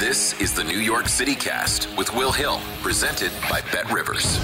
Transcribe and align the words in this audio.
This 0.00 0.40
is 0.40 0.54
the 0.54 0.64
New 0.64 0.78
York 0.78 1.08
City 1.08 1.34
Cast 1.34 1.86
with 1.98 2.14
Will 2.14 2.32
Hill, 2.32 2.58
presented 2.80 3.30
by 3.50 3.60
Bet 3.70 3.92
Rivers. 3.92 4.38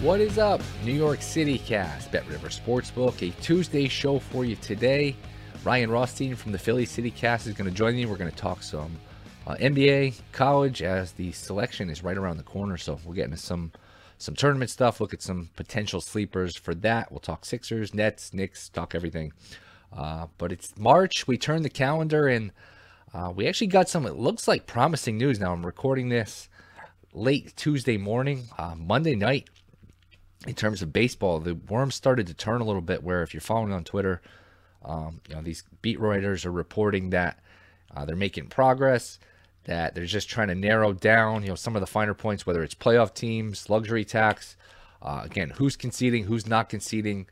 What 0.00 0.18
is 0.18 0.38
up, 0.38 0.60
New 0.84 0.92
York 0.92 1.22
City 1.22 1.56
Cast, 1.56 2.10
Bet 2.10 2.26
Rivers 2.26 2.58
Sportsbook, 2.58 3.22
a 3.22 3.30
Tuesday 3.40 3.86
show 3.86 4.18
for 4.18 4.44
you 4.44 4.56
today. 4.56 5.14
Ryan 5.62 5.92
Rothstein 5.92 6.34
from 6.34 6.50
the 6.50 6.58
Philly 6.58 6.84
City 6.84 7.12
Cast 7.12 7.46
is 7.46 7.54
going 7.54 7.70
to 7.70 7.76
join 7.76 7.94
me. 7.94 8.06
We're 8.06 8.16
going 8.16 8.28
to 8.28 8.36
talk 8.36 8.60
some 8.60 8.98
uh, 9.46 9.54
NBA, 9.54 10.20
college, 10.32 10.82
as 10.82 11.12
the 11.12 11.30
selection 11.30 11.90
is 11.90 12.02
right 12.02 12.18
around 12.18 12.38
the 12.38 12.42
corner. 12.42 12.76
So 12.76 12.98
we'll 13.04 13.14
get 13.14 13.26
into 13.26 13.36
some 13.36 13.70
some 14.18 14.34
tournament 14.34 14.72
stuff. 14.72 15.00
Look 15.00 15.14
at 15.14 15.22
some 15.22 15.48
potential 15.54 16.00
sleepers 16.00 16.56
for 16.56 16.74
that. 16.74 17.12
We'll 17.12 17.20
talk 17.20 17.44
Sixers, 17.44 17.94
Nets, 17.94 18.34
Knicks, 18.34 18.68
talk 18.68 18.96
everything. 18.96 19.32
Uh, 19.96 20.26
but 20.38 20.50
it's 20.50 20.76
March. 20.76 21.28
We 21.28 21.38
turn 21.38 21.62
the 21.62 21.70
calendar 21.70 22.26
and 22.26 22.50
uh, 23.14 23.32
we 23.34 23.46
actually 23.46 23.66
got 23.66 23.88
some, 23.88 24.06
it 24.06 24.16
looks 24.16 24.48
like 24.48 24.66
promising 24.66 25.18
news 25.18 25.38
now. 25.38 25.52
I'm 25.52 25.66
recording 25.66 26.08
this 26.08 26.48
late 27.12 27.54
Tuesday 27.56 27.96
morning, 27.98 28.44
uh, 28.58 28.74
Monday 28.76 29.14
night. 29.14 29.48
In 30.46 30.54
terms 30.54 30.82
of 30.82 30.92
baseball, 30.92 31.38
the 31.38 31.54
worms 31.54 31.94
started 31.94 32.26
to 32.26 32.34
turn 32.34 32.60
a 32.60 32.64
little 32.64 32.82
bit. 32.82 33.04
Where 33.04 33.22
if 33.22 33.32
you're 33.32 33.40
following 33.40 33.72
on 33.72 33.84
Twitter, 33.84 34.20
um, 34.84 35.20
you 35.28 35.36
know 35.36 35.42
these 35.42 35.62
beat 35.82 36.00
writers 36.00 36.44
are 36.44 36.50
reporting 36.50 37.10
that 37.10 37.38
uh, 37.94 38.04
they're 38.04 38.16
making 38.16 38.48
progress, 38.48 39.20
that 39.64 39.94
they're 39.94 40.04
just 40.04 40.28
trying 40.28 40.48
to 40.48 40.56
narrow 40.56 40.92
down, 40.92 41.42
you 41.42 41.48
know, 41.50 41.54
some 41.54 41.76
of 41.76 41.80
the 41.80 41.86
finer 41.86 42.14
points, 42.14 42.44
whether 42.44 42.64
it's 42.64 42.74
playoff 42.74 43.14
teams, 43.14 43.70
luxury 43.70 44.04
tax, 44.04 44.56
uh, 45.00 45.20
again, 45.24 45.50
who's 45.50 45.76
conceding, 45.76 46.24
who's 46.24 46.46
not 46.46 46.68
conceding. 46.68 47.26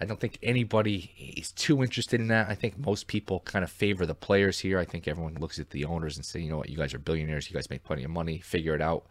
I 0.00 0.04
don't 0.04 0.20
think 0.20 0.38
anybody 0.42 1.34
is 1.36 1.52
too 1.52 1.82
interested 1.82 2.20
in 2.20 2.28
that. 2.28 2.48
I 2.48 2.54
think 2.54 2.78
most 2.78 3.06
people 3.06 3.40
kind 3.40 3.64
of 3.64 3.70
favor 3.70 4.04
the 4.04 4.14
players 4.14 4.58
here. 4.58 4.78
I 4.78 4.84
think 4.84 5.08
everyone 5.08 5.34
looks 5.34 5.58
at 5.58 5.70
the 5.70 5.84
owners 5.86 6.16
and 6.16 6.24
say, 6.24 6.40
you 6.40 6.50
know 6.50 6.58
what, 6.58 6.68
you 6.68 6.76
guys 6.76 6.92
are 6.92 6.98
billionaires. 6.98 7.48
You 7.48 7.54
guys 7.54 7.70
make 7.70 7.82
plenty 7.82 8.04
of 8.04 8.10
money. 8.10 8.38
Figure 8.38 8.74
it 8.74 8.82
out. 8.82 9.06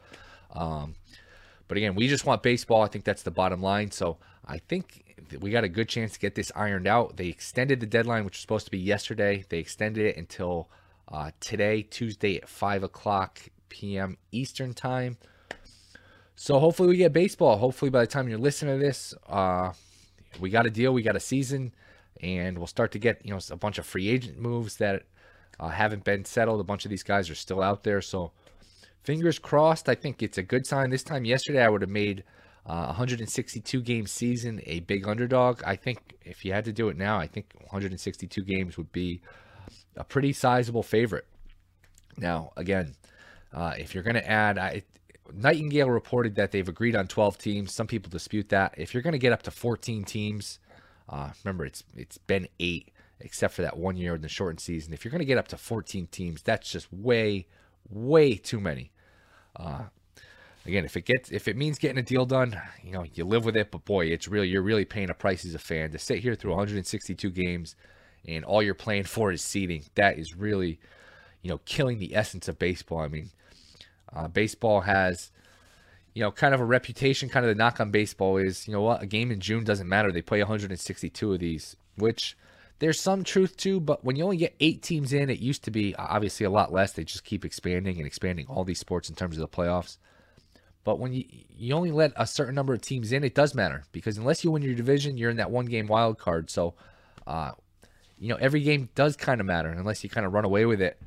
Um, 0.54 0.96
but 1.68 1.78
again, 1.78 1.96
we 1.96 2.08
just 2.08 2.26
want 2.26 2.44
baseball. 2.44 2.84
I 2.84 2.88
think 2.88 3.04
that's 3.04 3.24
the 3.24 3.32
bottom 3.32 3.62
line. 3.62 3.92
So 3.92 4.18
I 4.46 4.60
think 4.60 5.16
we 5.40 5.50
got 5.50 5.64
a 5.64 5.70
good 5.70 5.90
chance 5.90 6.14
to 6.14 6.20
get 6.20 6.36
this 6.36 6.52
ironed 6.56 6.88
out. 6.88 7.18
They 7.18 7.28
extended 7.28 7.80
the 7.80 7.88
deadline, 7.88 8.26
which 8.26 8.36
was 8.36 8.42
supposed 8.42 8.66
to 8.66 8.72
be 8.72 8.78
yesterday. 8.78 9.46
They 9.50 9.58
extended 9.58 10.06
it 10.06 10.18
until 10.18 10.70
uh, 11.08 11.32
today, 11.40 11.82
Tuesday 11.82 12.38
at 12.38 12.48
5 12.48 12.84
o'clock 12.84 13.42
p.m. 13.70 14.18
Eastern 14.32 14.74
Time. 14.74 15.18
So 16.36 16.60
hopefully 16.60 16.90
we 16.90 16.98
get 16.98 17.14
baseball. 17.14 17.58
Hopefully 17.58 17.90
by 17.90 18.02
the 18.02 18.08
time 18.08 18.28
you're 18.28 18.38
listening 18.38 18.80
to 18.80 18.86
this, 18.86 19.14
uh, 19.28 19.72
we 20.40 20.50
got 20.50 20.66
a 20.66 20.70
deal, 20.70 20.94
we 20.94 21.02
got 21.02 21.16
a 21.16 21.20
season, 21.20 21.74
and 22.22 22.58
we'll 22.58 22.68
start 22.68 22.92
to 22.94 23.00
get 23.00 23.26
you 23.26 23.32
know 23.32 23.40
a 23.52 23.56
bunch 23.56 23.78
of 23.78 23.86
free 23.86 24.10
agent 24.10 24.40
moves 24.40 24.78
that 24.78 25.04
uh, 25.60 25.70
haven't 25.70 26.04
been 26.04 26.26
settled. 26.26 26.60
A 26.60 26.64
bunch 26.64 26.86
of 26.86 26.90
these 26.90 27.04
guys 27.04 27.30
are 27.30 27.36
still 27.36 27.62
out 27.62 27.84
there, 27.84 28.02
so 28.02 28.32
fingers 29.04 29.40
crossed. 29.40 29.88
I 29.90 29.96
think 29.96 30.22
it's 30.22 30.38
a 30.38 30.44
good 30.44 30.66
sign. 30.66 30.90
This 30.90 31.04
time 31.04 31.26
yesterday, 31.26 31.64
I 31.64 31.70
would 31.70 31.82
have 31.82 31.90
made 31.90 32.24
uh, 32.66 32.86
162 32.86 33.82
game 33.82 34.08
season 34.08 34.62
a 34.66 34.80
big 34.82 35.08
underdog. 35.08 35.62
I 35.66 35.76
think 35.76 36.18
if 36.24 36.44
you 36.44 36.54
had 36.54 36.66
to 36.66 36.74
do 36.74 36.90
it 36.90 36.98
now, 36.98 37.18
I 37.18 37.28
think 37.28 37.54
162 37.60 38.44
games 38.44 38.78
would 38.78 38.92
be 38.92 39.22
a 39.96 40.04
pretty 40.04 40.34
sizable 40.34 40.84
favorite. 40.84 41.26
Now, 42.18 42.52
again, 42.58 42.96
uh, 43.54 43.74
if 43.78 43.94
you're 43.94 44.04
going 44.04 44.16
to 44.16 44.30
add, 44.30 44.58
I, 44.58 44.84
Nightengale 45.34 45.92
reported 45.92 46.36
that 46.36 46.52
they've 46.52 46.68
agreed 46.68 46.96
on 46.96 47.08
12 47.08 47.38
teams. 47.38 47.74
Some 47.74 47.88
people 47.88 48.10
dispute 48.10 48.50
that. 48.50 48.76
If 48.78 48.94
you're 48.94 49.04
going 49.04 49.14
to 49.14 49.20
get 49.20 49.34
up 49.34 49.44
to 49.44 49.52
14 49.52 50.04
teams, 50.04 50.60
uh, 51.10 51.32
remember 51.44 51.66
it's 51.66 51.84
it's 51.96 52.18
been 52.18 52.48
eight, 52.60 52.92
except 53.20 53.54
for 53.54 53.62
that 53.64 53.78
one 53.78 53.98
year 53.98 54.16
in 54.16 54.22
the 54.22 54.30
shortened 54.30 54.60
season. 54.60 54.94
If 54.94 55.04
you're 55.04 55.12
going 55.12 55.20
to 55.20 55.26
get 55.26 55.38
up 55.38 55.48
to 55.50 55.58
14 55.58 56.08
teams, 56.08 56.42
that's 56.42 56.70
just 56.70 56.92
way, 56.92 57.48
way 57.90 58.36
too 58.36 58.60
many. 58.60 58.92
Uh, 59.56 59.84
again, 60.66 60.86
if 60.86 60.96
it 60.96 61.06
gets 61.06 61.32
if 61.32 61.48
it 61.48 61.58
means 61.58 61.80
getting 61.80 61.98
a 61.98 62.04
deal 62.04 62.26
done, 62.26 62.60
you 62.84 62.92
know 62.92 63.06
you 63.14 63.26
live 63.26 63.46
with 63.46 63.56
it. 63.58 63.72
But 63.72 63.86
boy, 63.86 64.06
it's 64.06 64.28
really 64.28 64.50
you're 64.50 64.62
really 64.62 64.86
paying 64.86 65.10
a 65.10 65.16
price 65.16 65.44
as 65.46 65.56
a 65.56 65.60
fan 65.60 65.92
to 65.92 66.00
sit 66.00 66.20
here 66.20 66.36
through 66.36 66.52
162 66.52 67.30
games, 67.32 67.76
and 68.28 68.46
all 68.46 68.62
you're 68.62 68.74
playing 68.74 69.06
for 69.06 69.32
is 69.32 69.42
seating. 69.42 69.86
That 69.96 70.20
is 70.20 70.36
really, 70.36 70.80
you 71.42 71.50
know, 71.50 71.60
killing 71.66 71.98
the 71.98 72.16
essence 72.16 72.48
of 72.48 72.60
baseball. 72.60 73.00
I 73.00 73.08
mean 73.08 73.32
uh, 74.16 74.28
baseball 74.28 74.82
has, 74.82 75.32
you 76.14 76.22
know, 76.22 76.32
kind 76.32 76.54
of 76.54 76.62
a 76.62 76.66
reputation. 76.66 77.30
Kind 77.30 77.46
of 77.46 77.50
the 77.50 77.56
knock 77.56 77.80
on 77.80 77.92
baseball 77.92 78.38
is, 78.38 78.68
you 78.68 78.74
know 78.74 78.82
what, 78.82 79.02
a 79.02 79.06
game 79.06 79.32
in 79.32 79.40
June 79.40 79.64
doesn't 79.64 79.90
matter. 79.90 80.12
They 80.12 80.22
play 80.22 80.40
162 80.40 81.34
of 81.34 81.40
these, 81.40 81.76
which 81.98 82.38
there's 82.80 83.00
some 83.00 83.24
truth 83.24 83.58
to. 83.58 83.80
But 83.80 84.04
when 84.04 84.16
you 84.16 84.24
only 84.24 84.38
get 84.38 84.56
eight 84.60 84.82
teams 84.82 85.14
in, 85.14 85.30
it 85.30 85.40
used 85.40 85.64
to 85.64 85.72
be 85.72 85.96
obviously 85.96 86.46
a 86.46 86.50
lot 86.50 86.72
less. 86.72 86.94
They 86.94 87.04
just 87.04 87.26
keep 87.26 87.44
expanding 87.44 87.98
and 87.98 88.08
expanding 88.08 88.48
all 88.48 88.64
these 88.64 88.80
sports 88.80 89.10
in 89.10 89.16
terms 89.16 89.38
of 89.38 89.42
the 89.42 89.56
playoffs. 89.56 89.98
But 90.84 91.00
when 91.00 91.14
you 91.14 91.26
you 91.58 91.74
only 91.74 91.92
let 91.92 92.14
a 92.16 92.28
certain 92.28 92.54
number 92.54 92.74
of 92.74 92.82
teams 92.82 93.12
in, 93.12 93.24
it 93.24 93.34
does 93.34 93.56
matter 93.56 93.84
because 93.92 94.18
unless 94.18 94.44
you 94.44 94.52
win 94.52 94.62
your 94.62 94.76
division, 94.76 95.18
you're 95.18 95.32
in 95.32 95.38
that 95.38 95.50
one 95.50 95.66
game 95.66 95.88
wild 95.88 96.20
card. 96.20 96.52
So, 96.52 96.76
uh, 97.26 97.54
you 98.20 98.30
know, 98.30 98.36
every 98.36 98.62
game 98.62 98.90
does 98.94 99.16
kind 99.16 99.42
of 99.42 99.48
matter 99.48 99.70
unless 99.70 100.04
you 100.04 100.12
kind 100.12 100.28
of 100.28 100.34
run 100.34 100.46
away 100.46 100.66
with 100.66 100.82
it 100.82 101.02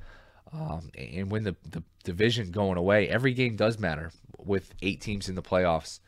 um, 0.52 0.90
and 0.96 1.30
when 1.30 1.44
the, 1.44 1.56
the 1.68 1.82
division 2.08 2.50
going 2.50 2.78
away. 2.78 3.08
Every 3.08 3.34
game 3.34 3.56
does 3.56 3.78
matter 3.78 4.10
with 4.38 4.72
eight 4.80 5.00
teams 5.00 5.28
in 5.28 5.34
the 5.34 5.42
playoffs. 5.42 6.00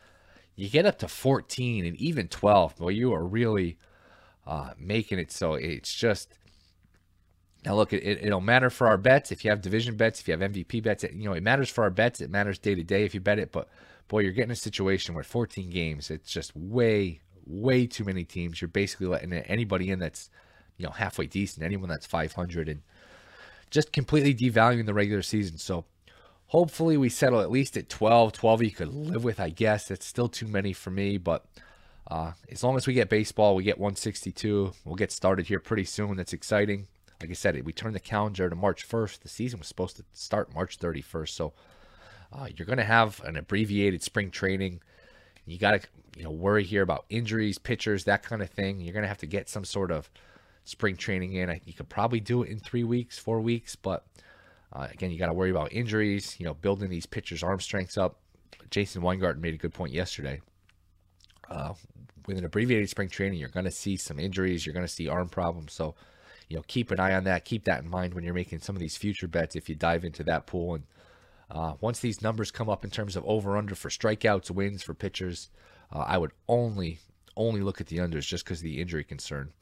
You 0.57 0.69
get 0.69 0.87
up 0.87 0.99
to 1.01 1.09
14 1.09 1.85
and 1.85 1.97
even 1.97 2.29
12. 2.29 2.81
Well, 2.81 2.91
you 2.91 3.13
are 3.13 3.25
really 3.25 3.77
uh, 4.47 4.71
making 4.79 5.19
it 5.19 5.31
so 5.31 5.55
it's 5.55 5.95
just. 5.95 6.39
Now 7.65 7.75
look, 7.75 7.93
it, 7.93 8.03
it'll 8.03 8.41
matter 8.41 8.71
for 8.71 8.87
our 8.87 8.97
bets 8.97 9.31
if 9.31 9.45
you 9.45 9.51
have 9.51 9.61
division 9.61 9.95
bets, 9.97 10.21
if 10.21 10.29
you 10.29 10.33
have 10.37 10.53
MVP 10.53 10.83
bets. 10.83 11.05
It, 11.05 11.13
you 11.13 11.25
know, 11.25 11.35
it 11.35 11.43
matters 11.43 11.69
for 11.69 11.85
our 11.85 11.91
bets. 11.91 12.23
It 12.23 12.31
matters 12.31 12.59
day 12.59 12.75
to 12.75 12.83
day 12.83 13.05
if 13.05 13.15
you 13.15 13.21
bet 13.21 13.39
it. 13.39 13.53
But 13.53 13.69
boy, 14.09 14.21
you're 14.21 14.33
getting 14.33 14.51
a 14.51 14.57
situation 14.57 15.15
where 15.15 15.23
14 15.23 15.69
games, 15.69 16.11
it's 16.11 16.33
just 16.33 16.57
way, 16.57 17.21
way 17.45 17.87
too 17.87 18.05
many 18.05 18.25
teams. 18.25 18.63
You're 18.63 18.69
basically 18.69 19.09
letting 19.09 19.35
anybody 19.35 19.91
in 19.91 19.99
that's, 19.99 20.31
you 20.79 20.87
know, 20.87 20.93
halfway 20.93 21.27
decent, 21.27 21.63
anyone 21.63 21.91
that's 21.91 22.07
500, 22.07 22.71
and 22.71 22.81
just 23.71 23.93
completely 23.93 24.35
devaluing 24.35 24.87
the 24.87 24.95
regular 24.95 25.23
season. 25.23 25.59
So 25.59 25.85
hopefully 26.49 26.97
we 26.97 27.09
settle 27.09 27.41
at 27.41 27.51
least 27.51 27.77
at 27.77 27.89
12. 27.89 28.33
12 28.33 28.63
you 28.63 28.71
could 28.71 28.93
live 28.93 29.25
with, 29.25 29.41
I 29.41 29.51
guess. 29.51 29.91
It's 29.91 30.07
still 30.07 30.29
too 30.29 30.47
many 30.47 30.73
for 30.73 30.91
me, 30.91 31.17
but 31.19 31.47
uh, 32.11 32.33
as 32.51 32.65
long 32.65 32.77
as 32.77 32.87
we 32.87 32.95
get 32.95 33.09
baseball, 33.09 33.55
we 33.55 33.63
get 33.63 33.79
162. 33.79 34.73
We'll 34.85 34.97
get 34.97 35.13
started 35.13 35.47
here 35.47 35.61
pretty 35.61 35.85
soon. 35.85 36.17
That's 36.17 36.33
exciting. 36.33 36.89
Like 37.21 37.31
I 37.31 37.35
said, 37.35 37.65
we 37.65 37.73
turned 37.73 37.95
the 37.95 38.01
calendar 38.01 38.49
to 38.49 38.57
March 38.57 38.89
1st. 38.89 39.21
The 39.21 39.29
season 39.29 39.61
was 39.61 39.69
supposed 39.69 39.97
to 39.97 40.05
start 40.13 40.55
March 40.55 40.79
31st. 40.79 41.29
So 41.29 41.53
uh, 42.33 42.49
you're 42.57 42.67
going 42.67 42.79
to 42.79 42.85
have 42.85 43.23
an 43.25 43.37
abbreviated 43.37 44.03
spring 44.03 44.31
training. 44.31 44.81
You 45.47 45.59
got 45.59 45.83
to 45.83 45.89
you 46.17 46.25
know 46.25 46.31
worry 46.31 46.65
here 46.65 46.83
about 46.83 47.05
injuries, 47.11 47.59
pitchers, 47.59 48.05
that 48.05 48.23
kind 48.23 48.43
of 48.43 48.51
thing. 48.51 48.81
You're 48.81 48.93
going 48.93 49.03
to 49.03 49.09
have 49.09 49.19
to 49.19 49.27
get 49.27 49.49
some 49.49 49.65
sort 49.65 49.91
of 49.91 50.11
spring 50.65 50.97
training 50.97 51.35
in. 51.35 51.51
I, 51.51 51.61
you 51.65 51.73
could 51.73 51.89
probably 51.89 52.21
do 52.21 52.43
it 52.43 52.51
in 52.51 52.59
three 52.59 52.85
weeks, 52.85 53.19
four 53.19 53.41
weeks, 53.41 53.77
but 53.77 54.07
uh, 54.73 54.87
again, 54.91 55.11
you 55.11 55.19
got 55.19 55.27
to 55.27 55.33
worry 55.33 55.51
about 55.51 55.73
injuries. 55.73 56.37
You 56.39 56.47
know, 56.47 56.55
building 56.55 56.91
these 56.91 57.07
pitchers' 57.07 57.43
arm 57.43 57.61
strengths 57.61 57.99
up. 57.99 58.19
Jason 58.71 59.03
Weingarten 59.03 59.43
made 59.43 59.55
a 59.55 59.59
good 59.59 59.75
point 59.75 59.93
yesterday. 59.93 60.41
Uh, 61.51 61.75
with 62.27 62.39
an 62.39 62.45
abbreviated 62.45 62.89
spring 62.89 63.09
training, 63.09 63.39
you're 63.39 63.49
going 63.49 63.65
to 63.65 63.71
see 63.71 63.97
some 63.97 64.21
injuries. 64.21 64.65
You're 64.65 64.75
going 64.75 64.87
to 64.87 64.93
see 64.93 65.09
arm 65.09 65.29
problems. 65.29 65.73
So, 65.73 65.97
you 66.49 66.57
know, 66.57 66.63
keep 66.69 66.93
an 66.93 67.01
eye 67.01 67.15
on 67.15 67.25
that. 67.25 67.45
Keep 67.45 67.65
that 67.65 67.83
in 67.83 67.91
mind 67.91 68.15
when 68.15 68.23
you're 68.23 68.35
making 68.35 68.61
some 68.61 68.77
of 68.77 68.81
these 68.81 68.97
future 68.97 69.27
bets 69.27 69.57
if 69.57 69.69
you 69.69 69.75
dive 69.75 70.05
into 70.05 70.23
that 70.25 70.47
pool. 70.47 70.75
And 70.77 70.85
uh, 71.51 71.75
once 71.81 71.99
these 71.99 72.23
numbers 72.23 72.53
come 72.53 72.69
up 72.69 72.85
in 72.85 72.91
terms 72.91 73.17
of 73.17 73.25
over 73.25 73.57
under 73.57 73.75
for 73.75 73.89
strikeouts, 73.89 74.51
wins 74.51 74.85
for 74.85 74.95
pitchers, 74.95 75.51
uh, 75.93 76.05
I 76.07 76.19
would 76.19 76.33
only 76.49 76.99
only 77.37 77.61
look 77.61 77.81
at 77.81 77.87
the 77.87 77.99
unders 77.99 78.27
just 78.27 78.45
because 78.45 78.59
of 78.59 78.65
the 78.65 78.81
injury 78.81 79.05
concern. 79.05 79.53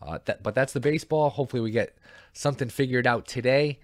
Uh, 0.00 0.18
that, 0.26 0.42
but 0.42 0.54
that's 0.54 0.72
the 0.72 0.80
baseball. 0.80 1.30
Hopefully, 1.30 1.62
we 1.62 1.70
get 1.70 1.96
something 2.32 2.68
figured 2.68 3.06
out 3.06 3.26
today. 3.26 3.80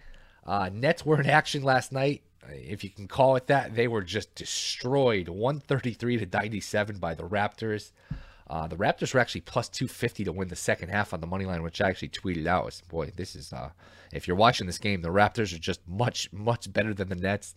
Uh, 0.46 0.70
Nets 0.72 1.04
were 1.04 1.20
in 1.20 1.28
action 1.28 1.62
last 1.62 1.92
night, 1.92 2.22
if 2.48 2.84
you 2.84 2.90
can 2.90 3.08
call 3.08 3.36
it 3.36 3.46
that. 3.48 3.74
They 3.74 3.88
were 3.88 4.02
just 4.02 4.34
destroyed, 4.34 5.28
133 5.28 6.18
to 6.18 6.26
97 6.26 6.98
by 6.98 7.14
the 7.14 7.24
Raptors. 7.24 7.92
Uh, 8.48 8.66
the 8.66 8.76
Raptors 8.76 9.14
were 9.14 9.20
actually 9.20 9.40
plus 9.40 9.68
250 9.68 10.24
to 10.24 10.32
win 10.32 10.48
the 10.48 10.56
second 10.56 10.90
half 10.90 11.14
on 11.14 11.20
the 11.20 11.26
money 11.26 11.46
line, 11.46 11.62
which 11.62 11.80
I 11.80 11.88
actually 11.88 12.10
tweeted 12.10 12.46
out. 12.46 12.66
Was, 12.66 12.82
Boy, 12.82 13.10
this 13.16 13.34
is 13.34 13.52
uh, 13.52 13.70
if 14.12 14.28
you're 14.28 14.36
watching 14.36 14.66
this 14.66 14.78
game, 14.78 15.00
the 15.00 15.08
Raptors 15.08 15.54
are 15.54 15.58
just 15.58 15.80
much 15.88 16.32
much 16.32 16.70
better 16.72 16.92
than 16.92 17.08
the 17.08 17.14
Nets. 17.14 17.54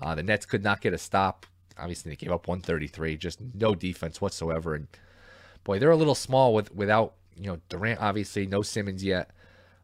Uh, 0.00 0.14
the 0.14 0.24
Nets 0.24 0.44
could 0.44 0.64
not 0.64 0.80
get 0.80 0.92
a 0.92 0.98
stop. 0.98 1.46
Obviously, 1.78 2.10
they 2.10 2.16
gave 2.16 2.32
up 2.32 2.48
133, 2.48 3.16
just 3.16 3.38
no 3.54 3.74
defense 3.74 4.20
whatsoever. 4.20 4.74
And 4.74 4.88
boy, 5.62 5.78
they're 5.78 5.90
a 5.90 5.96
little 5.96 6.14
small 6.16 6.52
with 6.52 6.74
without 6.74 7.14
you 7.36 7.46
know 7.46 7.58
Durant. 7.68 8.00
Obviously, 8.00 8.46
no 8.46 8.62
Simmons 8.62 9.04
yet. 9.04 9.30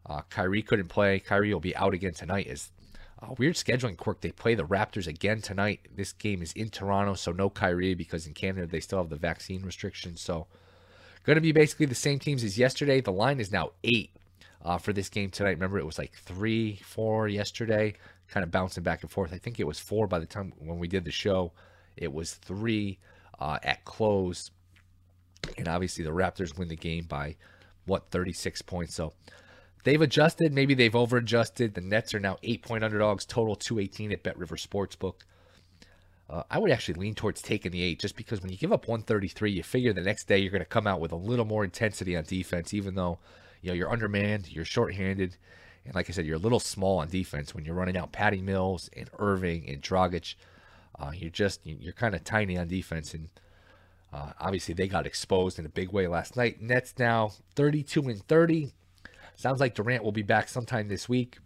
Uh, 0.06 0.22
Kyrie 0.30 0.62
couldn't 0.62 0.88
play. 0.88 1.20
Kyrie 1.20 1.52
will 1.52 1.60
be 1.60 1.76
out 1.76 1.94
again 1.94 2.14
tonight. 2.14 2.46
Is 2.46 2.70
a 3.22 3.32
weird 3.34 3.54
scheduling 3.54 3.96
quirk. 3.96 4.20
They 4.20 4.32
play 4.32 4.54
the 4.54 4.64
Raptors 4.64 5.06
again 5.06 5.40
tonight. 5.42 5.80
This 5.94 6.12
game 6.12 6.42
is 6.42 6.52
in 6.52 6.70
Toronto, 6.70 7.14
so 7.14 7.32
no 7.32 7.50
Kyrie 7.50 7.94
because 7.94 8.26
in 8.26 8.34
Canada 8.34 8.66
they 8.66 8.80
still 8.80 8.98
have 8.98 9.10
the 9.10 9.16
vaccine 9.16 9.62
restrictions. 9.62 10.20
So, 10.20 10.46
going 11.24 11.36
to 11.36 11.42
be 11.42 11.52
basically 11.52 11.86
the 11.86 11.94
same 11.94 12.18
teams 12.18 12.42
as 12.42 12.58
yesterday. 12.58 13.00
The 13.00 13.12
line 13.12 13.40
is 13.40 13.52
now 13.52 13.72
eight 13.84 14.10
uh, 14.64 14.78
for 14.78 14.92
this 14.92 15.08
game 15.08 15.30
tonight. 15.30 15.50
Remember, 15.50 15.78
it 15.78 15.86
was 15.86 15.98
like 15.98 16.12
three, 16.14 16.76
four 16.84 17.28
yesterday, 17.28 17.94
kind 18.28 18.44
of 18.44 18.50
bouncing 18.50 18.82
back 18.82 19.02
and 19.02 19.10
forth. 19.10 19.32
I 19.32 19.38
think 19.38 19.60
it 19.60 19.66
was 19.66 19.78
four 19.78 20.06
by 20.06 20.18
the 20.18 20.26
time 20.26 20.52
when 20.58 20.78
we 20.78 20.88
did 20.88 21.04
the 21.04 21.10
show. 21.10 21.52
It 21.96 22.12
was 22.12 22.34
three 22.34 22.98
uh, 23.38 23.58
at 23.62 23.84
close, 23.84 24.50
and 25.56 25.68
obviously 25.68 26.04
the 26.04 26.10
Raptors 26.10 26.56
win 26.56 26.68
the 26.68 26.76
game 26.76 27.04
by 27.04 27.36
what 27.86 28.10
36 28.10 28.62
points. 28.62 28.94
So 28.94 29.12
they've 29.84 30.00
adjusted. 30.00 30.52
Maybe 30.52 30.74
they've 30.74 30.94
over 30.94 31.16
adjusted. 31.16 31.74
The 31.74 31.80
Nets 31.80 32.14
are 32.14 32.20
now 32.20 32.38
eight 32.42 32.62
point 32.62 32.84
underdogs, 32.84 33.24
total 33.24 33.56
218 33.56 34.12
at 34.12 34.22
Bet 34.22 34.38
River 34.38 34.56
Sportsbook. 34.56 35.14
Uh, 36.28 36.44
I 36.48 36.58
would 36.58 36.70
actually 36.70 36.94
lean 36.94 37.14
towards 37.14 37.42
taking 37.42 37.72
the 37.72 37.82
eight 37.82 37.98
just 37.98 38.14
because 38.14 38.40
when 38.40 38.52
you 38.52 38.56
give 38.56 38.72
up 38.72 38.86
133, 38.86 39.50
you 39.50 39.62
figure 39.64 39.92
the 39.92 40.00
next 40.00 40.28
day 40.28 40.38
you're 40.38 40.52
going 40.52 40.60
to 40.60 40.64
come 40.64 40.86
out 40.86 41.00
with 41.00 41.10
a 41.10 41.16
little 41.16 41.44
more 41.44 41.64
intensity 41.64 42.16
on 42.16 42.22
defense, 42.22 42.72
even 42.72 42.94
though 42.94 43.18
you 43.62 43.68
know 43.68 43.74
you're 43.74 43.90
undermanned, 43.90 44.50
you're 44.50 44.64
shorthanded, 44.64 45.36
and 45.84 45.94
like 45.94 46.08
I 46.08 46.12
said, 46.12 46.26
you're 46.26 46.36
a 46.36 46.40
little 46.40 46.60
small 46.60 46.98
on 46.98 47.08
defense 47.08 47.52
when 47.52 47.64
you're 47.64 47.74
running 47.74 47.96
out 47.96 48.12
Patty 48.12 48.40
Mills 48.40 48.88
and 48.96 49.10
Irving 49.18 49.68
and 49.68 49.82
Dragic. 49.82 50.36
Uh, 50.98 51.10
you're 51.14 51.30
just 51.30 51.60
you're 51.64 51.92
kind 51.92 52.14
of 52.14 52.22
tiny 52.22 52.56
on 52.56 52.68
defense, 52.68 53.12
and 53.12 53.28
uh, 54.12 54.32
obviously 54.40 54.74
they 54.74 54.88
got 54.88 55.06
exposed 55.06 55.58
in 55.58 55.66
a 55.66 55.70
big 55.70 55.92
way 55.92 56.06
last 56.06 56.36
night. 56.36 56.60
Nets 56.60 56.94
now 56.98 57.32
32 57.54 58.02
and 58.02 58.26
30. 58.26 58.72
Sounds 59.36 59.60
like 59.60 59.74
Durant 59.74 60.04
will 60.04 60.12
be 60.12 60.22
back 60.22 60.48
sometime 60.48 60.88
this 60.88 61.08
week. 61.08 61.38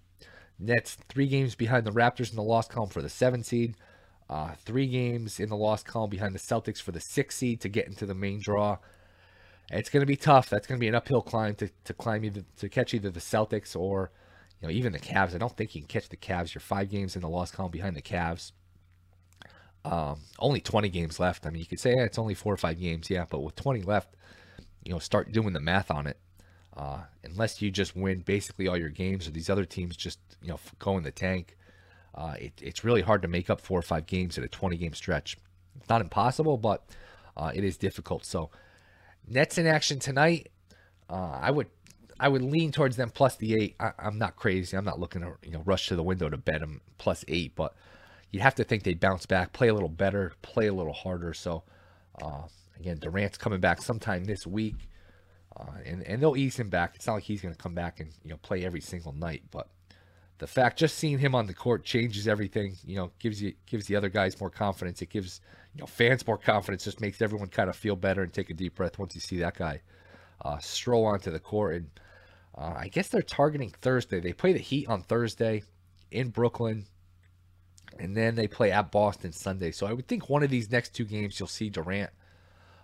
Nets 0.58 0.96
three 1.08 1.26
games 1.26 1.54
behind 1.54 1.84
the 1.84 1.92
Raptors 1.92 2.30
in 2.30 2.36
the 2.36 2.42
loss 2.42 2.66
column 2.68 2.88
for 2.88 3.02
the 3.02 3.08
seven 3.08 3.42
seed. 3.42 3.76
Uh, 4.30 4.54
three 4.64 4.86
games 4.86 5.38
in 5.38 5.50
the 5.50 5.56
loss 5.56 5.82
column 5.82 6.08
behind 6.08 6.34
the 6.34 6.38
Celtics 6.38 6.80
for 6.80 6.92
the 6.92 7.00
six 7.00 7.36
seed 7.36 7.60
to 7.60 7.68
get 7.68 7.86
into 7.86 8.06
the 8.06 8.14
main 8.14 8.40
draw. 8.40 8.78
It's 9.70 9.90
going 9.90 10.00
to 10.00 10.06
be 10.06 10.16
tough. 10.16 10.48
That's 10.48 10.66
going 10.66 10.78
to 10.78 10.80
be 10.80 10.88
an 10.88 10.94
uphill 10.94 11.22
climb 11.22 11.54
to, 11.56 11.68
to 11.84 11.94
climb 11.94 12.24
either 12.24 12.44
to 12.58 12.68
catch 12.68 12.94
either 12.94 13.10
the 13.10 13.20
Celtics 13.20 13.76
or 13.76 14.10
you 14.60 14.68
know 14.68 14.72
even 14.72 14.92
the 14.92 14.98
Cavs. 14.98 15.34
I 15.34 15.38
don't 15.38 15.54
think 15.54 15.74
you 15.74 15.82
can 15.82 15.88
catch 15.88 16.08
the 16.08 16.16
Cavs. 16.16 16.54
You're 16.54 16.60
five 16.60 16.90
games 16.90 17.16
in 17.16 17.22
the 17.22 17.28
loss 17.28 17.50
column 17.50 17.70
behind 17.70 17.96
the 17.96 18.02
Cavs. 18.02 18.52
Um, 19.84 20.20
only 20.38 20.60
20 20.60 20.88
games 20.88 21.20
left. 21.20 21.46
I 21.46 21.50
mean, 21.50 21.60
you 21.60 21.66
could 21.66 21.80
say 21.80 21.92
it's 21.92 22.18
only 22.18 22.34
four 22.34 22.52
or 22.52 22.56
five 22.56 22.80
games, 22.80 23.10
yeah, 23.10 23.26
but 23.28 23.40
with 23.40 23.54
20 23.56 23.82
left, 23.82 24.14
you 24.82 24.92
know, 24.92 24.98
start 24.98 25.32
doing 25.32 25.52
the 25.52 25.60
math 25.60 25.90
on 25.90 26.06
it. 26.06 26.18
Uh, 26.76 27.02
unless 27.22 27.62
you 27.62 27.70
just 27.70 27.94
win 27.94 28.20
basically 28.20 28.66
all 28.66 28.76
your 28.76 28.88
games, 28.88 29.28
or 29.28 29.30
these 29.30 29.48
other 29.48 29.64
teams 29.64 29.96
just 29.96 30.18
you 30.42 30.48
know 30.48 30.58
go 30.80 30.96
in 30.96 31.04
the 31.04 31.10
tank, 31.12 31.56
uh, 32.14 32.34
it, 32.38 32.52
it's 32.60 32.82
really 32.82 33.02
hard 33.02 33.22
to 33.22 33.28
make 33.28 33.48
up 33.48 33.60
four 33.60 33.78
or 33.78 33.82
five 33.82 34.06
games 34.06 34.36
in 34.36 34.42
a 34.42 34.48
20 34.48 34.76
game 34.76 34.92
stretch. 34.92 35.36
It's 35.76 35.88
not 35.88 36.00
impossible, 36.00 36.56
but 36.56 36.84
uh, 37.36 37.52
it 37.54 37.62
is 37.62 37.76
difficult. 37.76 38.24
So 38.24 38.50
Nets 39.28 39.58
in 39.58 39.66
action 39.66 39.98
tonight. 39.98 40.50
Uh, 41.08 41.38
I 41.40 41.50
would 41.50 41.68
I 42.18 42.28
would 42.28 42.42
lean 42.42 42.72
towards 42.72 42.96
them 42.96 43.10
plus 43.10 43.36
the 43.36 43.54
eight. 43.54 43.76
I, 43.78 43.92
am 43.98 44.18
not 44.18 44.36
crazy. 44.36 44.76
I'm 44.76 44.84
not 44.84 45.00
looking 45.00 45.22
to 45.22 45.34
you 45.42 45.52
know 45.52 45.62
rush 45.64 45.88
to 45.88 45.96
the 45.96 46.02
window 46.02 46.28
to 46.28 46.36
bet 46.36 46.60
them 46.60 46.80
plus 46.98 47.24
eight, 47.28 47.54
but 47.54 47.74
you'd 48.34 48.42
have 48.42 48.56
to 48.56 48.64
think 48.64 48.82
they'd 48.82 48.98
bounce 48.98 49.26
back, 49.26 49.52
play 49.52 49.68
a 49.68 49.74
little 49.74 49.88
better, 49.88 50.32
play 50.42 50.66
a 50.66 50.74
little 50.74 50.92
harder. 50.92 51.32
So 51.32 51.62
uh, 52.20 52.42
again, 52.80 52.98
Durant's 52.98 53.38
coming 53.38 53.60
back 53.60 53.80
sometime 53.80 54.24
this 54.24 54.44
week. 54.44 54.88
Uh, 55.56 55.66
and 55.86 56.02
and 56.02 56.20
they'll 56.20 56.36
ease 56.36 56.56
him 56.56 56.68
back. 56.68 56.96
It's 56.96 57.06
not 57.06 57.14
like 57.14 57.22
he's 57.22 57.40
going 57.40 57.54
to 57.54 57.62
come 57.62 57.74
back 57.74 58.00
and 58.00 58.10
you 58.24 58.30
know 58.30 58.36
play 58.38 58.64
every 58.64 58.80
single 58.80 59.12
night, 59.12 59.44
but 59.52 59.68
the 60.38 60.48
fact 60.48 60.80
just 60.80 60.98
seeing 60.98 61.16
him 61.16 61.32
on 61.32 61.46
the 61.46 61.54
court 61.54 61.84
changes 61.84 62.26
everything. 62.26 62.76
You 62.84 62.96
know, 62.96 63.12
gives 63.20 63.40
you 63.40 63.54
gives 63.64 63.86
the 63.86 63.94
other 63.94 64.08
guys 64.08 64.40
more 64.40 64.50
confidence. 64.50 65.00
It 65.00 65.10
gives 65.10 65.40
you 65.72 65.80
know 65.80 65.86
fans 65.86 66.26
more 66.26 66.38
confidence. 66.38 66.82
Just 66.82 67.00
makes 67.00 67.22
everyone 67.22 67.46
kind 67.46 67.70
of 67.70 67.76
feel 67.76 67.94
better 67.94 68.24
and 68.24 68.32
take 68.32 68.50
a 68.50 68.54
deep 68.54 68.74
breath 68.74 68.98
once 68.98 69.14
you 69.14 69.20
see 69.20 69.38
that 69.38 69.56
guy 69.56 69.80
uh, 70.44 70.58
stroll 70.58 71.06
onto 71.06 71.30
the 71.30 71.38
court. 71.38 71.76
And 71.76 71.90
uh, 72.58 72.74
I 72.76 72.88
guess 72.88 73.06
they're 73.06 73.22
targeting 73.22 73.70
Thursday. 73.80 74.18
They 74.18 74.32
play 74.32 74.52
the 74.52 74.58
Heat 74.58 74.88
on 74.88 75.02
Thursday 75.02 75.62
in 76.10 76.30
Brooklyn, 76.30 76.86
and 77.98 78.16
then 78.16 78.34
they 78.34 78.48
play 78.48 78.70
at 78.70 78.90
Boston 78.90 79.32
Sunday. 79.32 79.70
So 79.70 79.86
I 79.86 79.92
would 79.92 80.08
think 80.08 80.28
one 80.28 80.42
of 80.42 80.50
these 80.50 80.70
next 80.70 80.94
two 80.94 81.04
games 81.04 81.38
you'll 81.38 81.48
see 81.48 81.70
Durant. 81.70 82.10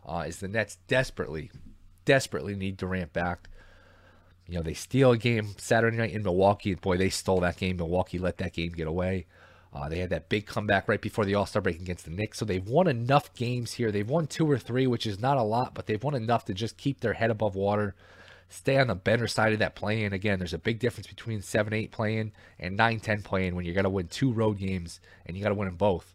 Uh, 0.06 0.24
is 0.26 0.38
the 0.38 0.48
Nets 0.48 0.78
desperately 0.88 1.50
desperately 2.04 2.56
need 2.56 2.76
Durant 2.76 3.12
back. 3.12 3.48
You 4.46 4.56
know, 4.56 4.62
they 4.62 4.74
steal 4.74 5.12
a 5.12 5.18
game 5.18 5.54
Saturday 5.58 5.96
night 5.96 6.12
in 6.12 6.22
Milwaukee. 6.22 6.74
Boy, 6.74 6.96
they 6.96 7.10
stole 7.10 7.40
that 7.40 7.56
game. 7.56 7.76
Milwaukee 7.76 8.18
let 8.18 8.38
that 8.38 8.52
game 8.52 8.72
get 8.72 8.88
away. 8.88 9.26
Uh, 9.72 9.88
they 9.88 10.00
had 10.00 10.10
that 10.10 10.28
big 10.28 10.46
comeback 10.46 10.88
right 10.88 11.00
before 11.00 11.24
the 11.24 11.36
All 11.36 11.46
Star 11.46 11.62
break 11.62 11.80
against 11.80 12.04
the 12.04 12.10
Knicks. 12.10 12.38
So 12.38 12.44
they've 12.44 12.66
won 12.66 12.88
enough 12.88 13.32
games 13.34 13.74
here. 13.74 13.92
They've 13.92 14.08
won 14.08 14.26
two 14.26 14.50
or 14.50 14.58
three, 14.58 14.86
which 14.88 15.06
is 15.06 15.20
not 15.20 15.36
a 15.36 15.42
lot, 15.42 15.74
but 15.74 15.86
they've 15.86 16.02
won 16.02 16.16
enough 16.16 16.44
to 16.46 16.54
just 16.54 16.76
keep 16.76 17.00
their 17.00 17.12
head 17.12 17.30
above 17.30 17.54
water, 17.54 17.94
stay 18.50 18.76
on 18.76 18.88
the 18.88 18.94
better 18.94 19.26
side 19.26 19.54
of 19.54 19.58
that 19.60 19.74
playing. 19.74 20.12
Again, 20.12 20.38
there's 20.38 20.52
a 20.52 20.58
big 20.58 20.78
difference 20.78 21.06
between 21.06 21.40
7 21.40 21.72
8 21.72 21.90
playing 21.90 22.32
and 22.58 22.76
9 22.76 23.00
10 23.00 23.22
playing 23.22 23.54
when 23.54 23.64
you 23.64 23.72
got 23.72 23.82
to 23.82 23.90
win 23.90 24.08
two 24.08 24.32
road 24.32 24.58
games 24.58 25.00
and 25.24 25.36
you 25.36 25.42
got 25.42 25.48
to 25.48 25.54
win 25.54 25.68
them 25.68 25.76
both, 25.76 26.14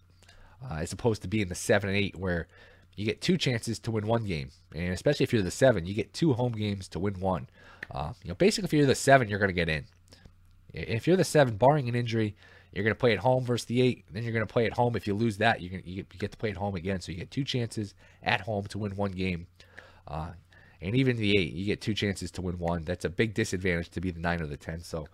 uh, 0.63 0.75
as 0.75 0.93
opposed 0.93 1.24
to 1.24 1.27
being 1.27 1.48
the 1.48 1.55
7 1.55 1.89
and 1.89 1.98
8 1.98 2.15
where 2.17 2.48
you 2.95 3.05
get 3.05 3.21
two 3.21 3.38
chances 3.38 3.77
to 3.79 3.91
win 3.91 4.07
one 4.07 4.24
game, 4.24 4.51
and 4.74 4.93
especially 4.93 5.25
if 5.25 5.33
you're 5.33 5.41
the 5.41 5.51
seven, 5.51 5.86
you 5.86 5.93
get 5.93 6.13
two 6.13 6.33
home 6.33 6.53
games 6.53 6.88
to 6.89 7.00
win 7.00 7.19
one. 7.19 7.48
Uh, 7.91 8.13
you 8.24 8.29
know, 8.29 8.36
basically, 8.36 8.65
if 8.67 8.74
you're 8.74 8.86
the 8.86 8.95
seven, 8.95 9.27
you're 9.27 9.39
going 9.39 9.50
to 9.50 9.53
get 9.53 9.69
in. 9.69 9.86
If 10.74 11.05
you're 11.05 11.17
the 11.17 11.24
seven, 11.24 11.57
barring 11.57 11.89
an 11.89 11.95
injury, 11.95 12.36
you're 12.71 12.83
going 12.83 12.95
to 12.95 13.00
play 13.00 13.13
at 13.13 13.19
home 13.19 13.45
versus 13.45 13.65
the 13.65 13.81
eight. 13.81 14.05
Then 14.12 14.24
you're 14.24 14.33
going 14.33 14.45
to 14.45 14.51
play 14.51 14.65
at 14.65 14.74
home. 14.74 14.95
If 14.95 15.07
you 15.07 15.13
lose 15.13 15.38
that, 15.38 15.62
you 15.62 15.81
you 15.83 16.03
get 16.17 16.31
to 16.31 16.38
play 16.38 16.50
at 16.51 16.57
home 16.57 16.75
again. 16.75 17.01
So 17.01 17.12
you 17.12 17.17
get 17.17 17.31
two 17.31 17.43
chances 17.43 17.93
at 18.24 18.41
home 18.41 18.65
to 18.67 18.77
win 18.77 18.95
one 18.95 19.12
game. 19.12 19.48
Uh, 20.07 20.31
and 20.82 20.96
even 20.96 21.17
the 21.17 21.38
eight, 21.38 21.53
you 21.53 21.65
get 21.65 21.82
two 21.82 21.94
chances 21.94 22.32
to 22.32 22.41
win 22.41 22.58
one. 22.58 22.84
That's 22.84 23.05
a 23.05 23.10
big 23.10 23.34
disadvantage 23.34 23.89
to 23.91 24.01
be 24.01 24.12
the 24.12 24.20
nine 24.20 24.41
or 24.41 24.48
the 24.48 24.58
ten. 24.58 24.82
So 24.82 25.08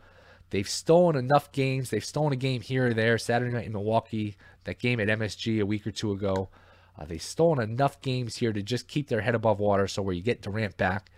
they've 0.49 0.67
stolen 0.67 1.15
enough 1.15 1.51
games. 1.51 1.89
They've 1.89 2.03
stolen 2.03 2.33
a 2.33 2.37
game 2.37 2.61
here 2.61 2.87
or 2.87 2.93
there. 2.93 3.17
Saturday 3.17 3.53
night 3.53 3.65
in 3.65 3.73
Milwaukee, 3.73 4.35
that 4.63 4.79
game 4.79 4.99
at 4.99 5.07
MSG 5.07 5.61
a 5.61 5.65
week 5.65 5.85
or 5.85 5.91
two 5.91 6.11
ago. 6.11 6.49
Uh, 6.97 7.05
they've 7.05 7.21
stolen 7.21 7.69
enough 7.69 8.01
games 8.01 8.37
here 8.37 8.53
to 8.53 8.61
just 8.61 8.87
keep 8.87 9.07
their 9.07 9.21
head 9.21 9.35
above 9.35 9.59
water. 9.59 9.87
So 9.87 10.01
where 10.01 10.13
you 10.13 10.21
get 10.21 10.41
Durant 10.41 10.77
back, 10.77 11.09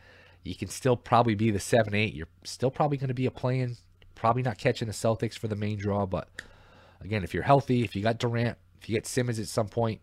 you 0.44 0.56
can 0.56 0.68
still 0.68 0.98
probably 0.98 1.36
be 1.36 1.52
the 1.52 1.60
seven 1.60 1.96
eight. 1.96 2.14
You're 2.14 2.28
still 2.44 2.72
probably 2.72 2.98
going 2.98 3.08
to 3.08 3.14
be 3.14 3.26
a 3.26 3.32
playing, 3.32 3.78
probably 4.16 4.44
not 4.44 4.58
catching 4.58 4.88
the 4.88 4.94
Celtics 4.94 5.38
for 5.38 5.48
the 5.48 5.56
main 5.56 5.78
draw. 5.78 6.06
But 6.06 6.30
again, 7.02 7.24
if 7.24 7.34
you're 7.34 7.44
healthy, 7.44 7.84
if 7.84 7.96
you 7.96 8.04
got 8.04 8.20
Durant, 8.20 8.58
if 8.82 8.90
you 8.90 8.96
get 8.96 9.08
Simmons 9.08 9.40
at 9.40 9.48
some 9.48 9.68
point, 9.68 10.02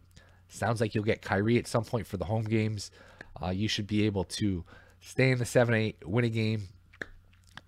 sounds 0.48 0.80
like 0.80 0.94
you'll 0.94 1.04
get 1.04 1.22
Kyrie 1.22 1.58
at 1.58 1.66
some 1.66 1.84
point 1.84 2.06
for 2.06 2.16
the 2.16 2.24
home 2.24 2.44
games. 2.44 2.90
Uh, 3.42 3.50
you 3.50 3.68
should 3.68 3.86
be 3.86 4.06
able 4.06 4.24
to 4.24 4.64
stay 5.00 5.30
in 5.30 5.38
the 5.38 5.44
seven 5.44 5.74
eight, 5.74 5.96
win 6.06 6.24
a 6.24 6.28
game, 6.28 6.68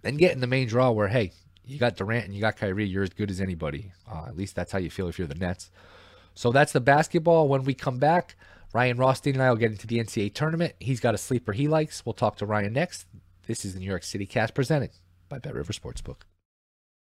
then 0.03 0.17
get 0.17 0.33
in 0.33 0.41
the 0.41 0.47
main 0.47 0.69
draw 0.69 0.91
where 0.91 1.09
hey, 1.09 1.33
you 1.65 1.79
got 1.79 1.97
Durant 1.97 2.27
and 2.27 2.35
you 2.35 2.41
got 2.41 2.57
Kyrie, 2.57 2.87
you're 2.87 3.03
as 3.03 3.11
good 3.11 3.31
as 3.31 3.41
anybody. 3.41 3.93
Uh, 4.11 4.25
at 4.27 4.37
least 4.37 4.55
that's 4.55 4.73
how 4.73 4.79
you 4.79 4.91
feel 4.91 5.09
if 5.09 5.19
you're 5.19 5.29
the 5.29 5.35
Nets. 5.35 5.71
So 6.35 6.51
that's 6.51 6.73
the 6.73 6.81
basketball. 6.81 7.49
When 7.49 7.65
we 7.65 7.75
come 7.75 7.99
back, 7.99 8.37
Ryan 8.73 8.97
Rothstein 8.97 9.35
and 9.35 9.43
I 9.43 9.51
will 9.51 9.57
get 9.57 9.71
into 9.71 9.87
the 9.87 9.99
NCAA 9.99 10.35
tournament. 10.35 10.75
He's 10.81 11.01
got 11.01 11.15
a 11.15 11.19
sleeper 11.19 11.53
he 11.53 11.69
likes. 11.69 12.05
We'll 12.05 12.15
talk 12.15 12.37
to 12.37 12.47
Ryan 12.47 12.73
next. 12.73 13.07
This 13.47 13.65
is 13.65 13.75
the 13.75 13.81
New 13.81 13.87
York 13.87 14.03
City 14.03 14.27
Cast 14.27 14.55
presented 14.55 14.91
by 15.29 15.39
Bet 15.39 15.55
River 15.55 15.73
Sportsbook. 15.73 16.23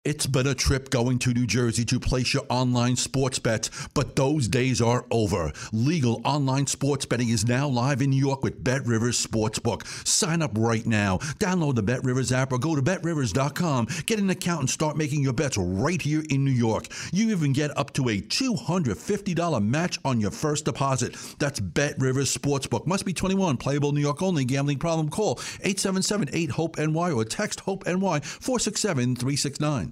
It's 0.05 0.27
been 0.27 0.49
a 0.49 0.55
trip 0.55 0.91
going 0.91 1.21
to 1.21 1.33
New 1.33 1.47
Jersey 1.47 1.85
to 1.85 2.01
place 2.01 2.35
your 2.35 2.43
online 2.49 2.97
sports 2.97 3.39
bets, 3.39 3.71
but 3.95 4.17
those 4.17 4.49
days 4.49 4.83
are 4.83 5.07
over. 5.13 5.53
Legal 5.71 6.21
online 6.25 6.67
sports 6.67 7.07
betting 7.07 7.29
is 7.29 7.47
now 7.47 7.69
live 7.69 8.03
in 8.03 8.11
New 8.11 8.17
York 8.17 8.43
with 8.43 8.65
Bet 8.65 8.85
Rivers 8.85 9.25
Sportsbook. 9.25 9.87
Sign 10.05 10.43
up 10.43 10.51
right 10.59 10.85
now. 10.85 11.19
Download 11.39 11.77
the 11.77 11.85
Bet 11.85 12.03
Rivers 12.03 12.33
app 12.33 12.51
or 12.51 12.59
go 12.59 12.75
to 12.75 12.83
betrivers.com. 12.83 13.87
Get 14.07 14.19
an 14.19 14.29
account 14.31 14.59
and 14.63 14.69
start 14.69 14.97
making 14.97 15.23
your 15.23 15.35
bets 15.35 15.57
right 15.57 16.03
here 16.03 16.25
in 16.31 16.45
New 16.45 16.51
York. 16.51 16.89
You 17.13 17.31
even 17.31 17.53
get 17.53 17.71
up 17.79 17.93
to 17.93 18.09
a 18.09 18.21
$250 18.21 19.65
match 19.65 20.01
on 20.05 20.21
your 20.21 20.33
first 20.33 20.65
deposit. 20.65 21.15
That's 21.39 21.61
Bet 21.61 21.95
Rivers 22.01 22.37
Sportsbook. 22.37 22.89
Must 22.89 23.05
be 23.05 23.13
21, 23.13 23.57
playable 23.57 23.93
New 23.93 24.01
York 24.01 24.21
only. 24.21 24.45
Gambling 24.47 24.81
problem? 24.81 25.11
Call 25.11 25.37
877-8-HOPE-NY 25.37 27.13
or 27.13 27.25
text 27.25 27.61
HOPE-NY 27.61 28.19
467-369. 28.19 29.92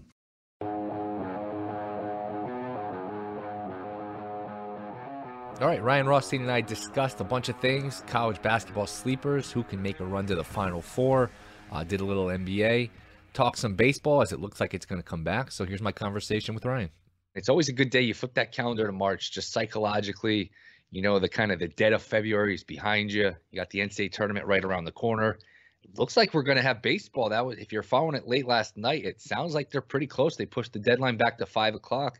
All 5.61 5.67
right, 5.67 5.83
Ryan 5.83 6.07
Rothstein 6.07 6.41
and 6.41 6.51
I 6.51 6.63
discussed 6.63 7.21
a 7.21 7.25
bunch 7.25 7.51
of 7.51 7.57
things 7.61 8.03
college 8.07 8.41
basketball 8.41 8.87
sleepers, 8.87 9.53
who 9.53 9.63
can 9.63 9.83
make 9.83 10.01
a 10.01 10.07
run 10.07 10.25
to 10.25 10.35
the 10.35 10.43
Final 10.43 10.81
Four, 10.81 11.31
uh, 11.71 11.85
did 11.85 12.01
a 12.01 12.05
little 12.05 12.29
NBA, 12.29 12.89
talked 13.35 13.59
some 13.59 13.75
baseball 13.75 14.23
as 14.23 14.33
it 14.33 14.41
looks 14.41 14.59
like 14.59 14.73
it's 14.73 14.87
going 14.87 15.03
to 15.03 15.07
come 15.07 15.23
back. 15.23 15.53
So 15.53 15.67
here's 15.67 15.83
my 15.83 15.93
conversation 15.93 16.55
with 16.55 16.65
Ryan. 16.65 16.89
It's 17.35 17.51
always 17.51 17.69
a 17.69 17.75
good 17.75 17.91
day. 17.91 18.01
You 18.01 18.15
flip 18.15 18.33
that 18.35 18.53
calendar 18.53 18.87
to 18.87 18.93
March, 18.93 19.33
just 19.33 19.53
psychologically, 19.53 20.51
you 20.93 21.03
know, 21.03 21.19
the 21.19 21.29
kind 21.29 21.53
of 21.53 21.59
the 21.59 21.69
dead 21.69 21.93
of 21.93 22.01
February 22.01 22.55
is 22.55 22.65
behind 22.65 23.13
you. 23.13 23.37
You 23.51 23.61
got 23.61 23.69
the 23.69 23.81
NCAA 23.81 24.13
tournament 24.13 24.47
right 24.47 24.65
around 24.65 24.87
the 24.87 24.93
corner. 24.93 25.39
It 25.85 25.99
looks 25.99 26.17
like 26.17 26.33
we're 26.33 26.43
going 26.43 26.57
to 26.57 26.63
have 26.63 26.81
baseball. 26.81 27.29
That 27.29 27.45
was, 27.45 27.59
if 27.59 27.71
you're 27.71 27.83
following 27.83 28.15
it 28.15 28.27
late 28.27 28.47
last 28.47 28.79
night, 28.79 29.05
it 29.05 29.21
sounds 29.21 29.55
like 29.55 29.71
they're 29.71 29.83
pretty 29.83 30.07
close. 30.07 30.37
They 30.37 30.47
pushed 30.47 30.73
the 30.73 30.79
deadline 30.79 31.19
back 31.19 31.37
to 31.37 31.45
five 31.45 31.75
o'clock. 31.75 32.19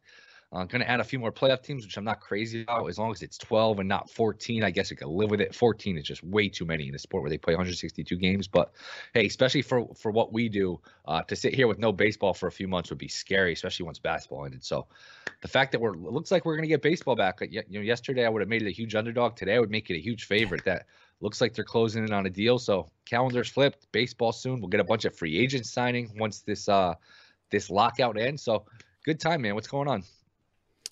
I'm 0.53 0.67
going 0.67 0.81
to 0.81 0.91
add 0.91 0.99
a 0.99 1.05
few 1.05 1.21
more 1.21 1.31
playoff 1.31 1.63
teams, 1.63 1.85
which 1.85 1.97
I'm 1.97 2.03
not 2.05 2.21
crazy 2.21 2.63
about. 2.63 2.89
As 2.89 2.99
long 2.99 3.13
as 3.13 3.23
it's 3.23 3.39
12 3.39 3.79
and 3.79 3.89
not 3.89 4.11
14, 4.11 4.65
I 4.65 4.71
guess 4.73 4.91
I 4.91 4.97
could 4.97 5.07
live 5.07 5.31
with 5.31 5.41
it. 5.41 5.55
14 5.55 5.97
is 5.97 6.05
just 6.05 6.25
way 6.25 6.49
too 6.49 6.65
many 6.65 6.89
in 6.89 6.95
a 6.95 6.99
sport 6.99 7.23
where 7.23 7.31
they 7.31 7.39
play 7.39 7.55
162 7.55 8.17
games. 8.17 8.49
But 8.49 8.73
hey, 9.15 9.27
especially 9.27 9.63
for 9.63 9.87
for 9.95 10.11
what 10.11 10.33
we 10.33 10.49
do, 10.49 10.81
uh, 11.07 11.23
to 11.23 11.37
sit 11.37 11.55
here 11.55 11.69
with 11.69 11.79
no 11.79 11.93
baseball 11.93 12.35
for 12.35 12.49
a 12.49 12.53
few 12.53 12.67
months 12.67 12.91
would 12.91 12.99
be 12.99 13.07
scary, 13.07 13.53
especially 13.53 13.87
once 13.87 14.01
basketball 14.01 14.45
ended. 14.45 14.65
So 14.65 14.89
the 15.41 15.49
fact 15.49 15.71
that 15.71 15.81
we're 15.81 15.95
it 15.95 16.01
looks 16.01 16.33
like 16.33 16.45
we're 16.45 16.57
going 16.57 16.69
to 16.69 16.69
get 16.69 16.83
baseball 16.83 17.15
back. 17.15 17.41
You 17.49 17.63
know, 17.71 17.81
yesterday 17.81 18.27
I 18.27 18.29
would 18.29 18.43
have 18.43 18.49
made 18.49 18.63
it 18.63 18.69
a 18.69 18.73
huge 18.73 18.97
underdog. 18.97 19.37
Today 19.37 19.55
I 19.55 19.61
would 19.61 19.71
make 19.71 19.89
it 19.89 19.95
a 19.95 20.01
huge 20.01 20.25
favorite. 20.25 20.65
That 20.65 20.87
looks 21.21 21.41
like 21.41 21.55
they're 21.55 21.65
closing 21.65 22.03
in 22.03 22.13
on 22.13 22.27
a 22.27 22.31
deal. 22.31 22.59
So 22.59 22.91
calendars 23.05 23.49
flipped. 23.49 23.87
Baseball 23.93 24.33
soon. 24.33 24.61
We'll 24.61 24.69
get 24.69 24.81
a 24.81 24.85
bunch 24.85 25.05
of 25.05 25.15
free 25.15 25.39
agents 25.39 25.71
signing 25.71 26.11
once 26.19 26.41
this 26.41 26.69
uh 26.69 26.95
this 27.53 27.71
lockout 27.71 28.19
ends. 28.19 28.43
So 28.43 28.65
good 29.05 29.21
time, 29.21 29.43
man. 29.43 29.55
What's 29.55 29.69
going 29.69 29.87
on? 29.87 30.03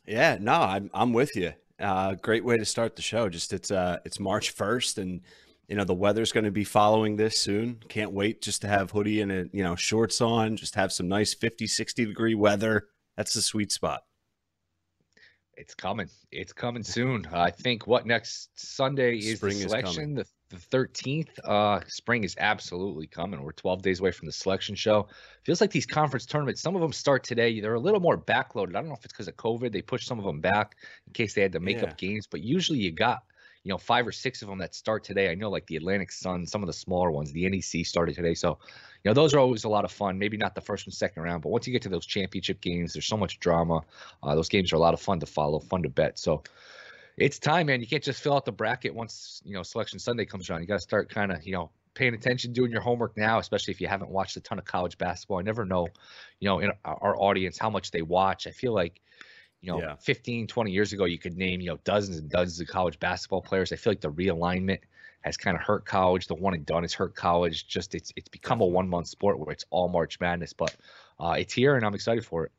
Yeah, 0.09 0.39
no, 0.41 0.55
I'm 0.55 0.91
I'm 0.95 1.13
with 1.13 1.37
you. 1.37 1.53
Uh, 1.79 2.15
great 2.15 2.43
way 2.43 2.57
to 2.57 2.65
start 2.65 2.97
the 2.97 3.03
show. 3.03 3.29
Just 3.29 3.53
it's 3.53 3.71
uh 3.71 3.99
it's 4.07 4.19
March 4.19 4.51
first, 4.51 4.97
and 4.97 5.21
you 5.69 5.77
know 5.77 5.85
the 5.85 5.95
weather's 5.95 6.33
going 6.33 6.45
to 6.45 6.51
be 6.51 6.65
following 6.65 7.17
this 7.17 7.39
soon. 7.39 7.79
Can't 7.89 8.13
wait 8.13 8.41
just 8.41 8.63
to 8.63 8.69
have 8.69 8.91
hoodie 8.91 9.21
and 9.21 9.31
a, 9.31 9.45
you 9.53 9.63
know 9.63 9.77
shorts 9.77 10.23
on. 10.23 10.57
Just 10.57 10.75
have 10.77 10.93
some 10.93 11.09
nice 11.09 11.35
50, 11.35 11.67
60 11.67 12.07
degree 12.07 12.35
weather. 12.35 12.87
That's 13.19 13.35
the 13.35 13.43
sweet 13.43 13.71
spot. 13.71 14.01
It's 15.59 15.75
coming. 15.75 16.09
It's 16.33 16.55
coming 16.55 16.85
soon. 16.85 17.27
I 17.31 17.51
think 17.51 17.87
what 17.87 18.07
next 18.07 18.49
Sunday 18.55 19.19
is 19.19 19.37
Spring 19.37 19.59
the 19.59 19.69
selection. 19.69 20.19
Is 20.19 20.27
the 20.27 20.33
the 20.51 20.57
13th. 20.57 21.29
Uh, 21.45 21.81
spring 21.89 22.25
is 22.25 22.35
absolutely 22.39 23.07
coming. 23.07 23.43
We're 23.43 23.53
12 23.53 23.83
days 23.83 24.01
away 24.01 24.13
from 24.13 24.27
the 24.27 24.33
selection 24.33 24.75
show. 24.75 25.09
Feels 25.45 25.61
like 25.61 25.71
these 25.71 25.87
conference 25.87 26.27
tournaments, 26.27 26.61
some 26.61 26.75
of 26.75 26.83
them 26.83 26.93
start 26.93 27.25
today. 27.25 27.61
They're 27.61 27.75
a 27.75 27.81
little 27.81 28.01
more 28.01 28.17
backloaded. 28.17 28.71
I 28.71 28.81
don't 28.81 28.89
know 28.89 28.95
if 28.95 29.05
it's 29.05 29.13
because 29.13 29.29
of 29.29 29.37
COVID. 29.37 29.73
They 29.73 29.83
pushed 29.83 30.07
some 30.07 30.19
of 30.19 30.25
them 30.25 30.41
back 30.41 30.77
in 31.07 31.13
case 31.13 31.35
they 31.35 31.43
had 31.43 31.53
to 31.53 31.61
make 31.61 31.79
yeah. 31.79 31.85
up 31.85 31.99
games, 31.99 32.27
but 32.27 32.41
usually 32.41 32.79
you 32.79 32.93
got, 32.93 33.23
you 33.65 33.71
know, 33.71 33.79
five 33.79 34.07
or 34.07 34.13
six 34.13 34.41
of 34.41 34.49
them 34.49 34.59
that 34.59 34.75
start 34.75 35.05
today. 35.05 35.31
I 35.31 35.35
know 35.35 35.51
like 35.51 35.67
the 35.67 35.77
Atlantic 35.77 36.13
Sun, 36.13 36.47
some 36.47 36.63
of 36.63 36.67
the 36.67 36.73
smaller 36.73 37.11
ones, 37.11 37.33
the 37.33 37.49
NEC 37.49 37.85
started 37.85 38.15
today. 38.15 38.35
So, 38.35 38.59
you 39.05 39.11
know, 39.11 39.15
those 39.15 39.35
are 39.35 39.39
always 39.39 39.65
a 39.65 39.69
lot 39.69 39.85
of 39.85 39.93
fun. 39.93 40.19
Maybe 40.19 40.37
not 40.37 40.55
the 40.55 40.61
first 40.61 40.87
and 40.87 40.95
second 40.95 41.23
round, 41.23 41.43
but 41.43 41.51
once 41.51 41.67
you 41.67 41.73
get 41.73 41.83
to 41.83 41.89
those 41.89 42.07
championship 42.07 42.61
games, 42.61 42.95
there's 42.95 43.07
so 43.07 43.17
much 43.17 43.39
drama. 43.41 43.83
Uh, 44.23 44.35
those 44.35 44.49
games 44.49 44.73
are 44.73 44.77
a 44.77 44.81
lot 44.81 44.95
of 44.95 45.01
fun 45.01 45.21
to 45.21 45.27
follow, 45.27 45.59
fun 45.59 45.83
to 45.83 45.91
bet. 45.91 46.19
So, 46.19 46.43
it's 47.19 47.39
time, 47.39 47.67
man. 47.67 47.81
You 47.81 47.87
can't 47.87 48.03
just 48.03 48.23
fill 48.23 48.35
out 48.35 48.45
the 48.45 48.53
bracket 48.53 48.95
once 48.95 49.43
you 49.45 49.55
know 49.55 49.63
Selection 49.63 49.99
Sunday 49.99 50.25
comes 50.25 50.49
around. 50.49 50.61
You 50.61 50.67
got 50.67 50.75
to 50.75 50.81
start 50.81 51.09
kind 51.11 51.33
of 51.33 51.47
you 51.47 51.53
know 51.53 51.71
paying 51.99 52.15
attention, 52.15 52.53
doing 52.53 52.71
your 52.71 52.81
homework 52.81 53.17
now, 53.17 53.39
especially 53.39 53.73
if 53.73 53.81
you 53.81 53.89
haven't 53.89 54.11
watched 54.11 54.37
a 54.37 54.41
ton 54.41 54.59
of 54.59 54.65
college 54.65 54.97
basketball. 54.99 55.39
I 55.39 55.43
never 55.43 55.65
know, 55.65 55.89
you 56.39 56.49
know, 56.49 56.61
in 56.61 56.71
our 56.85 57.17
audience 57.19 57.59
how 57.59 57.71
much 57.71 57.91
they 57.91 58.03
watch. 58.03 58.47
I 58.47 58.53
feel 58.53 58.73
like, 58.73 59.01
you 59.61 59.73
know, 59.73 59.81
yeah. 59.81 59.97
15, 59.97 60.47
20 60.47 60.71
years 60.71 60.93
ago, 60.93 61.07
you 61.07 61.19
could 61.19 61.37
name, 61.37 61.61
you 61.61 61.67
know, 61.67 61.79
dozens 61.83 62.19
and 62.19 62.31
dozens 62.31 62.61
of 62.61 62.69
college 62.69 63.01
basketball 63.01 63.43
players. 63.43 63.73
I 63.73 63.77
feel 63.77 63.91
like 63.91 64.01
the 64.01 64.13
realignment 64.13 64.79
has 65.23 65.37
kind 65.37 65.57
of 65.57 65.63
hurt 65.63 65.85
college. 65.85 66.29
The 66.29 66.37
one 66.37 66.55
and 66.55 66.65
done 66.65 66.85
has 66.85 66.95
hurt 66.95 67.17
college. 67.17 67.67
Just 67.67 67.97
it's 67.97 68.13
it's 68.15 68.29
become 68.29 68.61
a 68.61 68.67
one 68.67 68.89
month 68.89 69.09
sport 69.09 69.41
where 69.41 69.51
it's 69.51 69.65
all 69.71 69.89
March 69.89 70.21
Madness, 70.21 70.53
but 70.53 70.77
uh, 71.19 71.35
it's 71.37 71.53
here 71.53 71.75
and 71.75 71.85
I'm 71.85 71.95
excited 71.95 72.25
for 72.25 72.45
it. 72.45 72.53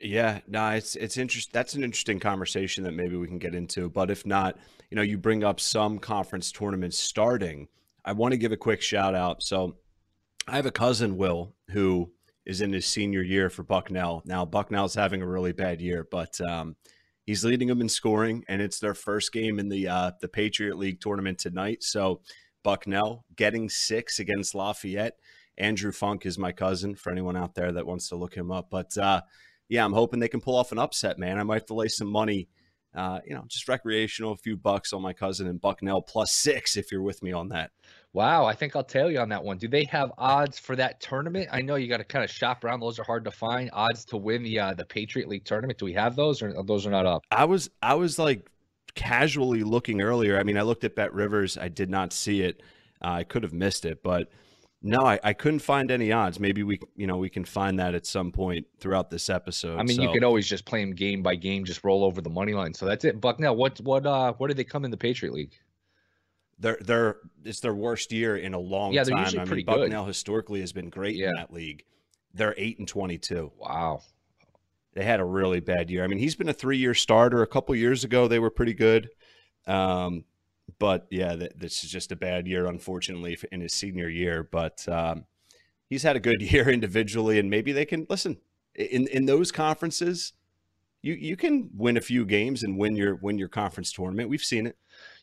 Yeah, 0.00 0.40
no, 0.46 0.70
it's 0.70 0.94
it's 0.96 1.16
interesting. 1.16 1.52
That's 1.54 1.74
an 1.74 1.82
interesting 1.82 2.20
conversation 2.20 2.84
that 2.84 2.92
maybe 2.92 3.16
we 3.16 3.26
can 3.26 3.38
get 3.38 3.54
into. 3.54 3.88
But 3.88 4.10
if 4.10 4.26
not, 4.26 4.58
you 4.90 4.96
know, 4.96 5.02
you 5.02 5.16
bring 5.16 5.42
up 5.42 5.58
some 5.58 5.98
conference 5.98 6.52
tournaments 6.52 6.98
starting. 6.98 7.68
I 8.04 8.12
want 8.12 8.32
to 8.32 8.38
give 8.38 8.52
a 8.52 8.56
quick 8.58 8.82
shout 8.82 9.14
out. 9.14 9.42
So, 9.42 9.76
I 10.46 10.56
have 10.56 10.66
a 10.66 10.70
cousin, 10.70 11.16
Will, 11.16 11.54
who 11.70 12.12
is 12.44 12.60
in 12.60 12.72
his 12.72 12.86
senior 12.86 13.22
year 13.22 13.48
for 13.48 13.62
Bucknell. 13.62 14.22
Now, 14.26 14.44
Bucknell's 14.44 14.94
having 14.94 15.22
a 15.22 15.26
really 15.26 15.52
bad 15.52 15.80
year, 15.80 16.06
but 16.08 16.40
um, 16.42 16.76
he's 17.24 17.44
leading 17.44 17.66
them 17.66 17.80
in 17.80 17.88
scoring, 17.88 18.44
and 18.48 18.62
it's 18.62 18.78
their 18.78 18.94
first 18.94 19.32
game 19.32 19.58
in 19.58 19.70
the 19.70 19.88
uh, 19.88 20.10
the 20.20 20.28
Patriot 20.28 20.76
League 20.76 21.00
tournament 21.00 21.38
tonight. 21.38 21.82
So, 21.82 22.20
Bucknell 22.62 23.24
getting 23.34 23.70
six 23.70 24.18
against 24.18 24.54
Lafayette. 24.54 25.16
Andrew 25.56 25.90
Funk 25.90 26.26
is 26.26 26.36
my 26.36 26.52
cousin. 26.52 26.96
For 26.96 27.10
anyone 27.10 27.36
out 27.36 27.54
there 27.54 27.72
that 27.72 27.86
wants 27.86 28.10
to 28.10 28.16
look 28.16 28.34
him 28.34 28.52
up, 28.52 28.68
but. 28.70 28.94
Uh, 28.98 29.22
yeah, 29.68 29.84
I'm 29.84 29.92
hoping 29.92 30.20
they 30.20 30.28
can 30.28 30.40
pull 30.40 30.56
off 30.56 30.72
an 30.72 30.78
upset, 30.78 31.18
man. 31.18 31.38
I 31.38 31.42
might 31.42 31.56
have 31.56 31.66
to 31.66 31.74
lay 31.74 31.88
some 31.88 32.08
money, 32.08 32.48
uh, 32.94 33.20
you 33.26 33.34
know, 33.34 33.44
just 33.48 33.68
recreational, 33.68 34.32
a 34.32 34.36
few 34.36 34.56
bucks 34.56 34.92
on 34.92 35.02
my 35.02 35.12
cousin 35.12 35.46
and 35.46 35.60
Bucknell 35.60 36.02
plus 36.02 36.32
six 36.32 36.76
if 36.76 36.92
you're 36.92 37.02
with 37.02 37.22
me 37.22 37.32
on 37.32 37.48
that. 37.48 37.70
Wow, 38.12 38.46
I 38.46 38.54
think 38.54 38.74
I'll 38.74 38.84
tell 38.84 39.10
you 39.10 39.18
on 39.18 39.28
that 39.28 39.44
one. 39.44 39.58
Do 39.58 39.68
they 39.68 39.84
have 39.84 40.10
odds 40.16 40.58
for 40.58 40.74
that 40.76 41.00
tournament? 41.00 41.48
I 41.52 41.60
know 41.60 41.74
you 41.74 41.86
got 41.86 41.98
to 41.98 42.04
kind 42.04 42.24
of 42.24 42.30
shop 42.30 42.64
around; 42.64 42.80
those 42.80 42.98
are 42.98 43.04
hard 43.04 43.24
to 43.24 43.30
find. 43.30 43.68
Odds 43.72 44.06
to 44.06 44.16
win 44.16 44.42
the 44.42 44.58
uh, 44.58 44.74
the 44.74 44.86
Patriot 44.86 45.28
League 45.28 45.44
tournament. 45.44 45.78
Do 45.78 45.84
we 45.84 45.92
have 45.92 46.16
those, 46.16 46.40
or 46.40 46.62
those 46.62 46.86
are 46.86 46.90
not 46.90 47.04
up? 47.04 47.24
I 47.30 47.44
was 47.44 47.68
I 47.82 47.94
was 47.94 48.18
like 48.18 48.48
casually 48.94 49.64
looking 49.64 50.00
earlier. 50.00 50.38
I 50.38 50.44
mean, 50.44 50.56
I 50.56 50.62
looked 50.62 50.84
at 50.84 50.96
Bet 50.96 51.12
Rivers. 51.12 51.58
I 51.58 51.68
did 51.68 51.90
not 51.90 52.14
see 52.14 52.40
it. 52.40 52.62
Uh, 53.04 53.08
I 53.08 53.24
could 53.24 53.42
have 53.42 53.52
missed 53.52 53.84
it, 53.84 54.02
but 54.02 54.30
no, 54.82 55.00
I, 55.00 55.18
I 55.22 55.32
couldn't 55.32 55.60
find 55.60 55.90
any 55.90 56.12
odds. 56.12 56.38
Maybe 56.38 56.62
we, 56.62 56.78
you 56.94 57.06
know, 57.06 57.16
we 57.16 57.30
can 57.30 57.44
find 57.44 57.78
that 57.78 57.94
at 57.94 58.06
some 58.06 58.30
point 58.32 58.66
throughout 58.78 59.10
this 59.10 59.28
episode. 59.28 59.78
I 59.78 59.82
mean, 59.82 59.96
so. 59.96 60.02
you 60.02 60.12
could 60.12 60.24
always 60.24 60.46
just 60.46 60.64
play 60.64 60.84
them 60.84 60.94
game 60.94 61.22
by 61.22 61.34
game, 61.34 61.64
just 61.64 61.82
roll 61.82 62.04
over 62.04 62.20
the 62.20 62.30
money 62.30 62.54
line. 62.54 62.74
So 62.74 62.86
that's 62.86 63.04
it. 63.04 63.20
Bucknell, 63.20 63.56
what, 63.56 63.80
what, 63.80 64.06
uh, 64.06 64.32
what 64.34 64.48
did 64.48 64.56
they 64.56 64.64
come 64.64 64.84
in 64.84 64.90
the 64.90 64.96
Patriot 64.96 65.32
League? 65.32 65.54
They're, 66.58 66.78
they're, 66.80 67.16
it's 67.44 67.60
their 67.60 67.74
worst 67.74 68.12
year 68.12 68.36
in 68.36 68.54
a 68.54 68.58
long 68.58 68.92
yeah, 68.92 69.04
they're 69.04 69.14
time. 69.14 69.24
Usually 69.24 69.42
I 69.42 69.44
pretty 69.44 69.64
mean, 69.64 69.74
good. 69.74 69.80
Bucknell 69.82 70.06
historically 70.06 70.60
has 70.60 70.72
been 70.72 70.88
great 70.88 71.16
yeah. 71.16 71.28
in 71.28 71.34
that 71.34 71.52
league. 71.52 71.84
They're 72.34 72.54
eight 72.58 72.78
and 72.78 72.86
twenty-two. 72.86 73.52
Wow, 73.56 74.02
they 74.92 75.04
had 75.04 75.20
a 75.20 75.24
really 75.24 75.60
bad 75.60 75.90
year. 75.90 76.04
I 76.04 76.06
mean, 76.06 76.18
he's 76.18 76.36
been 76.36 76.50
a 76.50 76.52
three-year 76.52 76.92
starter. 76.92 77.40
A 77.40 77.46
couple 77.46 77.74
years 77.74 78.04
ago, 78.04 78.28
they 78.28 78.38
were 78.38 78.50
pretty 78.50 78.74
good. 78.74 79.08
Um, 79.66 80.24
but 80.78 81.06
yeah, 81.10 81.36
this 81.56 81.84
is 81.84 81.90
just 81.90 82.12
a 82.12 82.16
bad 82.16 82.46
year, 82.46 82.66
unfortunately, 82.66 83.38
in 83.52 83.60
his 83.60 83.72
senior 83.72 84.08
year. 84.08 84.42
But 84.42 84.86
um, 84.88 85.24
he's 85.88 86.02
had 86.02 86.16
a 86.16 86.20
good 86.20 86.42
year 86.52 86.68
individually, 86.68 87.38
and 87.38 87.50
maybe 87.50 87.72
they 87.72 87.84
can 87.84 88.06
listen 88.08 88.38
in 88.74 89.06
in 89.08 89.26
those 89.26 89.52
conferences. 89.52 90.32
You 91.02 91.14
you 91.14 91.36
can 91.36 91.70
win 91.74 91.96
a 91.96 92.00
few 92.00 92.24
games 92.24 92.62
and 92.62 92.78
win 92.78 92.96
your 92.96 93.16
win 93.16 93.38
your 93.38 93.48
conference 93.48 93.92
tournament. 93.92 94.28
We've 94.28 94.44
seen 94.44 94.66
it. 94.66 94.76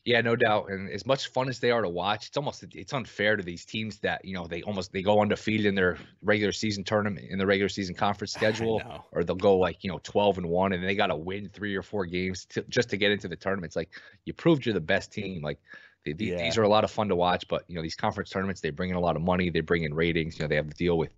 Yeah, 0.05 0.19
no 0.19 0.35
doubt. 0.35 0.69
And 0.69 0.89
as 0.89 1.05
much 1.05 1.27
fun 1.27 1.47
as 1.47 1.59
they 1.59 1.71
are 1.71 1.81
to 1.81 1.87
watch, 1.87 2.27
it's 2.27 2.35
almost 2.35 2.65
it's 2.73 2.91
unfair 2.91 3.37
to 3.37 3.43
these 3.43 3.63
teams 3.63 3.99
that 3.99 4.25
you 4.25 4.33
know 4.33 4.47
they 4.47 4.61
almost 4.63 4.91
they 4.91 5.01
go 5.01 5.21
undefeated 5.21 5.65
in 5.65 5.75
their 5.75 5.97
regular 6.21 6.51
season 6.51 6.83
tournament 6.83 7.27
in 7.29 7.37
the 7.37 7.45
regular 7.45 7.69
season 7.69 7.95
conference 7.95 8.33
schedule, 8.33 8.81
or 9.13 9.23
they'll 9.23 9.35
go 9.35 9.57
like 9.57 9.81
you 9.83 9.89
know 9.89 10.01
twelve 10.03 10.37
and 10.37 10.47
one, 10.49 10.73
and 10.73 10.83
they 10.83 10.95
got 10.95 11.07
to 11.07 11.15
win 11.15 11.47
three 11.47 11.75
or 11.75 11.81
four 11.81 12.05
games 12.05 12.45
to, 12.47 12.63
just 12.63 12.89
to 12.89 12.97
get 12.97 13.11
into 13.11 13.29
the 13.29 13.37
tournament. 13.37 13.69
It's 13.69 13.77
like 13.77 13.91
you 14.25 14.33
proved 14.33 14.65
you're 14.65 14.73
the 14.73 14.81
best 14.81 15.13
team. 15.13 15.41
Like 15.41 15.59
they, 16.05 16.13
yeah. 16.25 16.43
These 16.43 16.57
are 16.57 16.63
a 16.63 16.69
lot 16.69 16.83
of 16.83 16.91
fun 16.91 17.07
to 17.09 17.15
watch, 17.15 17.47
but 17.47 17.63
you 17.67 17.75
know 17.75 17.81
these 17.81 17.95
conference 17.95 18.29
tournaments 18.29 18.61
they 18.61 18.71
bring 18.71 18.89
in 18.89 18.95
a 18.95 18.99
lot 18.99 19.15
of 19.15 19.21
money. 19.21 19.49
They 19.49 19.61
bring 19.61 19.83
in 19.83 19.93
ratings. 19.93 20.37
You 20.37 20.43
know 20.43 20.49
they 20.49 20.55
have 20.55 20.69
to 20.69 20.75
deal 20.75 20.97
with 20.97 21.11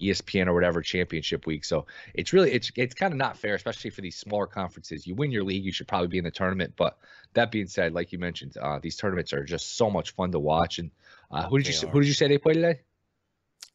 ESPN 0.00 0.48
or 0.48 0.54
whatever 0.54 0.82
championship 0.82 1.46
week. 1.46 1.64
So 1.64 1.86
it's 2.14 2.32
really 2.32 2.50
it's 2.52 2.72
it's 2.76 2.94
kind 2.94 3.12
of 3.12 3.18
not 3.18 3.36
fair, 3.36 3.54
especially 3.54 3.90
for 3.90 4.00
these 4.00 4.16
smaller 4.16 4.46
conferences. 4.46 5.06
You 5.06 5.14
win 5.14 5.30
your 5.30 5.44
league, 5.44 5.64
you 5.64 5.72
should 5.72 5.86
probably 5.86 6.08
be 6.08 6.18
in 6.18 6.24
the 6.24 6.30
tournament. 6.30 6.74
But 6.76 6.98
that 7.34 7.52
being 7.52 7.68
said, 7.68 7.94
like 7.94 8.12
you 8.12 8.18
mentioned, 8.18 8.56
uh, 8.56 8.80
these 8.80 8.96
tournaments 8.96 9.32
are 9.32 9.44
just 9.44 9.76
so 9.76 9.88
much 9.88 10.10
fun 10.10 10.32
to 10.32 10.40
watch. 10.40 10.78
And 10.78 10.90
uh, 11.30 11.48
who 11.48 11.58
did 11.58 11.66
they 11.66 11.78
you 11.78 11.88
are. 11.88 11.90
who 11.92 12.00
did 12.00 12.08
you 12.08 12.14
say 12.14 12.26
they 12.26 12.38
play 12.38 12.54
today? 12.54 12.80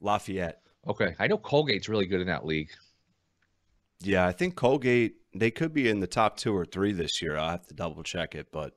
Lafayette. 0.02 0.62
Okay, 0.88 1.16
I 1.18 1.28
know 1.28 1.38
Colgate's 1.38 1.90
really 1.90 2.06
good 2.06 2.22
in 2.22 2.28
that 2.28 2.46
league. 2.46 2.70
Yeah, 4.02 4.28
I 4.28 4.32
think 4.32 4.56
Colgate 4.56 5.16
they 5.34 5.52
could 5.52 5.74
be 5.74 5.90
in 5.90 6.00
the 6.00 6.08
top 6.08 6.38
two 6.38 6.56
or 6.56 6.66
three 6.66 6.92
this 6.92 7.22
year. 7.22 7.38
I'll 7.38 7.52
have 7.52 7.68
to 7.68 7.74
double 7.74 8.04
check 8.04 8.36
it, 8.36 8.48
but 8.52 8.74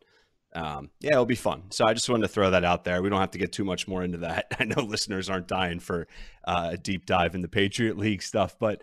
um, 0.55 0.91
yeah, 1.01 1.13
it'll 1.13 1.27
be 1.27 1.37
fun. 1.37 1.65
So 1.71 1.87
I 1.87 1.95
just 1.95 2.09
wanted 2.09 2.23
to 2.23 2.29
throw 2.29 2.51
that 2.51 2.65
out 2.65 2.85
there. 2.85 3.03
We 3.03 3.09
don't 3.09 3.21
have 3.21 3.31
to 3.33 3.39
get 3.39 3.53
too 3.53 3.65
much 3.65 3.87
more 3.87 4.03
into 4.03 4.19
that. 4.19 4.47
I 4.59 4.65
know 4.65 4.83
listeners 4.83 5.31
aren't 5.31 5.49
dying 5.49 5.81
for 5.81 6.09
uh, 6.45 6.71
a 6.73 6.77
deep 6.77 7.07
dive 7.07 7.35
in 7.35 7.43
the 7.43 7.49
Patriot 7.49 7.97
League 7.97 8.23
stuff, 8.23 8.57
but 8.59 8.83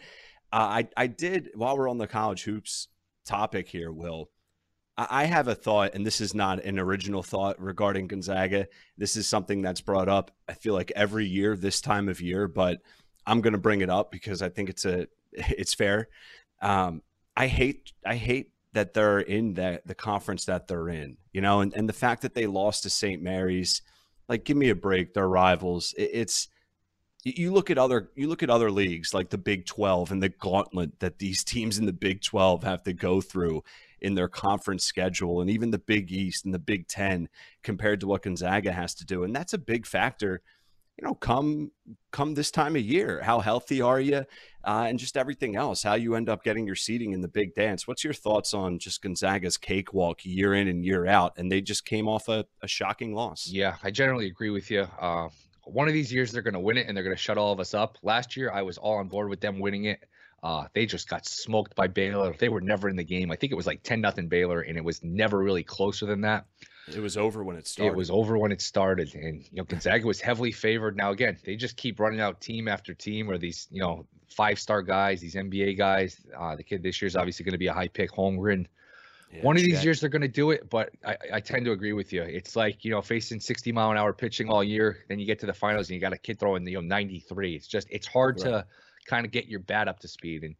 uh, 0.54 0.84
I 0.84 0.88
I 0.96 1.08
did 1.08 1.50
while 1.56 1.78
we're 1.78 1.90
on 1.90 1.98
the 1.98 2.08
college 2.08 2.44
hoops 2.44 2.88
topic 3.26 3.68
here, 3.68 3.92
Will. 3.92 4.30
I 4.98 5.26
have 5.26 5.48
a 5.48 5.54
thought, 5.54 5.94
and 5.94 6.04
this 6.04 6.20
is 6.22 6.34
not 6.34 6.64
an 6.64 6.80
original 6.80 7.22
thought 7.22 7.62
regarding 7.62 8.08
Gonzaga. 8.08 8.68
This 8.98 9.16
is 9.16 9.28
something 9.28 9.62
that's 9.62 9.82
brought 9.82 10.10
up. 10.10 10.32
I 10.50 10.54
feel 10.54 10.74
like 10.74 10.92
every 10.96 11.28
year 11.28 11.56
this 11.56 11.82
time 11.82 12.10
of 12.10 12.20
year, 12.20 12.48
but 12.48 12.82
I'm 13.28 13.42
going 13.42 13.54
to 13.54 13.60
bring 13.60 13.82
it 13.82 13.92
up 13.92 14.12
because 14.12 14.42
I 14.42 14.50
think 14.50 14.70
it's 14.70 14.86
a 14.86 15.08
it's 15.34 15.76
fair. 15.76 16.08
Um, 16.62 17.04
I 17.36 17.46
hate 17.46 17.92
I 18.04 18.16
hate 18.16 18.52
that 18.74 18.94
they're 18.94 19.20
in 19.20 19.54
the 19.54 19.82
the 19.86 19.96
conference 19.96 20.46
that 20.46 20.68
they're 20.68 20.90
in, 20.90 21.18
you 21.34 21.42
know, 21.42 21.62
and, 21.62 21.74
and 21.74 21.88
the 21.88 21.94
fact 21.94 22.22
that 22.22 22.34
they 22.34 22.48
lost 22.48 22.84
to 22.84 22.90
St. 22.90 23.22
Mary's, 23.22 23.82
like 24.30 24.44
give 24.44 24.58
me 24.58 24.70
a 24.70 24.76
break. 24.76 25.14
They're 25.14 25.28
rivals. 25.28 25.94
It, 25.98 26.12
it's 26.14 26.48
you 27.24 27.52
look 27.52 27.70
at 27.70 27.78
other 27.78 28.10
you 28.16 28.28
look 28.28 28.44
at 28.44 28.50
other 28.50 28.72
leagues 28.72 29.14
like 29.14 29.30
the 29.30 29.38
Big 29.38 29.66
12 29.66 30.12
and 30.12 30.24
the 30.24 30.30
gauntlet 30.30 31.00
that 31.00 31.20
these 31.20 31.44
teams 31.46 31.78
in 31.78 31.86
the 31.86 31.94
Big 31.94 32.22
12 32.22 32.64
have 32.64 32.84
to 32.84 32.94
go 32.94 33.22
through 33.22 33.64
in 34.00 34.14
their 34.14 34.28
conference 34.28 34.86
schedule 34.86 35.42
and 35.42 35.50
even 35.50 35.72
the 35.72 35.80
Big 35.80 36.12
East 36.12 36.46
and 36.46 36.54
the 36.54 36.60
Big 36.60 36.88
10 36.88 37.30
compared 37.64 38.00
to 38.00 38.08
what 38.08 38.24
Gonzaga 38.24 38.72
has 38.72 38.94
to 38.96 39.06
do 39.06 39.24
and 39.24 39.36
that's 39.36 39.54
a 39.54 39.58
big 39.58 39.86
factor 39.86 40.42
you 40.98 41.08
know 41.08 41.16
come 41.16 41.72
come 42.12 42.34
this 42.34 42.52
time 42.52 42.76
of 42.76 42.82
year 42.82 43.22
how 43.22 43.40
healthy 43.40 43.82
are 43.82 44.00
you 44.00 44.26
uh, 44.68 44.86
and 44.88 45.00
just 45.00 45.18
everything 45.18 45.56
else 45.56 45.82
how 45.82 45.94
you 45.96 46.14
end 46.14 46.30
up 46.30 46.44
getting 46.44 46.68
your 46.68 46.76
seating 46.76 47.14
in 47.14 47.22
the 47.22 47.28
big 47.28 47.56
dance 47.56 47.88
what's 47.88 48.04
your 48.04 48.14
thoughts 48.14 48.54
on 48.54 48.78
just 48.78 49.02
gonzaga's 49.02 49.58
cakewalk 49.58 50.24
year 50.26 50.54
in 50.54 50.68
and 50.68 50.86
year 50.86 51.08
out 51.08 51.34
and 51.38 51.52
they 51.52 51.62
just 51.62 51.86
came 51.86 52.08
off 52.08 52.28
a, 52.28 52.46
a 52.62 52.68
shocking 52.68 53.16
loss 53.16 53.48
yeah 53.48 53.78
i 53.82 53.90
generally 53.90 54.28
agree 54.28 54.50
with 54.50 54.70
you 54.70 54.86
uh, 55.00 55.28
one 55.64 55.88
of 55.88 55.94
these 55.94 56.14
years 56.14 56.32
they're 56.32 56.42
going 56.42 56.54
to 56.54 56.60
win 56.60 56.78
it 56.78 56.88
and 56.88 56.96
they're 56.96 57.04
going 57.04 57.16
to 57.16 57.22
shut 57.22 57.38
all 57.38 57.52
of 57.52 57.60
us 57.60 57.74
up 57.74 57.98
last 58.04 58.36
year 58.36 58.52
i 58.52 58.62
was 58.62 58.78
all 58.78 58.98
on 58.98 59.08
board 59.08 59.30
with 59.30 59.40
them 59.40 59.60
winning 59.60 59.86
it 59.86 60.04
uh, 60.44 60.68
they 60.74 60.86
just 60.86 61.10
got 61.10 61.26
smoked 61.26 61.76
by 61.76 61.88
Baylor. 61.88 62.32
They 62.38 62.48
were 62.48 62.62
never 62.62 62.88
in 62.90 62.96
the 62.96 63.04
game. 63.04 63.32
I 63.32 63.36
think 63.36 63.52
it 63.52 63.56
was 63.56 63.66
like 63.66 63.82
10 63.82 64.00
nothing 64.00 64.28
Baylor, 64.28 64.62
and 64.62 64.78
it 64.78 64.84
was 64.84 65.04
never 65.04 65.40
really 65.40 65.64
closer 65.64 66.06
than 66.06 66.22
that. 66.22 66.46
It 66.94 67.02
was 67.02 67.18
over 67.18 67.44
when 67.44 67.58
it 67.58 67.68
started. 67.68 67.92
It 67.92 67.96
was 67.96 68.10
over 68.10 68.38
when 68.38 68.52
it 68.52 68.62
started, 68.62 69.14
and 69.14 69.42
you 69.42 69.58
know 69.58 69.64
Gonzaga 69.64 70.06
was 70.06 70.22
heavily 70.22 70.52
favored. 70.52 70.96
Now 70.96 71.12
again, 71.12 71.38
they 71.44 71.56
just 71.56 71.76
keep 71.76 72.00
running 72.00 72.22
out 72.22 72.40
team 72.40 72.68
after 72.68 72.94
team, 72.94 73.30
or 73.30 73.38
these 73.38 73.68
you 73.72 73.82
know 73.82 74.06
five 74.30 74.60
star 74.60 74.82
guys, 74.82 75.20
these 75.20 75.36
NBA 75.36 75.78
guys. 75.78 76.18
Uh, 76.38 76.56
the 76.56 76.64
kid 76.64 76.84
this 76.84 77.02
year 77.02 77.08
is 77.08 77.16
obviously 77.16 77.44
going 77.44 77.54
to 77.54 77.58
be 77.58 77.68
a 77.68 77.74
high 77.74 77.90
pick, 77.90 78.12
Holmgren. 78.12 78.68
Yeah, 79.34 79.42
One 79.42 79.58
of 79.58 79.64
these 79.64 79.84
years 79.84 80.00
they're 80.00 80.10
going 80.10 80.22
to 80.22 80.30
do 80.30 80.52
it, 80.52 80.70
but 80.70 80.92
I, 81.06 81.18
I 81.34 81.40
tend 81.42 81.66
to 81.66 81.72
agree 81.72 81.92
with 81.92 82.14
you. 82.14 82.24
It's 82.24 82.56
like 82.56 82.86
you 82.86 82.92
know 82.92 83.02
facing 83.02 83.42
60 83.42 83.74
mile 83.74 83.92
an 83.92 83.98
hour 83.98 84.14
pitching 84.14 84.50
all 84.50 84.64
year, 84.64 85.00
then 85.10 85.20
you 85.20 85.26
get 85.26 85.40
to 85.40 85.46
the 85.46 85.54
finals 85.54 85.90
and 85.90 85.96
you 85.96 86.02
got 86.02 86.14
a 86.14 86.18
kid 86.18 86.40
throwing 86.40 86.66
you 86.66 86.76
know 86.76 86.82
93. 86.82 87.56
It's 87.56 87.68
just 87.68 87.88
it's 87.90 88.08
hard 88.08 88.40
right. 88.40 88.52
to 88.52 88.66
kind 89.06 89.26
of 89.26 89.32
get 89.32 89.48
your 89.48 89.60
bat 89.60 89.90
up 89.90 90.00
to 90.00 90.08
speed 90.08 90.44
and 90.44 90.56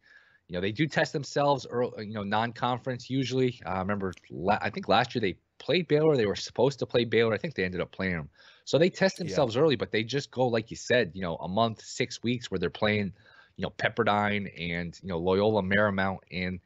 you 0.48 0.54
know 0.54 0.60
they 0.60 0.72
do 0.72 0.86
test 0.86 1.12
themselves 1.12 1.66
early, 1.70 2.06
you 2.06 2.14
know 2.14 2.22
non-conference 2.22 3.10
usually. 3.10 3.60
I 3.64 3.76
uh, 3.76 3.78
remember 3.80 4.12
la- 4.30 4.58
i 4.60 4.70
think 4.70 4.88
last 4.88 5.14
year 5.14 5.20
they 5.20 5.36
played 5.58 5.88
baylor. 5.88 6.16
They 6.16 6.26
were 6.26 6.36
supposed 6.36 6.78
to 6.80 6.86
play 6.86 7.04
baylor. 7.04 7.34
I 7.34 7.38
think 7.38 7.54
they 7.54 7.64
ended 7.64 7.80
up 7.80 7.92
playing 7.92 8.16
them. 8.16 8.28
So 8.64 8.78
they 8.78 8.90
test 8.90 9.18
themselves 9.18 9.54
yeah. 9.54 9.62
early 9.62 9.76
but 9.76 9.92
they 9.92 10.04
just 10.04 10.30
go 10.30 10.46
like 10.46 10.70
you 10.70 10.76
said 10.76 11.12
you 11.14 11.22
know 11.22 11.36
a 11.36 11.48
month 11.48 11.82
six 11.82 12.22
weeks 12.22 12.50
where 12.50 12.58
they're 12.58 12.70
playing 12.70 13.12
you 13.56 13.62
know 13.62 13.70
pepperdine 13.70 14.50
and 14.58 14.98
you 15.02 15.08
know 15.08 15.18
loyola 15.18 15.62
marymount 15.62 16.18
and 16.30 16.60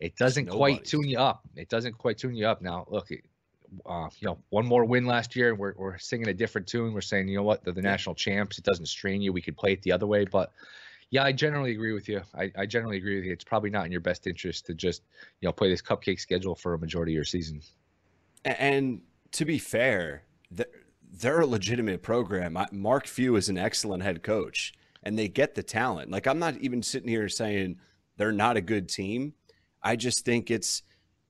it 0.00 0.16
doesn't 0.16 0.46
quite 0.46 0.84
tune 0.84 1.08
you 1.08 1.18
up. 1.18 1.42
It 1.56 1.68
doesn't 1.68 1.98
quite 1.98 2.18
tune 2.18 2.36
you 2.36 2.46
up. 2.46 2.62
Now 2.62 2.86
look 2.88 3.10
uh, 3.86 4.08
you 4.18 4.26
know, 4.26 4.38
one 4.50 4.66
more 4.66 4.84
win 4.84 5.06
last 5.06 5.36
year, 5.36 5.50
and 5.50 5.58
we're, 5.58 5.74
we're 5.76 5.98
singing 5.98 6.28
a 6.28 6.34
different 6.34 6.66
tune. 6.66 6.92
We're 6.92 7.00
saying, 7.00 7.28
you 7.28 7.36
know 7.36 7.42
what, 7.42 7.64
they're 7.64 7.74
the 7.74 7.82
national 7.82 8.14
champs. 8.14 8.58
It 8.58 8.64
doesn't 8.64 8.86
strain 8.86 9.20
you. 9.20 9.32
We 9.32 9.42
could 9.42 9.56
play 9.56 9.72
it 9.72 9.82
the 9.82 9.92
other 9.92 10.06
way, 10.06 10.24
but 10.24 10.52
yeah, 11.10 11.24
I 11.24 11.32
generally 11.32 11.72
agree 11.72 11.92
with 11.92 12.08
you. 12.08 12.22
I, 12.34 12.52
I 12.56 12.66
generally 12.66 12.98
agree 12.98 13.16
with 13.16 13.24
you. 13.24 13.32
It's 13.32 13.44
probably 13.44 13.70
not 13.70 13.86
in 13.86 13.92
your 13.92 14.00
best 14.00 14.26
interest 14.26 14.66
to 14.66 14.74
just, 14.74 15.02
you 15.40 15.48
know, 15.48 15.52
play 15.52 15.70
this 15.70 15.80
cupcake 15.80 16.20
schedule 16.20 16.54
for 16.54 16.74
a 16.74 16.78
majority 16.78 17.12
of 17.12 17.16
your 17.16 17.24
season. 17.24 17.62
And 18.44 19.00
to 19.32 19.44
be 19.44 19.58
fair, 19.58 20.24
they're, 20.50 20.66
they're 21.10 21.40
a 21.40 21.46
legitimate 21.46 22.02
program. 22.02 22.58
Mark 22.72 23.06
Few 23.06 23.36
is 23.36 23.48
an 23.48 23.56
excellent 23.56 24.02
head 24.02 24.22
coach, 24.22 24.74
and 25.02 25.18
they 25.18 25.28
get 25.28 25.54
the 25.54 25.62
talent. 25.62 26.10
Like 26.10 26.26
I'm 26.26 26.38
not 26.38 26.56
even 26.58 26.82
sitting 26.82 27.08
here 27.08 27.28
saying 27.28 27.76
they're 28.16 28.32
not 28.32 28.56
a 28.56 28.60
good 28.60 28.88
team. 28.88 29.32
I 29.82 29.96
just 29.96 30.24
think 30.24 30.50
it's 30.50 30.82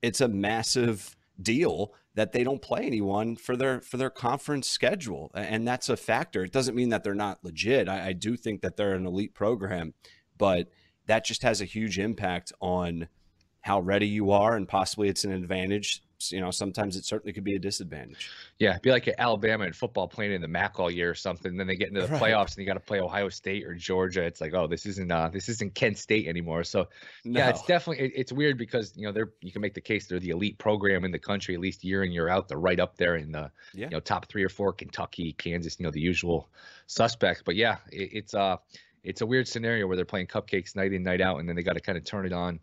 it's 0.03 0.21
a 0.21 0.29
massive 0.29 1.17
deal 1.41 1.95
that 2.19 2.33
they 2.33 2.43
don't 2.43 2.61
play 2.61 2.83
anyone 2.83 3.37
for 3.37 3.57
their 3.57 3.81
for 3.81 3.97
their 3.97 4.11
conference 4.11 4.69
schedule, 4.69 5.31
and 5.35 5.69
that's 5.69 5.89
a 5.89 5.97
factor. 5.97 6.43
It 6.43 6.51
doesn't 6.51 6.75
mean 6.75 6.89
that 6.89 7.05
they're 7.05 7.15
not 7.15 7.45
legit. 7.45 7.89
I, 7.89 8.09
I 8.09 8.13
do 8.13 8.37
think 8.37 8.61
that 8.63 8.77
they're 8.77 8.95
an 8.95 9.07
elite 9.07 9.35
program, 9.35 9.95
but 10.37 10.69
that 11.07 11.25
just 11.25 11.45
has 11.45 11.61
a 11.61 11.65
huge 11.65 11.97
impact 11.97 12.53
on 12.61 13.07
how 13.61 13.79
ready 13.79 14.09
you 14.09 14.33
are, 14.33 14.57
and 14.57 14.67
possibly 14.67 15.09
it's 15.09 15.23
an 15.23 15.31
advantage 15.31 16.03
you 16.31 16.41
know, 16.41 16.51
sometimes 16.51 16.97
it 16.97 17.05
certainly 17.05 17.33
could 17.33 17.45
be 17.45 17.55
a 17.55 17.59
disadvantage. 17.59 18.31
Yeah, 18.59 18.79
be 18.79 18.91
like 18.91 19.09
Alabama 19.19 19.65
in 19.65 19.73
football 19.73 20.09
playing 20.09 20.33
in 20.33 20.41
the 20.41 20.49
MAC 20.49 20.79
all 20.79 20.91
year 20.91 21.11
or 21.11 21.15
something. 21.15 21.57
Then 21.57 21.67
they 21.67 21.77
get 21.77 21.89
into 21.89 22.03
the 22.03 22.09
right. 22.09 22.23
playoffs 22.23 22.57
and 22.57 22.59
you 22.59 22.67
got 22.67 22.75
to 22.75 22.81
play 22.81 23.01
Ohio 23.01 23.29
State 23.29 23.65
or 23.65 23.75
Georgia. 23.75 24.23
It's 24.23 24.41
like, 24.41 24.53
oh, 24.55 24.67
this 24.67 24.85
isn't 24.87 25.11
uh, 25.11 25.29
this 25.29 25.49
isn't 25.49 25.75
Kent 25.75 25.99
State 25.99 26.27
anymore. 26.27 26.65
So 26.65 26.89
no. 27.25 27.41
yeah, 27.41 27.51
it's 27.51 27.63
definitely 27.63 28.07
it, 28.07 28.13
it's 28.17 28.33
weird 28.33 28.59
because 28.59 28.93
you 28.97 29.07
know 29.07 29.13
they're 29.13 29.33
you 29.41 29.53
can 29.53 29.63
make 29.63 29.75
the 29.75 29.81
case 29.81 30.07
they're 30.07 30.19
the 30.19 30.31
elite 30.31 30.59
program 30.59 31.05
in 31.05 31.13
the 31.13 31.19
country 31.19 31.55
at 31.55 31.61
least 31.61 31.85
year 31.85 32.03
in 32.03 32.13
year 32.13 32.29
out. 32.29 32.49
They're 32.49 32.59
right 32.59 32.81
up 32.81 32.97
there 32.97 33.17
in 33.17 33.33
the 33.33 33.51
yeah. 33.73 33.87
you 33.87 33.91
know 33.91 34.01
top 34.01 34.27
three 34.27 34.45
or 34.45 34.49
four. 34.49 34.73
Kentucky, 34.73 35.33
Kansas, 35.35 35.79
you 35.79 35.85
know 35.85 35.93
the 35.93 36.01
usual 36.01 36.49
suspects. 36.87 37.43
But 37.45 37.55
yeah, 37.55 37.77
it, 37.93 38.11
it's 38.13 38.35
uh 38.35 38.57
it's 39.05 39.21
a 39.21 39.27
weird 39.27 39.47
scenario 39.47 39.87
where 39.87 39.97
they're 39.97 40.05
playing 40.05 40.27
cupcakes 40.27 40.75
night 40.75 40.93
in 40.93 41.03
night 41.03 41.21
out, 41.21 41.39
and 41.39 41.49
then 41.49 41.57
they 41.57 41.63
got 41.63 41.75
to 41.75 41.81
kind 41.81 41.97
of 41.97 42.05
turn 42.05 42.27
it 42.27 42.33
on 42.33 42.61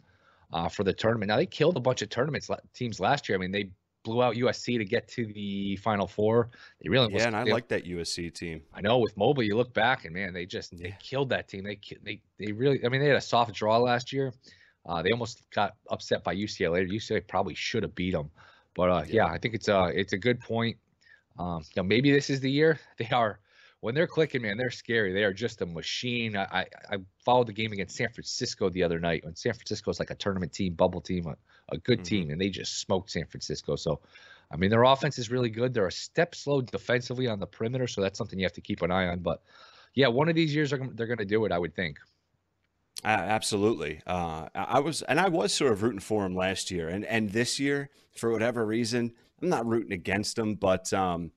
uh, 0.54 0.70
for 0.70 0.84
the 0.84 0.94
tournament. 0.94 1.30
Now 1.30 1.38
they 1.38 1.46
killed 1.46 1.78
a 1.78 1.82
bunch 1.82 2.02
of 2.02 2.10
tournaments 2.10 2.50
teams 2.74 3.00
last 3.00 3.28
year. 3.28 3.38
I 3.38 3.42
mean, 3.42 3.52
they 3.52 3.70
blew 4.04 4.24
out 4.24 4.36
USC 4.36 4.78
to 4.78 4.86
get 4.86 5.08
to 5.10 5.26
the 5.26 5.76
Final 5.78 6.08
Four. 6.08 6.50
They 6.82 6.90
really 6.90 7.14
yeah, 7.14 7.28
and 7.28 7.36
I 7.36 7.44
like 7.44 7.68
that 7.70 7.86
USC 7.86 8.34
team. 8.34 8.62
I 8.74 8.82
know 8.82 9.00
with 9.00 9.18
Mobley, 9.18 9.48
you 9.48 9.58
look 9.58 9.74
back 9.74 10.06
and 10.06 10.14
man, 10.14 10.34
they 10.34 10.46
just 10.46 10.72
yeah. 10.72 10.84
they 10.84 10.96
killed 11.00 11.30
that 11.30 11.48
team. 11.50 11.64
They 11.64 11.80
they 12.04 12.22
they 12.40 12.54
really. 12.54 12.86
I 12.86 12.90
mean, 12.90 13.02
they 13.02 13.08
had 13.08 13.18
a 13.18 13.22
soft 13.22 13.54
draw 13.54 13.78
last 13.78 14.14
year. 14.14 14.34
Uh, 14.86 15.02
they 15.02 15.12
almost 15.12 15.44
got 15.50 15.76
upset 15.90 16.24
by 16.24 16.36
UCLA. 16.36 16.88
UCLA 16.90 17.28
probably 17.28 17.56
should 17.56 17.84
have 17.84 17.96
beat 17.96 18.14
them. 18.14 18.30
But 18.76 18.90
uh, 18.90 19.04
yeah. 19.08 19.26
yeah. 19.26 19.26
I 19.28 19.38
think 19.38 19.56
it's 19.56 19.68
a 19.68 19.86
it's 19.88 20.14
a 20.14 20.18
good 20.18 20.40
point. 20.40 20.78
Um, 21.38 21.64
you 21.76 21.82
know, 21.82 21.88
maybe 21.88 22.12
this 22.12 22.30
is 22.30 22.40
the 22.40 22.52
year 22.52 22.80
they 22.98 23.10
are 23.12 23.40
when 23.86 23.94
they're 23.94 24.08
clicking, 24.08 24.42
man, 24.42 24.58
they're 24.58 24.72
scary. 24.72 25.14
They 25.14 25.24
are 25.24 25.32
just 25.32 25.62
a 25.62 25.66
machine. 25.68 26.36
I, 26.36 26.46
I, 26.46 26.66
I 26.90 26.98
followed 27.24 27.46
the 27.46 27.54
game 27.54 27.72
against 27.72 27.96
San 27.96 28.10
Francisco 28.10 28.68
the 28.68 28.82
other 28.82 29.00
night 29.00 29.24
when 29.24 29.36
San 29.36 29.54
Francisco 29.54 29.92
is 29.92 30.00
like 30.00 30.10
a 30.10 30.16
tournament 30.16 30.52
team, 30.52 30.74
bubble 30.74 31.02
team, 31.02 31.28
a, 31.28 31.36
a 31.70 31.78
good 31.78 32.00
mm-hmm. 32.00 32.04
team, 32.04 32.30
and 32.32 32.42
they 32.42 32.50
just 32.50 32.80
smoked 32.82 33.12
San 33.12 33.28
Francisco. 33.28 33.76
So, 33.76 34.00
I 34.52 34.56
mean, 34.56 34.72
their 34.72 34.86
offense 34.86 35.20
is 35.20 35.30
really 35.30 35.52
good. 35.52 35.72
They're 35.72 35.86
a 35.86 35.92
step 35.92 36.34
slow 36.34 36.62
defensively 36.62 37.28
on 37.28 37.40
the 37.40 37.46
perimeter, 37.46 37.86
so 37.86 38.02
that's 38.02 38.18
something 38.18 38.40
you 38.40 38.46
have 38.46 38.54
to 38.54 38.62
keep 38.62 38.82
an 38.82 38.90
eye 38.90 39.06
on. 39.06 39.20
But 39.20 39.44
yeah, 39.94 40.08
one 40.08 40.30
of 40.30 40.36
these 40.36 40.56
years 40.56 40.72
they're, 40.72 40.90
they're 40.94 41.06
going 41.06 41.20
to 41.20 41.24
do 41.24 41.46
it, 41.46 41.52
I 41.52 41.60
would 41.60 41.76
think. 41.76 42.00
Uh, 43.04 43.10
absolutely. 43.10 44.02
Uh, 44.08 44.48
I 44.56 44.80
was, 44.80 45.04
and 45.04 45.20
I 45.20 45.30
was 45.30 45.54
sort 45.54 45.72
of 45.72 45.84
rooting 45.84 46.00
for 46.00 46.24
them 46.24 46.36
last 46.36 46.72
year, 46.72 46.90
and 46.90 47.06
and 47.06 47.30
this 47.30 47.60
year, 47.60 47.92
for 48.18 48.32
whatever 48.32 48.66
reason, 48.66 49.12
I'm 49.44 49.50
not 49.50 49.68
rooting 49.68 49.94
against 49.94 50.38
them, 50.38 50.56
but 50.56 50.92
um, 50.92 51.30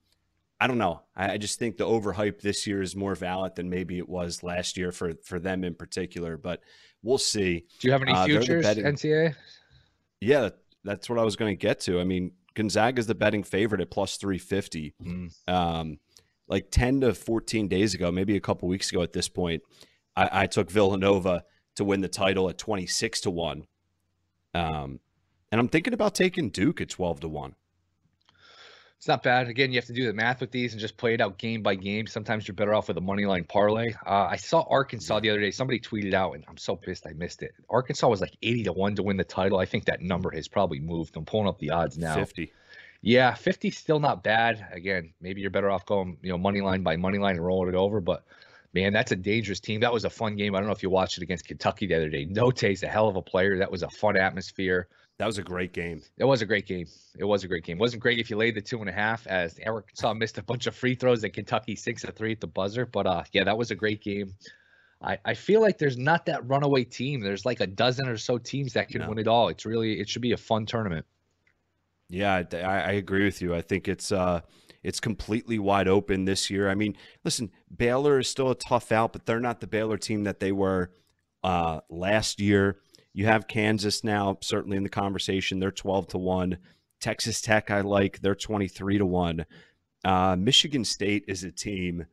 I 0.61 0.67
don't 0.67 0.77
know. 0.77 1.01
I, 1.15 1.33
I 1.33 1.37
just 1.37 1.57
think 1.57 1.77
the 1.77 1.85
overhype 1.85 2.41
this 2.41 2.67
year 2.67 2.81
is 2.81 2.95
more 2.95 3.15
valid 3.15 3.55
than 3.55 3.69
maybe 3.69 3.97
it 3.97 4.09
was 4.09 4.43
last 4.43 4.77
year 4.77 4.91
for 4.91 5.13
for 5.23 5.39
them 5.39 5.63
in 5.63 5.73
particular. 5.73 6.37
But 6.37 6.61
we'll 7.01 7.17
see. 7.17 7.65
Do 7.79 7.87
you 7.87 7.91
have 7.91 8.01
any 8.01 8.11
uh, 8.11 8.25
futures 8.25 8.65
betting, 8.65 8.83
NCAA? 8.83 9.35
Yeah, 10.19 10.49
that's 10.83 11.09
what 11.09 11.17
I 11.17 11.23
was 11.23 11.35
going 11.35 11.51
to 11.51 11.59
get 11.59 11.79
to. 11.81 11.99
I 11.99 12.03
mean, 12.03 12.31
Gonzaga 12.55 12.99
is 12.99 13.07
the 13.07 13.15
betting 13.15 13.43
favorite 13.43 13.81
at 13.81 13.89
plus 13.89 14.17
three 14.17 14.37
fifty. 14.37 14.93
Mm. 15.01 15.31
Um, 15.47 15.99
like 16.47 16.71
ten 16.71 17.01
to 17.01 17.13
fourteen 17.13 17.67
days 17.67 17.93
ago, 17.93 18.11
maybe 18.11 18.35
a 18.35 18.41
couple 18.41 18.67
weeks 18.67 18.91
ago 18.91 19.01
at 19.01 19.13
this 19.13 19.29
point, 19.29 19.63
I, 20.15 20.29
I 20.43 20.47
took 20.47 20.69
Villanova 20.69 21.45
to 21.75 21.85
win 21.85 22.01
the 22.01 22.09
title 22.09 22.49
at 22.49 22.57
twenty 22.57 22.85
six 22.85 23.21
to 23.21 23.29
one. 23.29 23.65
Um, 24.53 24.99
and 25.51 25.61
I'm 25.61 25.69
thinking 25.69 25.93
about 25.93 26.15
taking 26.15 26.49
Duke 26.49 26.81
at 26.81 26.89
twelve 26.89 27.21
to 27.21 27.29
one 27.29 27.55
it's 28.99 29.07
not 29.07 29.23
bad. 29.23 29.47
Again, 29.47 29.71
you 29.71 29.77
have 29.77 29.85
to 29.85 29.93
do 29.93 30.05
the 30.05 30.11
math 30.11 30.41
with 30.41 30.51
these 30.51 30.73
and 30.73 30.81
just 30.81 30.97
play 30.97 31.13
it 31.13 31.21
out 31.21 31.37
game 31.37 31.63
by 31.63 31.73
game. 31.75 32.05
Sometimes 32.05 32.45
you're 32.45 32.53
better 32.53 32.73
off 32.73 32.89
with 32.89 32.97
a 32.97 33.01
money 33.01 33.25
line 33.25 33.45
parlay. 33.45 33.93
Uh, 34.05 34.27
I 34.29 34.35
saw 34.35 34.65
Arkansas 34.69 35.21
the 35.21 35.29
other 35.29 35.39
day. 35.39 35.51
Somebody 35.51 35.79
tweeted 35.79 36.13
out, 36.13 36.33
and 36.33 36.43
I'm 36.49 36.57
so 36.57 36.75
pissed 36.75 37.07
I 37.07 37.13
missed 37.13 37.41
it. 37.41 37.53
Arkansas 37.69 38.09
was 38.09 38.19
like 38.19 38.35
80 38.43 38.63
to 38.65 38.73
one 38.73 38.95
to 38.95 39.03
win 39.03 39.15
the 39.15 39.23
title. 39.23 39.57
I 39.57 39.65
think 39.65 39.85
that 39.85 40.01
number 40.01 40.31
has 40.31 40.49
probably 40.49 40.81
moved. 40.81 41.15
I'm 41.15 41.23
pulling 41.23 41.47
up 41.47 41.59
the 41.59 41.69
odds 41.69 41.97
now. 41.97 42.13
50. 42.13 42.51
Yeah, 43.01 43.33
50 43.33 43.71
still 43.71 44.01
not 44.01 44.21
bad. 44.21 44.67
Again, 44.73 45.13
maybe 45.21 45.39
you're 45.39 45.49
better 45.49 45.69
off 45.69 45.85
going, 45.85 46.17
you 46.21 46.29
know, 46.29 46.37
money 46.37 46.59
line 46.59 46.83
by 46.83 46.97
money 46.97 47.19
line 47.19 47.37
and 47.37 47.45
rolling 47.45 47.69
it 47.69 47.75
over. 47.75 48.01
But 48.01 48.25
Man, 48.73 48.93
that's 48.93 49.11
a 49.11 49.15
dangerous 49.15 49.59
team. 49.59 49.79
That 49.79 49.91
was 49.91 50.05
a 50.05 50.11
fun 50.11 50.35
game. 50.35 50.53
I 50.53 50.59
don't 50.59 50.67
know 50.67 50.73
if 50.73 50.83
you 50.83 50.91
watched 50.91 51.17
it 51.17 51.23
against 51.23 51.47
Kentucky 51.47 51.87
the 51.87 51.95
other 51.95 52.09
day. 52.09 52.25
Notae's 52.25 52.83
a 52.83 52.87
hell 52.87 53.07
of 53.07 53.15
a 53.15 53.21
player. 53.21 53.57
That 53.57 53.71
was 53.71 53.81
a 53.81 53.89
fun 53.89 54.15
atmosphere. 54.15 54.87
That 55.19 55.25
was 55.25 55.37
a 55.37 55.43
great 55.43 55.73
game. 55.73 56.01
It 56.17 56.23
was 56.23 56.41
a 56.41 56.45
great 56.45 56.65
game. 56.65 56.87
It 57.17 57.25
was 57.25 57.43
a 57.43 57.47
great 57.49 57.65
game. 57.65 57.77
It 57.77 57.81
wasn't 57.81 58.01
great 58.01 58.19
if 58.19 58.29
you 58.29 58.37
laid 58.37 58.55
the 58.55 58.61
two 58.61 58.79
and 58.79 58.89
a 58.89 58.93
half, 58.93 59.27
as 59.27 59.59
Arkansas 59.65 60.13
missed 60.15 60.37
a 60.37 60.43
bunch 60.43 60.65
of 60.65 60.75
free 60.75 60.95
throws 60.95 61.23
and 61.25 61.33
Kentucky 61.33 61.75
six 61.75 62.05
a 62.05 62.11
three 62.11 62.31
at 62.31 62.39
the 62.39 62.47
buzzer. 62.47 62.85
But 62.85 63.05
uh, 63.05 63.23
yeah, 63.33 63.43
that 63.43 63.57
was 63.57 63.69
a 63.69 63.75
great 63.75 64.01
game. 64.01 64.33
I, 65.01 65.17
I 65.25 65.33
feel 65.33 65.61
like 65.61 65.77
there's 65.77 65.97
not 65.97 66.25
that 66.27 66.47
runaway 66.47 66.85
team. 66.85 67.19
There's 67.21 67.45
like 67.45 67.59
a 67.59 67.67
dozen 67.67 68.07
or 68.07 68.17
so 68.17 68.37
teams 68.37 68.73
that 68.73 68.87
can 68.89 69.01
No. 69.01 69.09
win 69.09 69.19
it 69.19 69.27
all. 69.27 69.49
It's 69.49 69.65
really 69.65 69.99
it 69.99 70.07
should 70.09 70.21
be 70.21 70.31
a 70.31 70.37
fun 70.37 70.65
tournament. 70.65 71.05
Yeah, 72.09 72.43
I, 72.53 72.57
I 72.57 72.91
agree 72.93 73.25
with 73.25 73.41
you. 73.41 73.53
I 73.53 73.61
think 73.61 73.87
it's 73.87 74.11
uh, 74.13 74.39
it's 74.83 75.01
completely 75.01 75.59
wide 75.59 75.87
open 75.89 76.23
this 76.25 76.49
year. 76.49 76.69
I 76.69 76.75
mean, 76.75 76.95
listen, 77.25 77.51
Baylor 77.75 78.19
is 78.19 78.29
still 78.29 78.51
a 78.51 78.55
tough 78.55 78.91
out, 78.93 79.11
but 79.13 79.25
they're 79.25 79.39
not 79.41 79.59
the 79.59 79.67
Baylor 79.67 79.97
team 79.97 80.23
that 80.23 80.39
they 80.39 80.51
were 80.53 80.91
uh, 81.43 81.81
last 81.89 82.39
year. 82.39 82.79
You 83.13 83.25
have 83.25 83.47
Kansas 83.47 84.03
now, 84.03 84.37
certainly 84.41 84.77
in 84.77 84.83
the 84.83 84.89
conversation. 84.89 85.59
They're 85.59 85.71
twelve 85.71 86.07
to 86.09 86.17
one. 86.17 86.57
Texas 86.99 87.41
Tech, 87.41 87.71
I 87.71 87.81
like. 87.81 88.19
They're 88.19 88.35
twenty 88.35 88.67
three 88.67 88.97
to 88.97 89.05
one. 89.05 89.45
Uh, 90.05 90.35
Michigan 90.37 90.85
State 90.85 91.25
is 91.27 91.43
a 91.43 91.51
team. 91.51 92.05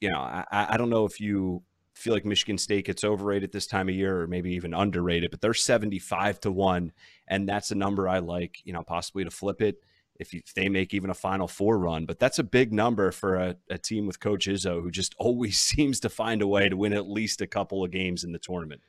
You 0.00 0.10
know, 0.10 0.18
I, 0.18 0.44
I 0.50 0.76
don't 0.76 0.90
know 0.90 1.06
if 1.06 1.20
you 1.20 1.62
feel 1.96 2.12
like 2.12 2.26
Michigan 2.26 2.58
State 2.58 2.84
gets 2.84 3.04
overrated 3.04 3.52
this 3.52 3.66
time 3.66 3.88
of 3.88 3.94
year 3.94 4.20
or 4.20 4.26
maybe 4.26 4.52
even 4.52 4.74
underrated, 4.74 5.30
but 5.30 5.40
they're 5.40 5.54
75 5.54 6.40
to 6.40 6.52
1. 6.52 6.92
And 7.26 7.48
that's 7.48 7.70
a 7.70 7.74
number 7.74 8.06
I 8.06 8.18
like, 8.18 8.58
you 8.64 8.74
know, 8.74 8.82
possibly 8.82 9.24
to 9.24 9.30
flip 9.30 9.62
it 9.62 9.82
if, 10.16 10.34
you, 10.34 10.42
if 10.46 10.52
they 10.52 10.68
make 10.68 10.92
even 10.92 11.08
a 11.08 11.14
Final 11.14 11.48
Four 11.48 11.78
run. 11.78 12.04
But 12.04 12.18
that's 12.18 12.38
a 12.38 12.44
big 12.44 12.72
number 12.72 13.10
for 13.12 13.36
a, 13.36 13.56
a 13.70 13.78
team 13.78 14.06
with 14.06 14.20
Coach 14.20 14.46
Izzo, 14.46 14.82
who 14.82 14.90
just 14.90 15.14
always 15.18 15.58
seems 15.58 15.98
to 16.00 16.10
find 16.10 16.42
a 16.42 16.46
way 16.46 16.68
to 16.68 16.76
win 16.76 16.92
at 16.92 17.08
least 17.08 17.40
a 17.40 17.46
couple 17.46 17.82
of 17.82 17.90
games 17.90 18.24
in 18.24 18.32
the 18.32 18.38
tournament. 18.38 18.82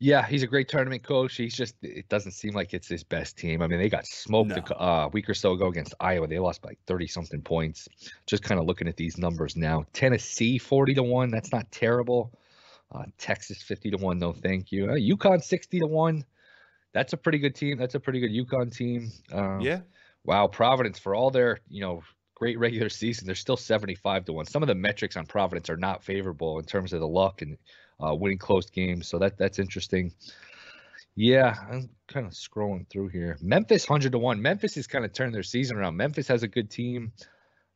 Yeah, 0.00 0.26
he's 0.26 0.42
a 0.42 0.46
great 0.46 0.68
tournament 0.68 1.02
coach. 1.02 1.36
He's 1.36 1.54
just 1.54 1.76
it 1.82 2.08
doesn't 2.08 2.32
seem 2.32 2.52
like 2.52 2.74
it's 2.74 2.88
his 2.88 3.04
best 3.04 3.38
team. 3.38 3.62
I 3.62 3.66
mean, 3.68 3.78
they 3.78 3.88
got 3.88 4.06
smoked 4.06 4.50
a 4.52 4.56
No. 4.56 4.62
cou- 4.62 4.74
uh, 4.74 5.08
week 5.12 5.28
or 5.30 5.34
so 5.34 5.52
ago 5.52 5.68
against 5.68 5.94
Iowa. 6.00 6.26
They 6.26 6.38
lost 6.38 6.62
by 6.62 6.70
like 6.70 6.78
30 6.86 7.06
something 7.06 7.40
points. 7.42 7.88
Just 8.26 8.42
kind 8.42 8.60
of 8.60 8.66
looking 8.66 8.88
at 8.88 8.96
these 8.96 9.16
numbers 9.18 9.56
now. 9.56 9.86
Tennessee 9.92 10.58
40 10.58 10.94
to 10.94 11.02
1, 11.02 11.30
that's 11.30 11.52
not 11.52 11.70
terrible. 11.70 12.32
Uh, 12.92 13.04
Texas 13.18 13.62
50 13.62 13.92
to 13.92 13.96
1, 13.96 14.18
no 14.18 14.32
thank 14.32 14.70
you. 14.72 14.86
Uh, 14.90 14.94
UConn 14.94 15.42
60 15.42 15.80
to 15.80 15.86
1. 15.86 16.24
That's 16.92 17.12
a 17.12 17.16
pretty 17.16 17.38
good 17.38 17.54
team. 17.54 17.78
That's 17.78 17.94
a 17.94 18.00
pretty 18.00 18.20
good 18.20 18.30
UConn 18.30 18.74
team. 18.76 19.10
Um, 19.32 19.60
Yeah. 19.60 19.80
Wow, 20.24 20.46
Providence 20.48 20.98
for 20.98 21.14
all 21.14 21.30
their, 21.30 21.58
you 21.68 21.80
know, 21.82 22.02
great 22.34 22.58
regular 22.58 22.88
season, 22.88 23.26
they're 23.26 23.34
still 23.34 23.56
75 23.56 24.24
to 24.26 24.32
1. 24.32 24.46
Some 24.46 24.62
of 24.62 24.66
the 24.68 24.74
metrics 24.74 25.16
on 25.16 25.26
Providence 25.26 25.70
are 25.70 25.76
not 25.76 26.02
favorable 26.02 26.58
in 26.58 26.64
terms 26.64 26.92
of 26.92 27.00
the 27.00 27.06
luck 27.08 27.42
and 27.42 27.58
uh, 28.00 28.14
winning 28.14 28.38
close 28.38 28.68
games. 28.70 29.08
So 29.08 29.18
that 29.18 29.36
that's 29.38 29.58
interesting. 29.58 30.12
Yeah, 31.16 31.54
I'm 31.70 31.88
kind 32.08 32.26
of 32.26 32.32
scrolling 32.32 32.88
through 32.90 33.08
here. 33.08 33.38
Memphis 33.40 33.88
100 33.88 34.12
to 34.12 34.18
1. 34.18 34.42
Memphis 34.42 34.74
has 34.74 34.86
kind 34.88 35.04
of 35.04 35.12
turned 35.12 35.32
their 35.34 35.44
season 35.44 35.76
around. 35.76 35.96
Memphis 35.96 36.26
has 36.28 36.42
a 36.42 36.48
good 36.48 36.70
team. 36.70 37.12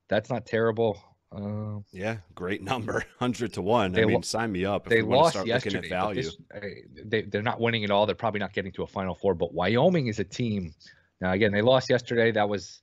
That's 0.09 0.29
not 0.29 0.45
terrible. 0.45 1.01
Uh, 1.31 1.81
Yeah. 1.93 2.17
Great 2.35 2.63
number. 2.65 2.95
100 3.19 3.53
to 3.53 3.63
1. 3.63 3.93
They 3.93 4.03
I 4.03 4.05
mean, 4.07 4.15
lo- 4.17 4.21
sign 4.23 4.51
me 4.51 4.65
up 4.65 4.87
if 4.87 4.91
they 4.91 5.03
want 5.03 5.13
to 5.13 5.17
lost 5.19 5.33
start 5.35 5.47
yesterday. 5.47 5.77
looking 5.77 5.93
at 5.93 6.01
value. 6.03 6.23
this- 6.23 6.37
they, 7.05 7.23
they're 7.23 7.43
not 7.43 7.61
winning 7.61 7.85
at 7.85 7.91
all. 7.93 8.07
They're 8.07 8.15
probably 8.17 8.41
not 8.41 8.53
getting 8.53 8.73
to 8.73 8.83
a 8.83 8.87
Final 8.89 9.15
Four. 9.15 9.35
But 9.35 9.55
Wyoming 9.55 10.09
is 10.09 10.19
a 10.19 10.25
team. 10.25 10.75
Now 11.21 11.33
again, 11.33 11.53
they 11.53 11.63
lost 11.63 11.91
yesterday. 11.91 12.33
That 12.33 12.49
was 12.49 12.81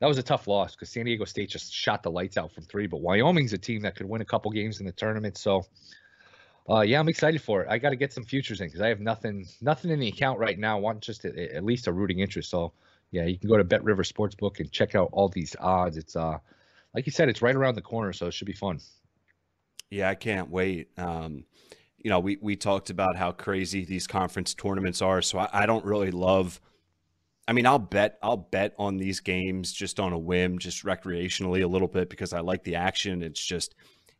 that 0.00 0.06
was 0.08 0.18
a 0.18 0.22
tough 0.24 0.48
loss 0.48 0.74
because 0.74 0.90
San 0.90 1.04
Diego 1.04 1.24
State 1.24 1.50
just 1.50 1.72
shot 1.72 2.02
the 2.02 2.10
lights 2.10 2.36
out 2.36 2.52
from 2.52 2.64
three. 2.64 2.86
But 2.88 3.00
Wyoming's 3.00 3.52
a 3.52 3.58
team 3.58 3.82
that 3.82 3.94
could 3.94 4.08
win 4.08 4.22
a 4.22 4.24
couple 4.24 4.50
games 4.50 4.80
in 4.80 4.86
the 4.86 4.92
tournament. 4.92 5.36
So, 5.38 5.64
uh, 6.68 6.80
yeah, 6.80 6.98
I'm 6.98 7.08
excited 7.08 7.42
for 7.42 7.62
it. 7.62 7.68
I 7.70 7.78
got 7.78 7.90
to 7.90 7.96
get 7.96 8.12
some 8.12 8.24
futures 8.24 8.60
in 8.60 8.68
because 8.68 8.80
I 8.80 8.88
have 8.88 9.00
nothing 9.00 9.46
nothing 9.60 9.90
in 9.90 10.00
the 10.00 10.08
account 10.08 10.38
right 10.38 10.58
now. 10.58 10.78
Want 10.78 11.00
just 11.00 11.24
a, 11.24 11.54
at 11.54 11.64
least 11.64 11.86
a 11.86 11.92
rooting 11.92 12.20
interest. 12.20 12.50
So, 12.50 12.72
yeah, 13.10 13.24
you 13.24 13.38
can 13.38 13.48
go 13.48 13.58
to 13.58 13.64
Bet 13.64 13.84
River 13.84 14.02
Sportsbook 14.02 14.60
and 14.60 14.72
check 14.72 14.94
out 14.94 15.10
all 15.12 15.28
these 15.28 15.54
odds. 15.60 15.98
It's 15.98 16.16
uh, 16.16 16.38
like 16.94 17.06
you 17.06 17.12
said, 17.12 17.28
it's 17.28 17.42
right 17.42 17.54
around 17.54 17.74
the 17.74 17.82
corner, 17.82 18.12
so 18.12 18.26
it 18.26 18.34
should 18.34 18.46
be 18.46 18.54
fun. 18.54 18.80
Yeah, 19.90 20.08
I 20.08 20.14
can't 20.14 20.50
wait. 20.50 20.88
Um, 20.96 21.44
you 21.98 22.10
know, 22.10 22.20
we 22.20 22.38
we 22.40 22.56
talked 22.56 22.88
about 22.88 23.16
how 23.16 23.32
crazy 23.32 23.84
these 23.84 24.06
conference 24.06 24.54
tournaments 24.54 25.02
are, 25.02 25.20
so 25.20 25.40
I, 25.40 25.48
I 25.52 25.66
don't 25.66 25.84
really 25.84 26.10
love. 26.10 26.60
I 27.46 27.52
mean, 27.52 27.66
I'll 27.66 27.78
bet 27.78 28.18
I'll 28.22 28.38
bet 28.38 28.74
on 28.78 28.96
these 28.96 29.20
games 29.20 29.70
just 29.70 30.00
on 30.00 30.14
a 30.14 30.18
whim, 30.18 30.58
just 30.58 30.82
recreationally 30.82 31.62
a 31.62 31.66
little 31.66 31.88
bit 31.88 32.08
because 32.08 32.32
I 32.32 32.40
like 32.40 32.64
the 32.64 32.76
action. 32.76 33.22
It's 33.22 33.44
just 33.44 33.74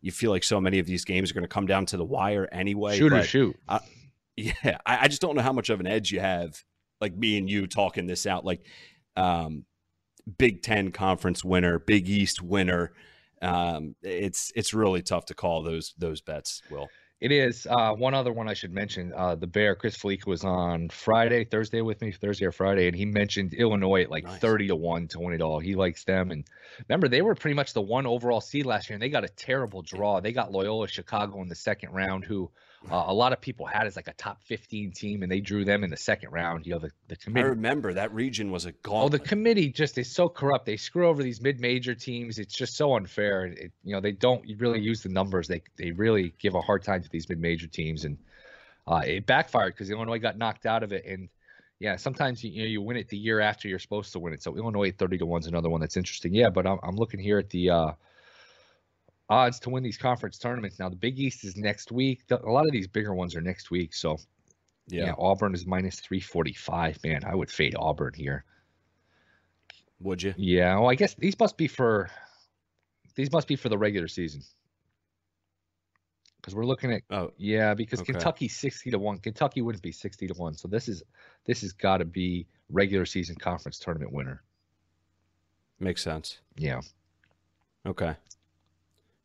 you 0.04 0.12
feel 0.12 0.30
like 0.30 0.44
so 0.44 0.60
many 0.60 0.78
of 0.78 0.84
these 0.84 1.02
games 1.02 1.30
are 1.30 1.34
going 1.34 1.44
to 1.44 1.48
come 1.48 1.64
down 1.64 1.86
to 1.86 1.96
the 1.96 2.04
wire 2.04 2.46
anyway. 2.52 2.98
Shoot 2.98 3.14
or 3.14 3.22
shoot. 3.22 3.56
yeah, 4.36 4.76
I, 4.84 5.04
I 5.04 5.08
just 5.08 5.22
don't 5.22 5.34
know 5.34 5.40
how 5.40 5.54
much 5.54 5.70
of 5.70 5.80
an 5.80 5.86
edge 5.86 6.12
you 6.12 6.20
have, 6.20 6.62
like 7.00 7.16
me 7.16 7.38
and 7.38 7.48
you 7.48 7.66
talking 7.66 8.06
this 8.06 8.26
out, 8.26 8.44
like 8.44 8.66
um, 9.16 9.64
Big 10.36 10.60
Ten 10.60 10.92
conference 10.92 11.42
winner, 11.42 11.78
Big 11.78 12.06
East 12.06 12.42
winner. 12.42 12.92
Um, 13.40 13.96
it's 14.02 14.52
it's 14.54 14.74
really 14.74 15.00
tough 15.00 15.24
to 15.26 15.34
call 15.34 15.62
those 15.62 15.94
those 15.96 16.20
bets. 16.20 16.60
Will 16.70 16.90
It 17.24 17.32
is. 17.32 17.66
Uh, 17.66 17.94
one 17.94 18.12
other 18.12 18.34
one 18.34 18.50
I 18.50 18.52
should 18.52 18.74
mention. 18.74 19.14
Uh, 19.16 19.34
the 19.34 19.46
Bear, 19.46 19.74
Chris 19.74 19.96
Fallica, 19.96 20.26
was 20.26 20.44
on 20.44 20.90
Friday, 20.90 21.44
Thursday 21.44 21.80
with 21.80 22.02
me, 22.02 22.12
Thursday 22.12 22.44
or 22.44 22.52
Friday, 22.52 22.86
and 22.86 22.94
he 22.94 23.06
mentioned 23.06 23.54
Illinois 23.54 24.02
at 24.02 24.10
like 24.10 24.24
Nice. 24.24 24.40
30 24.40 24.68
to 24.68 24.76
1 24.76 25.08
to 25.08 25.20
win 25.20 25.32
it 25.32 25.40
all. 25.40 25.58
He 25.58 25.74
likes 25.74 26.04
them. 26.04 26.30
And 26.30 26.44
remember, 26.86 27.08
they 27.08 27.22
were 27.22 27.34
pretty 27.34 27.54
much 27.54 27.72
the 27.72 27.80
one 27.80 28.04
overall 28.04 28.42
seed 28.42 28.66
last 28.66 28.90
year, 28.90 28.96
and 28.96 29.02
they 29.02 29.08
got 29.08 29.24
a 29.24 29.28
terrible 29.28 29.80
draw. 29.80 30.20
They 30.20 30.32
got 30.32 30.52
Loyola 30.52 30.86
Chicago 30.86 31.40
in 31.40 31.48
the 31.48 31.54
second 31.54 31.92
round, 31.92 32.26
who 32.26 32.50
uh, 32.90 33.04
a 33.06 33.14
lot 33.14 33.32
of 33.32 33.40
people 33.40 33.64
had 33.64 33.86
as 33.86 33.96
like 33.96 34.08
a 34.08 34.12
top 34.12 34.42
15 34.44 34.92
team, 34.92 35.22
and 35.22 35.32
they 35.32 35.40
drew 35.40 35.64
them 35.64 35.84
in 35.84 35.90
the 35.90 35.96
second 35.96 36.30
round. 36.32 36.66
You 36.66 36.74
know, 36.74 36.78
the, 36.80 36.90
the 37.08 37.16
committee. 37.16 37.46
I 37.46 37.48
remember 37.48 37.94
that 37.94 38.12
region 38.12 38.50
was 38.50 38.66
a 38.66 38.72
gone. 38.72 39.04
Oh, 39.04 39.08
the 39.08 39.18
committee 39.18 39.70
just 39.70 39.96
is 39.96 40.10
so 40.10 40.28
corrupt. 40.28 40.66
They 40.66 40.76
screw 40.76 41.08
over 41.08 41.22
these 41.22 41.40
mid-major 41.40 41.94
teams. 41.94 42.38
It's 42.38 42.54
just 42.54 42.76
so 42.76 42.94
unfair. 42.94 43.46
It, 43.46 43.72
you 43.84 43.94
know, 43.94 44.00
they 44.00 44.12
don't 44.12 44.44
really 44.58 44.80
use 44.80 45.02
the 45.02 45.08
numbers. 45.08 45.48
They 45.48 45.62
they 45.76 45.92
really 45.92 46.34
give 46.38 46.54
a 46.54 46.60
hard 46.60 46.82
time 46.82 47.02
to 47.02 47.08
these 47.08 47.28
mid-major 47.28 47.68
teams, 47.68 48.04
and 48.04 48.18
uh, 48.86 49.02
it 49.06 49.24
backfired 49.24 49.72
because 49.72 49.90
Illinois 49.90 50.18
got 50.18 50.36
knocked 50.36 50.66
out 50.66 50.82
of 50.82 50.92
it. 50.92 51.06
And 51.06 51.30
yeah, 51.80 51.96
sometimes 51.96 52.44
you, 52.44 52.50
you 52.50 52.62
know 52.62 52.68
you 52.68 52.82
win 52.82 52.98
it 52.98 53.08
the 53.08 53.16
year 53.16 53.40
after 53.40 53.66
you're 53.66 53.78
supposed 53.78 54.12
to 54.12 54.18
win 54.18 54.34
it. 54.34 54.42
So 54.42 54.56
Illinois 54.58 54.92
30 54.92 55.18
to 55.18 55.26
one 55.26 55.40
is 55.40 55.46
another 55.46 55.70
one 55.70 55.80
that's 55.80 55.96
interesting. 55.96 56.34
Yeah, 56.34 56.50
but 56.50 56.66
I'm 56.66 56.78
I'm 56.82 56.96
looking 56.96 57.20
here 57.20 57.38
at 57.38 57.48
the 57.48 57.70
uh, 57.70 57.92
odds 59.28 59.58
to 59.60 59.70
win 59.70 59.82
these 59.82 59.96
conference 59.96 60.38
tournaments. 60.38 60.78
Now 60.78 60.88
the 60.88 60.96
Big 60.96 61.18
East 61.18 61.44
is 61.44 61.56
next 61.56 61.90
week. 61.92 62.26
The- 62.28 62.44
a 62.44 62.50
lot 62.50 62.66
of 62.66 62.72
these 62.72 62.86
bigger 62.86 63.14
ones 63.14 63.34
are 63.34 63.40
next 63.40 63.70
week. 63.70 63.94
So 63.94 64.18
yeah, 64.86 65.06
yeah. 65.06 65.14
Auburn 65.18 65.54
is 65.54 65.66
minus 65.66 66.00
345. 66.00 67.02
Man, 67.04 67.24
I 67.24 67.34
would 67.34 67.50
fade 67.50 67.74
Auburn 67.78 68.12
here. 68.14 68.44
Would 70.00 70.22
you? 70.22 70.34
Yeah, 70.36 70.74
well, 70.78 70.90
I 70.90 70.94
guess 70.94 71.14
these 71.14 71.38
must 71.38 71.56
be 71.56 71.68
for 71.68 72.10
these 73.14 73.32
must 73.32 73.48
be 73.48 73.56
for 73.56 73.68
the 73.70 73.78
regular 73.78 74.08
season. 74.08 74.42
Because 76.36 76.54
we're 76.54 76.66
looking 76.66 76.92
at 76.92 77.02
Oh, 77.10 77.32
yeah, 77.38 77.72
because 77.72 78.00
Okay. 78.00 78.12
Kentucky's 78.12 78.54
sixty 78.54 78.90
to 78.90 78.98
one. 78.98 79.16
Kentucky 79.18 79.62
wouldn't 79.62 79.82
be 79.82 79.92
sixty 79.92 80.26
to 80.26 80.34
one. 80.34 80.52
So 80.54 80.68
this 80.68 80.88
is 80.88 81.02
this 81.46 81.62
has 81.62 81.72
got 81.72 81.98
to 81.98 82.04
be 82.04 82.46
regular 82.68 83.06
season 83.06 83.36
conference 83.36 83.78
tournament 83.78 84.12
winner. 84.12 84.42
makes 85.80 86.02
sense. 86.02 86.38
Yeah. 86.56 86.80
Okay. 87.86 88.14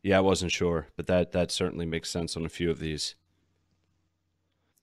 Yeah, 0.03 0.17
I 0.17 0.21
wasn't 0.21 0.51
sure, 0.51 0.87
but 0.95 1.07
that 1.07 1.31
that 1.33 1.51
certainly 1.51 1.85
makes 1.85 2.09
sense 2.09 2.37
on 2.37 2.45
a 2.45 2.49
few 2.49 2.71
of 2.71 2.79
these. 2.79 3.15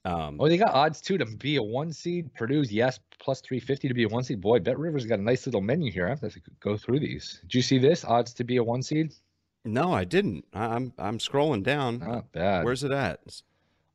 Um, 0.05 0.37
Oh, 0.41 0.49
they 0.49 0.57
got 0.57 0.75
odds 0.75 1.01
too 1.01 1.19
to 1.19 1.27
be 1.27 1.57
a 1.57 1.63
one 1.63 1.93
seed. 1.93 2.33
Purdue's 2.35 2.73
yes 2.73 3.01
plus 3.19 3.41
three 3.41 3.59
fifty 3.59 3.89
to 3.89 3.95
be 3.95 4.05
a 4.05 4.09
one 4.09 4.23
seed. 4.23 4.41
Boy, 4.41 4.61
Bet 4.61 4.79
Rivers 4.79 5.05
got 5.07 5.19
a 5.19 5.23
nice 5.23 5.47
little 5.47 5.61
menu 5.63 5.91
here. 5.91 6.07
I 6.07 6.11
have 6.11 6.21
to 6.21 6.41
go 6.61 6.77
through 6.77 7.01
these. 7.01 7.41
Did 7.43 7.55
you 7.55 7.63
see 7.63 7.79
this? 7.79 8.05
Odds 8.05 8.33
to 8.35 8.45
be 8.45 8.57
a 8.59 8.63
one 8.65 8.83
seed. 8.83 9.15
no, 9.65 9.93
I 9.93 10.05
didn't. 10.05 10.45
I, 10.53 10.67
I'm 10.67 10.93
I'm 10.99 11.19
scrolling 11.19 11.63
down. 11.63 11.99
Not 11.99 12.31
bad. 12.33 12.65
Where's 12.65 12.85
it 12.85 12.93
at? 12.93 13.21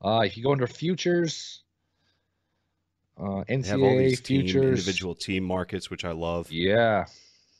Uh, 0.03 0.23
if 0.25 0.35
you 0.35 0.43
go 0.43 0.51
under 0.51 0.65
futures, 0.67 1.63
uh, 3.17 3.43
They 3.47 3.55
have 3.67 3.81
all 3.81 3.89
NCAA 3.91 3.97
these 4.09 4.21
team, 4.21 4.41
futures, 4.41 4.65
individual 4.79 5.13
team 5.15 5.43
markets, 5.43 5.89
which 5.91 6.03
I 6.03 6.11
love. 6.11 6.51
Yeah. 6.51 7.05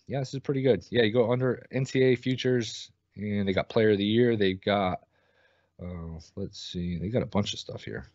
Yeah, 0.07 0.19
this 0.19 0.33
is 0.33 0.39
pretty 0.41 0.61
good. 0.63 0.83
Yeah, 0.89 1.03
you 1.03 1.13
go 1.13 1.31
under 1.31 1.65
NCAA 1.73 2.17
futures 2.17 2.91
and 3.15 3.47
they 3.47 3.53
got 3.53 3.69
player 3.69 3.91
of 3.91 3.97
the 3.97 4.05
year. 4.05 4.35
They've 4.35 4.61
got 4.61 4.99
uh 5.81 6.19
let's 6.35 6.59
see, 6.61 6.97
they 6.97 7.09
got 7.09 7.23
a 7.23 7.27
bunch 7.27 7.53
of 7.53 7.59
stuff 7.59 7.83
here. 7.83 8.05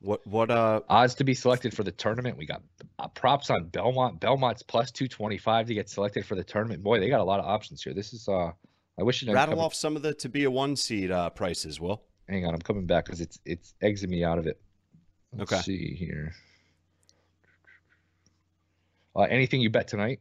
What 0.00 0.24
what 0.26 0.50
uh 0.50 0.80
Odds 0.88 1.14
to 1.16 1.24
be 1.24 1.34
selected 1.34 1.74
for 1.74 1.82
the 1.82 1.90
tournament. 1.90 2.36
We 2.36 2.46
got 2.46 2.62
uh, 2.98 3.08
props 3.08 3.50
on 3.50 3.64
Belmont. 3.68 4.20
Belmont's 4.20 4.62
plus 4.62 4.90
225 4.92 5.66
to 5.66 5.74
get 5.74 5.88
selected 5.90 6.24
for 6.24 6.36
the 6.36 6.44
tournament. 6.44 6.82
Boy, 6.82 7.00
they 7.00 7.08
got 7.08 7.20
a 7.20 7.24
lot 7.24 7.40
of 7.40 7.46
options 7.46 7.82
here. 7.82 7.94
This 7.94 8.12
is 8.12 8.28
uh 8.28 8.52
I 8.98 9.02
wish 9.02 9.22
it 9.22 9.26
had 9.26 9.34
rattle 9.34 9.60
off 9.60 9.74
some 9.74 9.96
of 9.96 10.02
the 10.02 10.14
to 10.14 10.28
be 10.28 10.44
a 10.44 10.50
one 10.50 10.76
seed 10.76 11.10
uh 11.10 11.30
prices, 11.30 11.80
Will? 11.80 12.02
Hang 12.28 12.44
on, 12.46 12.54
I'm 12.54 12.60
coming 12.60 12.86
back 12.86 13.06
because 13.06 13.20
it's 13.20 13.40
it's 13.44 13.74
exiting 13.82 14.10
me 14.10 14.22
out 14.24 14.38
of 14.38 14.46
it. 14.46 14.60
Let's 15.36 15.52
Okay. 15.52 15.62
see 15.62 15.94
here. 15.94 16.32
Uh, 19.16 19.22
anything 19.22 19.60
you 19.60 19.70
bet 19.70 19.88
tonight? 19.88 20.20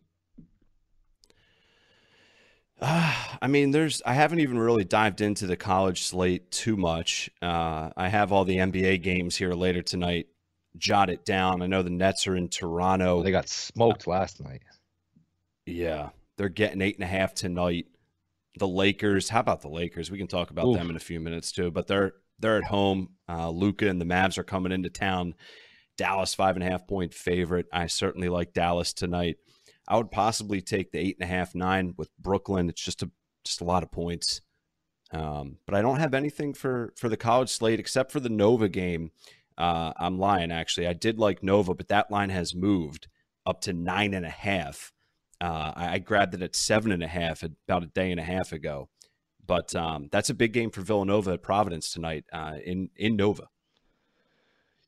Uh, 2.80 3.14
I 3.42 3.48
mean, 3.48 3.72
there's. 3.72 4.02
I 4.06 4.14
haven't 4.14 4.40
even 4.40 4.58
really 4.58 4.84
dived 4.84 5.22
into 5.22 5.48
the 5.48 5.58
college 5.58 6.04
slate 6.04 6.52
too 6.52 6.78
much. 6.78 7.30
Uh, 7.42 7.90
I 7.96 8.10
have 8.10 8.32
all 8.32 8.46
the 8.46 8.58
NBA 8.58 9.02
games 9.02 9.36
here 9.36 9.54
later 9.54 9.82
tonight. 9.82 10.28
Jot 10.78 11.10
it 11.10 11.26
down. 11.26 11.62
I 11.62 11.68
know 11.68 11.82
the 11.82 11.90
Nets 11.90 12.28
are 12.28 12.36
in 12.36 12.50
Toronto. 12.50 13.24
They 13.24 13.32
got 13.32 13.50
smoked 13.50 14.06
last 14.06 14.44
night. 14.44 14.62
Yeah, 15.66 16.10
they're 16.38 16.50
getting 16.50 16.82
eight 16.82 16.96
and 16.96 17.04
a 17.04 17.08
half 17.08 17.34
tonight. 17.34 17.88
The 18.60 18.68
Lakers. 18.68 19.30
How 19.30 19.40
about 19.40 19.62
the 19.62 19.70
Lakers? 19.70 20.12
We 20.12 20.18
can 20.18 20.28
talk 20.28 20.52
about 20.52 20.74
them 20.74 20.90
in 20.90 20.96
a 20.96 21.00
few 21.00 21.20
minutes 21.20 21.52
too. 21.52 21.72
But 21.72 21.88
they're 21.88 22.14
they're 22.40 22.58
at 22.58 22.66
home. 22.66 23.10
Uh, 23.28 23.50
Luka 23.50 23.88
and 23.88 24.00
the 24.00 24.06
Mavs 24.06 24.38
are 24.38 24.44
coming 24.44 24.72
into 24.72 24.90
town. 24.90 25.34
Dallas 25.98 26.36
five 26.36 26.56
and 26.56 26.64
a 26.64 26.70
half 26.70 26.88
point 26.88 27.14
favorite. 27.14 27.66
I 27.74 27.88
certainly 27.88 28.30
like 28.30 28.54
Dallas 28.54 28.94
tonight. 28.94 29.38
I 29.88 29.98
would 29.98 30.12
possibly 30.12 30.62
take 30.62 30.92
the 30.92 31.00
eight 31.00 31.18
and 31.20 31.30
a 31.30 31.34
half 31.34 31.56
nine 31.56 31.94
with 31.98 32.10
Brooklyn. 32.18 32.70
It's 32.70 32.82
just 32.82 33.04
a 33.04 33.12
just 33.44 33.62
a 33.62 33.66
lot 33.66 33.84
of 33.84 33.92
points. 33.92 34.42
Um, 35.12 35.58
but 35.66 35.74
I 35.74 35.82
don't 35.82 36.00
have 36.00 36.14
anything 36.14 36.54
for 36.54 36.94
for 36.98 37.10
the 37.10 37.18
college 37.18 37.50
slate 37.50 37.80
except 37.80 38.12
for 38.12 38.20
the 38.20 38.30
Nova 38.30 38.68
game. 38.68 39.12
Uh, 39.58 39.94
I'm 39.98 40.20
lying 40.20 40.52
actually. 40.52 40.88
I 40.88 40.94
did 40.94 41.18
like 41.18 41.42
Nova, 41.44 41.74
but 41.74 41.88
that 41.88 42.12
line 42.12 42.30
has 42.30 42.54
moved 42.54 43.08
up 43.46 43.62
to 43.62 43.74
nine 43.74 44.14
and 44.14 44.26
a 44.26 44.30
half. 44.30 44.92
Uh, 45.40 45.72
I, 45.76 45.94
I 45.94 46.00
grabbed 46.00 46.34
it 46.34 46.42
at 46.42 46.56
seven 46.56 46.92
and 46.92 47.04
a 47.04 47.08
half 47.08 47.44
about 47.44 47.84
a 47.84 47.88
day 47.88 48.12
and 48.12 48.20
a 48.20 48.24
half 48.24 48.52
ago. 48.52 48.90
But 49.46 49.74
um, 49.76 50.10
that's 50.12 50.30
a 50.30 50.34
big 50.34 50.52
game 50.52 50.72
for 50.72 50.82
Villanova 50.82 51.32
at 51.32 51.44
Providence 51.44 51.92
tonight 51.92 52.26
uh, 52.34 52.56
in 52.64 52.90
in 52.98 53.16
Nova. 53.16 53.48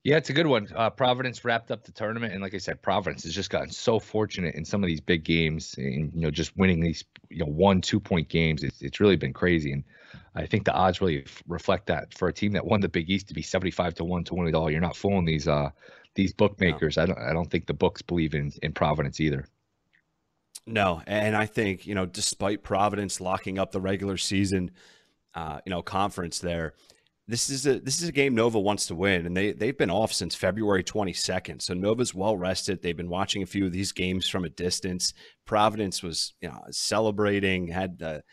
Yeah, 0.03 0.15
it's 0.15 0.29
a 0.29 0.33
good 0.33 0.47
one. 0.47 0.69
Uh, 0.73 0.89
Providence 0.89 1.43
wrapped 1.43 1.71
up 1.71 1.83
the 1.83 1.91
tournament, 1.91 2.31
and 2.31 2.41
like 2.41 2.53
I 2.53 2.57
said, 2.57 2.81
Providence 2.81 3.23
has 3.23 3.35
just 3.35 3.49
gotten 3.49 3.69
so 3.69 3.99
fortunate 3.99 4.55
in 4.55 4.63
some 4.63 4.81
of 4.81 4.87
these 4.87 5.01
big 5.01 5.25
games, 5.25 5.75
and 5.77 6.11
you 6.13 6.21
know, 6.21 6.31
just 6.31 6.55
winning 6.55 6.79
these 6.79 7.03
you 7.29 7.39
know 7.39 7.51
one 7.51 7.81
two 7.81 7.99
point 7.99 8.29
games. 8.29 8.63
It's 8.63 8.81
it's 8.81 9.01
really 9.01 9.17
been 9.17 9.33
crazy, 9.33 9.73
and 9.73 9.83
I 10.35 10.45
think 10.45 10.63
the 10.63 10.73
odds 10.73 11.01
really 11.01 11.23
f- 11.23 11.43
reflect 11.47 11.87
that 11.87 12.13
for 12.13 12.29
a 12.29 12.33
team 12.33 12.53
that 12.53 12.65
won 12.65 12.79
the 12.79 12.87
Big 12.87 13.09
East 13.09 13.27
to 13.27 13.33
be 13.33 13.41
seventy 13.41 13.71
five 13.71 13.93
to 13.95 14.05
one 14.05 14.23
to 14.25 14.35
win 14.35 14.47
it 14.47 14.55
all. 14.55 14.71
You're 14.71 14.79
not 14.79 14.95
fooling 14.95 15.25
these 15.25 15.49
uh 15.49 15.69
these 16.15 16.33
bookmakers. 16.33 16.97
I 16.97 17.05
don't 17.05 17.19
I 17.19 17.33
don't 17.33 17.51
think 17.51 17.67
the 17.67 17.73
books 17.73 18.01
believe 18.01 18.33
in 18.33 18.53
in 18.63 18.71
Providence 18.71 19.19
either. 19.19 19.47
No, 20.65 21.01
and 21.07 21.35
I 21.35 21.45
think 21.45 21.85
you 21.85 21.93
know, 21.93 22.05
despite 22.05 22.63
Providence 22.63 23.19
locking 23.19 23.59
up 23.59 23.73
the 23.73 23.81
regular 23.81 24.15
season, 24.15 24.71
uh, 25.35 25.59
you 25.65 25.71
know, 25.71 25.81
conference 25.81 26.39
there, 26.39 26.73
this 27.29 27.49
is 27.51 27.67
a 27.67 27.79
this 27.79 28.01
is 28.01 28.09
a 28.09 28.11
game 28.11 28.33
Nova 28.33 28.59
wants 28.59 28.87
to 28.87 28.95
win, 28.95 29.27
and 29.27 29.37
they 29.37 29.51
they've 29.51 29.77
been 29.77 29.91
off 29.91 30.11
since 30.11 30.33
February 30.33 30.83
22nd. 30.83 31.61
So 31.61 31.75
Nova's 31.75 32.15
well 32.15 32.35
rested. 32.35 32.81
They've 32.81 32.97
been 32.97 33.09
watching 33.09 33.43
a 33.43 33.45
few 33.45 33.67
of 33.67 33.71
these 33.71 33.91
games 33.91 34.27
from 34.27 34.45
a 34.45 34.49
distance. 34.49 35.13
Providence 35.45 36.01
was 36.01 36.33
you 36.41 36.49
know 36.49 36.59
celebrating, 36.71 37.67
had 37.67 37.99
the 37.99 38.23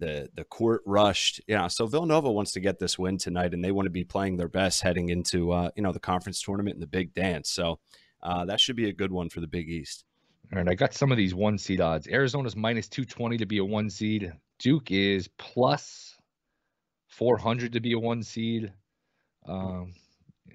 the 0.00 0.28
the 0.34 0.42
court 0.42 0.82
rushed. 0.84 1.40
You 1.46 1.58
know, 1.58 1.68
so 1.68 1.86
Villanova 1.86 2.32
wants 2.32 2.50
to 2.52 2.60
get 2.60 2.80
this 2.80 2.98
win 2.98 3.18
tonight, 3.18 3.54
and 3.54 3.64
they 3.64 3.70
want 3.70 3.86
to 3.86 3.90
be 3.90 4.04
playing 4.04 4.36
their 4.36 4.48
best 4.48 4.82
heading 4.82 5.10
into 5.10 5.52
uh, 5.52 5.70
you 5.76 5.82
know 5.84 5.92
the 5.92 6.00
conference 6.00 6.42
tournament 6.42 6.74
and 6.74 6.82
the 6.82 6.88
big 6.88 7.14
dance. 7.14 7.50
So 7.50 7.78
uh, 8.20 8.44
that 8.46 8.58
should 8.58 8.76
be 8.76 8.88
a 8.88 8.92
good 8.92 9.12
one 9.12 9.28
for 9.28 9.38
the 9.38 9.46
Big 9.46 9.68
East. 9.68 10.04
All 10.52 10.58
right, 10.58 10.68
I 10.68 10.74
got 10.74 10.92
some 10.92 11.12
of 11.12 11.18
these 11.18 11.36
one 11.36 11.56
seed 11.56 11.80
odds. 11.80 12.08
Arizona's 12.08 12.56
minus 12.56 12.88
220 12.88 13.36
to 13.36 13.46
be 13.46 13.58
a 13.58 13.64
one 13.64 13.88
seed. 13.88 14.32
Duke 14.58 14.90
is 14.90 15.28
plus 15.38 16.16
400 17.10 17.72
to 17.72 17.80
be 17.80 17.92
a 17.92 17.98
one 17.98 18.22
seed. 18.22 18.72
Um, 19.46 19.92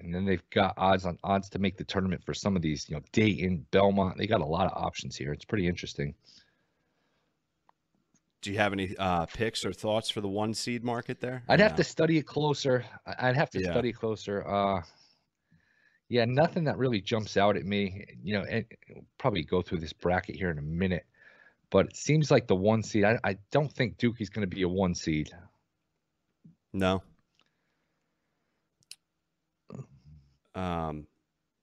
and 0.00 0.14
then 0.14 0.24
they've 0.24 0.48
got 0.50 0.74
odds 0.76 1.06
on 1.06 1.18
odds 1.24 1.48
to 1.50 1.58
make 1.58 1.76
the 1.76 1.84
tournament 1.84 2.22
for 2.24 2.34
some 2.34 2.56
of 2.56 2.62
these, 2.62 2.88
you 2.88 2.96
know, 2.96 3.02
Dayton, 3.12 3.66
Belmont. 3.70 4.18
They 4.18 4.26
got 4.26 4.40
a 4.40 4.46
lot 4.46 4.66
of 4.66 4.72
options 4.82 5.16
here. 5.16 5.32
It's 5.32 5.44
pretty 5.44 5.66
interesting. 5.66 6.14
Do 8.42 8.52
you 8.52 8.58
have 8.58 8.72
any 8.72 8.94
uh, 8.96 9.26
picks 9.26 9.64
or 9.64 9.72
thoughts 9.72 10.10
for 10.10 10.20
the 10.20 10.28
one 10.28 10.54
seed 10.54 10.84
market 10.84 11.20
there? 11.20 11.42
I'd 11.48 11.60
have 11.60 11.72
no? 11.72 11.78
to 11.78 11.84
study 11.84 12.18
it 12.18 12.26
closer. 12.26 12.84
I'd 13.18 13.36
have 13.36 13.50
to 13.50 13.60
Yeah. 13.60 13.72
study 13.72 13.92
closer. 13.92 14.46
Uh, 14.46 14.82
yeah, 16.08 16.24
nothing 16.26 16.64
that 16.64 16.78
really 16.78 17.00
jumps 17.00 17.36
out 17.36 17.56
at 17.56 17.64
me. 17.64 18.04
You 18.22 18.34
know, 18.34 18.44
and 18.44 18.64
we'll 18.90 19.04
probably 19.18 19.42
go 19.42 19.62
through 19.62 19.78
this 19.80 19.92
bracket 19.92 20.36
here 20.36 20.50
in 20.50 20.58
a 20.58 20.62
minute, 20.62 21.06
but 21.70 21.86
it 21.86 21.96
seems 21.96 22.30
like 22.30 22.46
the 22.46 22.54
one 22.54 22.82
seed. 22.82 23.04
I, 23.04 23.18
I 23.24 23.38
don't 23.50 23.72
think 23.72 23.98
Duke 23.98 24.20
is 24.20 24.30
going 24.30 24.48
to 24.48 24.54
be 24.54 24.62
a 24.62 24.68
one 24.68 24.94
seed. 24.94 25.30
No. 26.76 27.02
Um, 30.54 31.06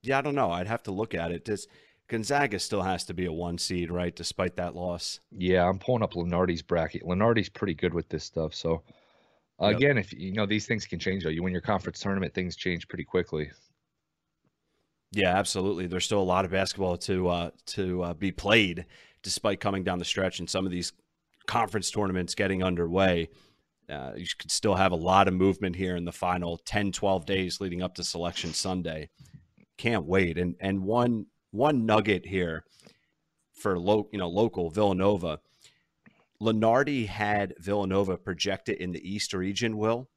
yeah, 0.02 0.18
I 0.18 0.22
don't 0.22 0.36
know. 0.36 0.52
I'd 0.52 0.68
have 0.68 0.84
to 0.84 0.92
look 0.92 1.14
at 1.14 1.32
it. 1.32 1.46
Does 1.46 1.68
Gonzaga 2.08 2.60
still 2.60 2.82
has 2.82 3.06
to 3.06 3.14
be 3.14 3.26
a 3.26 3.32
one 3.32 3.58
seed, 3.58 3.92
right? 3.92 4.16
Despite 4.16 4.56
that 4.58 4.76
loss. 4.76 5.20
Yeah, 5.32 5.68
I'm 5.68 5.80
pulling 5.80 6.04
up 6.04 6.14
Lunardi's 6.14 6.62
bracket. 6.62 7.04
Lunardi's 7.04 7.50
pretty 7.50 7.74
good 7.76 7.94
with 7.94 8.10
this 8.10 8.24
stuff. 8.24 8.54
So 8.54 8.84
Yep. 9.62 9.76
again, 9.76 9.98
if 10.00 10.12
you 10.14 10.34
know 10.34 10.46
these 10.48 10.66
things 10.66 10.86
can 10.86 11.00
change 11.00 11.24
though. 11.24 11.30
You 11.30 11.44
win 11.44 11.54
your 11.54 11.62
conference 11.62 12.00
tournament, 12.00 12.34
things 12.34 12.56
change 12.56 12.88
pretty 12.88 13.04
quickly. 13.06 13.52
Yeah, 15.12 15.38
absolutely. 15.38 15.86
There's 15.86 16.06
still 16.06 16.22
a 16.22 16.24
lot 16.24 16.44
of 16.44 16.52
basketball 16.52 16.98
to 16.98 17.28
uh, 17.30 17.52
to 17.68 18.02
uh, 18.04 18.14
be 18.16 18.32
played, 18.32 18.86
despite 19.22 19.60
coming 19.60 19.84
down 19.84 20.00
the 20.00 20.06
stretch 20.06 20.40
and 20.40 20.50
some 20.50 20.66
of 20.66 20.72
these 20.72 20.92
conference 21.46 21.92
tournaments 21.92 22.34
getting 22.34 22.64
underway. 22.64 23.30
Uh, 23.94 24.14
you 24.16 24.26
could 24.40 24.52
still 24.52 24.76
have 24.76 24.92
a 24.92 24.96
lot 24.98 25.28
of 25.28 25.34
movement 25.34 25.76
here 25.76 25.96
in 25.96 26.06
the 26.06 26.12
final 26.12 26.58
10, 26.58 26.92
12 26.92 27.26
days 27.26 27.62
leading 27.62 27.82
up 27.82 27.96
to 27.96 28.04
Selection 28.04 28.54
Sunday. 28.54 29.10
Can't 29.78 30.06
wait. 30.06 30.38
And 30.38 30.56
and 30.60 30.84
one 30.84 31.28
one 31.52 31.86
nugget 31.86 32.26
here 32.26 32.64
for 33.54 33.78
lo- 33.80 34.10
you 34.12 34.20
know 34.20 34.30
local 34.30 34.70
Villanova. 34.70 35.40
Lunardi 36.42 37.08
had 37.08 37.54
Villanova 37.60 38.18
projected 38.18 38.78
in 38.78 38.92
the 38.92 39.08
East 39.10 39.34
region, 39.34 39.78
Will, 39.78 40.10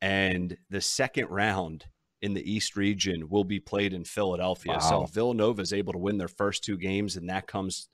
and 0.00 0.56
the 0.70 0.80
second 0.80 1.28
round 1.28 1.84
in 2.20 2.34
the 2.34 2.50
East 2.52 2.76
region 2.76 3.28
will 3.28 3.44
be 3.44 3.60
played 3.60 3.92
in 3.92 4.02
Philadelphia. 4.04 4.80
So 4.80 4.98
Wow. 4.98 5.04
if 5.04 5.10
Villanova 5.10 5.62
is 5.62 5.72
able 5.72 5.92
to 5.92 5.98
win 6.00 6.18
their 6.18 6.26
first 6.28 6.64
two 6.64 6.76
games, 6.76 7.16
and 7.16 7.28
that 7.28 7.46
comes 7.46 7.88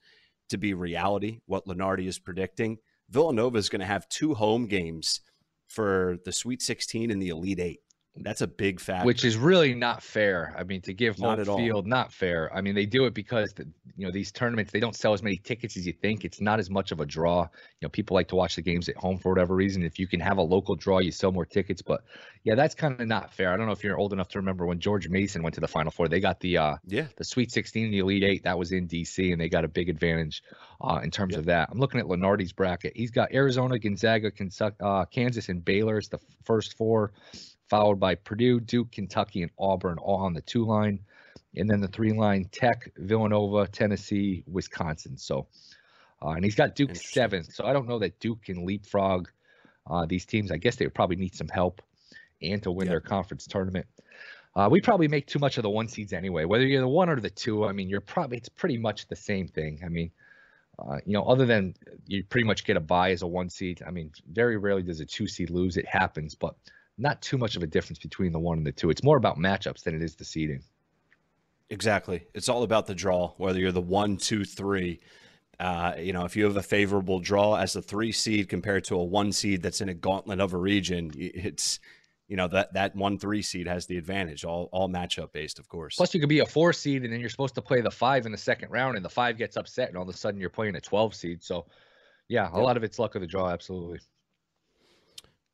to 0.48 0.56
be 0.56 0.72
reality, 0.72 1.40
what 1.46 1.66
Lunardi 1.66 2.06
is 2.06 2.18
predicting, 2.18 2.78
Villanova 3.10 3.58
is 3.58 3.68
going 3.68 3.80
to 3.80 3.86
have 3.86 4.08
two 4.08 4.34
home 4.34 4.66
games 4.66 5.20
for 5.68 6.18
the 6.24 6.32
Sweet 6.32 6.62
16 6.62 7.10
and 7.10 7.20
the 7.20 7.28
Elite 7.28 7.60
Eight. 7.60 7.80
That's 8.16 8.42
a 8.42 8.46
big 8.46 8.78
factor. 8.78 9.04
which 9.06 9.24
is 9.24 9.36
really 9.36 9.74
not 9.74 10.00
fair. 10.02 10.54
I 10.56 10.62
mean, 10.62 10.80
to 10.82 10.94
give 10.94 11.18
Not 11.18 11.30
home 11.32 11.40
at 11.40 11.48
all. 11.48 11.56
field, 11.58 11.86
not 11.86 12.12
fair. 12.12 12.48
I 12.54 12.60
mean, 12.60 12.74
they 12.76 12.86
do 12.86 13.06
it 13.06 13.14
because 13.14 13.52
the, 13.54 13.66
you 13.96 14.06
know 14.06 14.12
these 14.12 14.30
tournaments 14.30 14.70
they 14.70 14.78
don't 14.78 14.94
sell 14.94 15.12
as 15.14 15.22
many 15.22 15.36
tickets 15.36 15.76
as 15.76 15.84
you 15.84 15.92
think. 15.92 16.24
It's 16.24 16.40
not 16.40 16.60
as 16.60 16.70
much 16.70 16.92
of 16.92 17.00
a 17.00 17.06
draw. 17.06 17.42
You 17.42 17.48
know, 17.82 17.88
people 17.88 18.14
like 18.14 18.28
to 18.28 18.36
watch 18.36 18.54
the 18.54 18.62
games 18.62 18.88
at 18.88 18.96
home 18.96 19.18
for 19.18 19.30
whatever 19.32 19.56
reason. 19.56 19.82
If 19.82 19.98
you 19.98 20.06
can 20.06 20.20
have 20.20 20.38
a 20.38 20.42
local 20.42 20.76
draw, 20.76 21.00
you 21.00 21.10
sell 21.10 21.32
more 21.32 21.44
tickets. 21.44 21.82
But 21.82 22.04
yeah, 22.44 22.54
that's 22.54 22.74
kind 22.76 23.00
of 23.00 23.08
not 23.08 23.34
fair. 23.34 23.52
I 23.52 23.56
don't 23.56 23.66
know 23.66 23.72
if 23.72 23.82
you're 23.82 23.98
old 23.98 24.12
enough 24.12 24.28
to 24.28 24.38
remember 24.38 24.64
when 24.64 24.78
George 24.78 25.08
Mason 25.08 25.42
went 25.42 25.54
to 25.56 25.60
the 25.60 25.66
Final 25.68 25.90
Four. 25.90 26.06
They 26.08 26.20
got 26.20 26.38
the 26.38 26.56
uh, 26.58 26.76
yeah, 26.86 27.06
the 27.16 27.24
Sweet 27.24 27.50
16, 27.50 27.90
the 27.90 27.98
Elite 27.98 28.22
Eight. 28.22 28.44
That 28.44 28.56
was 28.58 28.70
in 28.70 28.86
DC, 28.86 29.32
and 29.32 29.40
they 29.40 29.48
got 29.48 29.64
a 29.64 29.68
big 29.68 29.88
advantage 29.88 30.42
uh, 30.80 31.00
in 31.02 31.10
terms 31.10 31.32
Yep. 31.32 31.40
of 31.40 31.46
that. 31.46 31.68
I'm 31.72 31.78
looking 31.80 31.98
at 31.98 32.06
Lunardi's 32.06 32.52
bracket. 32.52 32.92
He's 32.94 33.10
got 33.10 33.32
Arizona, 33.34 33.76
Gonzaga, 33.78 34.30
Kentucky, 34.30 34.76
uh, 34.80 35.04
Kansas, 35.06 35.48
and 35.48 35.64
Baylor 35.64 35.96
as 35.98 36.08
the 36.08 36.20
first 36.44 36.76
four, 36.76 37.12
followed 37.74 37.98
by 37.98 38.14
Purdue, 38.14 38.60
Duke, 38.60 38.92
Kentucky, 38.92 39.42
and 39.42 39.50
Auburn, 39.58 39.98
all 39.98 40.18
on 40.18 40.32
the 40.32 40.40
two 40.42 40.64
line, 40.64 41.00
and 41.56 41.68
then 41.68 41.80
the 41.80 41.88
three 41.88 42.12
line: 42.12 42.44
Tech, 42.52 42.88
Villanova, 42.96 43.66
Tennessee, 43.66 44.44
Wisconsin. 44.46 45.16
So, 45.16 45.48
uh, 46.22 46.30
and 46.30 46.44
he's 46.44 46.54
got 46.54 46.76
Duke 46.76 46.94
seventh. 46.94 47.52
So 47.52 47.66
I 47.66 47.72
don't 47.72 47.88
know 47.88 47.98
that 47.98 48.20
Duke 48.20 48.44
can 48.44 48.64
leapfrog 48.64 49.28
uh, 49.90 50.06
these 50.06 50.24
teams. 50.24 50.52
I 50.52 50.56
guess 50.56 50.76
they 50.76 50.86
would 50.86 50.94
probably 50.94 51.16
need 51.16 51.34
some 51.34 51.48
help 51.48 51.82
and 52.40 52.62
to 52.62 52.70
win 52.70 52.86
Yep. 52.86 52.92
their 52.92 53.00
conference 53.00 53.44
tournament. 53.48 53.86
Uh, 54.54 54.68
we 54.70 54.80
probably 54.80 55.08
make 55.08 55.26
too 55.26 55.40
much 55.40 55.56
of 55.58 55.64
the 55.64 55.70
one 55.70 55.88
seeds 55.88 56.12
anyway. 56.12 56.44
Whether 56.44 56.66
you're 56.66 56.80
the 56.80 56.86
one 56.86 57.08
or 57.08 57.18
the 57.18 57.28
two, 57.28 57.64
I 57.64 57.72
mean, 57.72 57.88
you're 57.88 58.00
probably 58.00 58.36
it's 58.36 58.48
pretty 58.48 58.78
much 58.78 59.08
the 59.08 59.16
same 59.16 59.48
thing. 59.48 59.80
I 59.84 59.88
mean, 59.88 60.12
uh, 60.78 60.98
you 61.04 61.14
know, 61.14 61.24
other 61.24 61.44
than 61.44 61.74
you 62.06 62.22
pretty 62.22 62.46
much 62.46 62.64
get 62.64 62.76
a 62.76 62.80
buy 62.80 63.10
as 63.10 63.22
a 63.22 63.26
one 63.26 63.50
seed. 63.50 63.82
I 63.84 63.90
mean, 63.90 64.12
very 64.30 64.58
rarely 64.58 64.84
does 64.84 65.00
a 65.00 65.04
two 65.06 65.26
seed 65.26 65.50
lose. 65.50 65.76
It 65.76 65.88
happens, 65.88 66.36
but 66.36 66.54
not 66.96 67.20
too 67.22 67.38
much 67.38 67.56
of 67.56 67.62
a 67.62 67.66
difference 67.66 67.98
between 67.98 68.32
the 68.32 68.38
one 68.38 68.58
and 68.58 68.66
the 68.66 68.72
two. 68.72 68.90
It's 68.90 69.02
more 69.02 69.16
about 69.16 69.38
matchups 69.38 69.82
than 69.82 69.94
it 69.94 70.02
is 70.02 70.14
the 70.14 70.24
seeding. 70.24 70.62
Exactly. 71.70 72.26
It's 72.34 72.48
all 72.48 72.62
about 72.62 72.86
the 72.86 72.94
draw, 72.94 73.32
whether 73.36 73.58
you're 73.58 73.72
the 73.72 73.80
one, 73.80 74.16
two, 74.16 74.44
three. 74.44 75.00
Uh, 75.58 75.94
you 75.98 76.12
know, 76.12 76.24
if 76.24 76.36
you 76.36 76.44
have 76.44 76.56
a 76.56 76.62
favorable 76.62 77.20
draw 77.20 77.54
as 77.54 77.76
a 77.76 77.82
three 77.82 78.12
seed 78.12 78.48
compared 78.48 78.84
to 78.84 78.96
a 78.96 79.04
one 79.04 79.32
seed 79.32 79.62
that's 79.62 79.80
in 79.80 79.88
a 79.88 79.94
gauntlet 79.94 80.40
of 80.40 80.52
a 80.52 80.58
region, 80.58 81.10
it's 81.16 81.78
you 82.28 82.36
know 82.36 82.48
that 82.48 82.72
that 82.72 82.96
one 82.96 83.18
three 83.18 83.42
seed 83.42 83.66
has 83.66 83.86
the 83.86 83.96
advantage. 83.96 84.44
All 84.44 84.68
all 84.72 84.88
matchup 84.88 85.32
based, 85.32 85.58
of 85.58 85.68
course. 85.68 85.96
Plus, 85.96 86.12
you 86.12 86.20
could 86.20 86.28
be 86.28 86.40
a 86.40 86.46
four 86.46 86.72
seed, 86.72 87.04
and 87.04 87.12
then 87.12 87.20
you're 87.20 87.28
supposed 87.28 87.54
to 87.54 87.62
play 87.62 87.80
the 87.80 87.90
five 87.90 88.26
in 88.26 88.32
the 88.32 88.38
second 88.38 88.70
round, 88.70 88.96
and 88.96 89.04
the 89.04 89.10
five 89.10 89.38
gets 89.38 89.56
upset, 89.56 89.88
and 89.88 89.96
all 89.96 90.02
of 90.02 90.08
a 90.08 90.16
sudden 90.16 90.40
you're 90.40 90.50
playing 90.50 90.74
a 90.74 90.80
12 90.80 91.14
seed. 91.14 91.42
So, 91.42 91.66
yeah, 92.28 92.50
a 92.52 92.58
lot 92.58 92.76
of 92.76 92.84
it's 92.84 92.98
luck 92.98 93.14
of 93.14 93.20
the 93.20 93.26
draw. 93.26 93.50
Absolutely. 93.50 94.00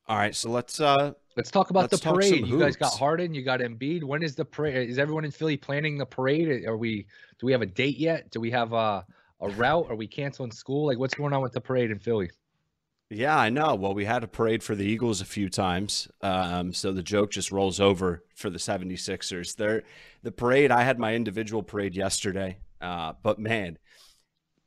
all 0.09 0.17
right, 0.17 0.35
so 0.35 0.51
let's 0.51 0.81
uh 0.81 1.13
Let's 1.41 1.51
talk 1.51 1.71
about 1.71 1.91
Let's 1.91 2.01
the 2.01 2.13
parade. 2.13 2.47
You 2.47 2.59
guys 2.59 2.77
got. 2.77 2.93
Harden, 2.93 3.33
you 3.33 3.43
got 3.43 3.61
Embiid. 3.61 4.05
When 4.05 4.23
is 4.23 4.35
the 4.35 4.45
parade? 4.45 4.91
Is 4.91 4.99
everyone 4.99 5.25
in 5.25 5.31
Philly 5.31 5.57
planning 5.57 5.97
the 5.97 6.05
parade? 6.05 6.67
Are 6.67 6.77
we? 6.77 7.07
Do 7.39 7.47
we 7.47 7.53
have 7.53 7.63
a 7.63 7.67
date 7.67 7.97
yet? 7.97 8.31
Do 8.31 8.41
we 8.41 8.51
have 8.51 8.75
a 8.75 9.07
a 9.41 9.49
route? 9.49 9.87
Are 9.89 9.95
we 9.95 10.07
canceling 10.07 10.53
school? 10.53 10.85
Like, 10.85 10.99
what's 10.99 11.15
going 11.15 11.33
on 11.33 11.41
with 11.41 11.55
the 11.55 11.61
parade 11.63 11.91
in 11.91 11.99
Philly? 11.99 12.29
Yeah, 13.09 13.39
I 13.39 13.49
know. 13.49 13.75
Well, 13.75 13.95
we 13.95 14.05
had 14.05 14.23
a 14.23 14.29
parade 14.29 14.63
for 14.63 14.75
the 14.75 14.85
Eagles 14.85 15.23
a 15.23 15.25
few 15.25 15.49
times. 15.49 16.09
Um, 16.21 16.75
so 16.75 16.93
the 16.93 17.03
joke 17.03 17.31
just 17.31 17.51
rolls 17.51 17.81
over 17.81 18.23
for 18.35 18.51
the 18.51 18.59
76ers. 18.59 19.57
They're, 19.57 19.83
the 20.23 20.31
parade, 20.31 20.71
I 20.71 20.83
had 20.83 20.99
my 20.99 21.15
individual 21.15 21.63
parade 21.63 21.97
yesterday. 21.97 22.59
Uh, 22.83 23.15
but 23.23 23.39
man, 23.39 23.79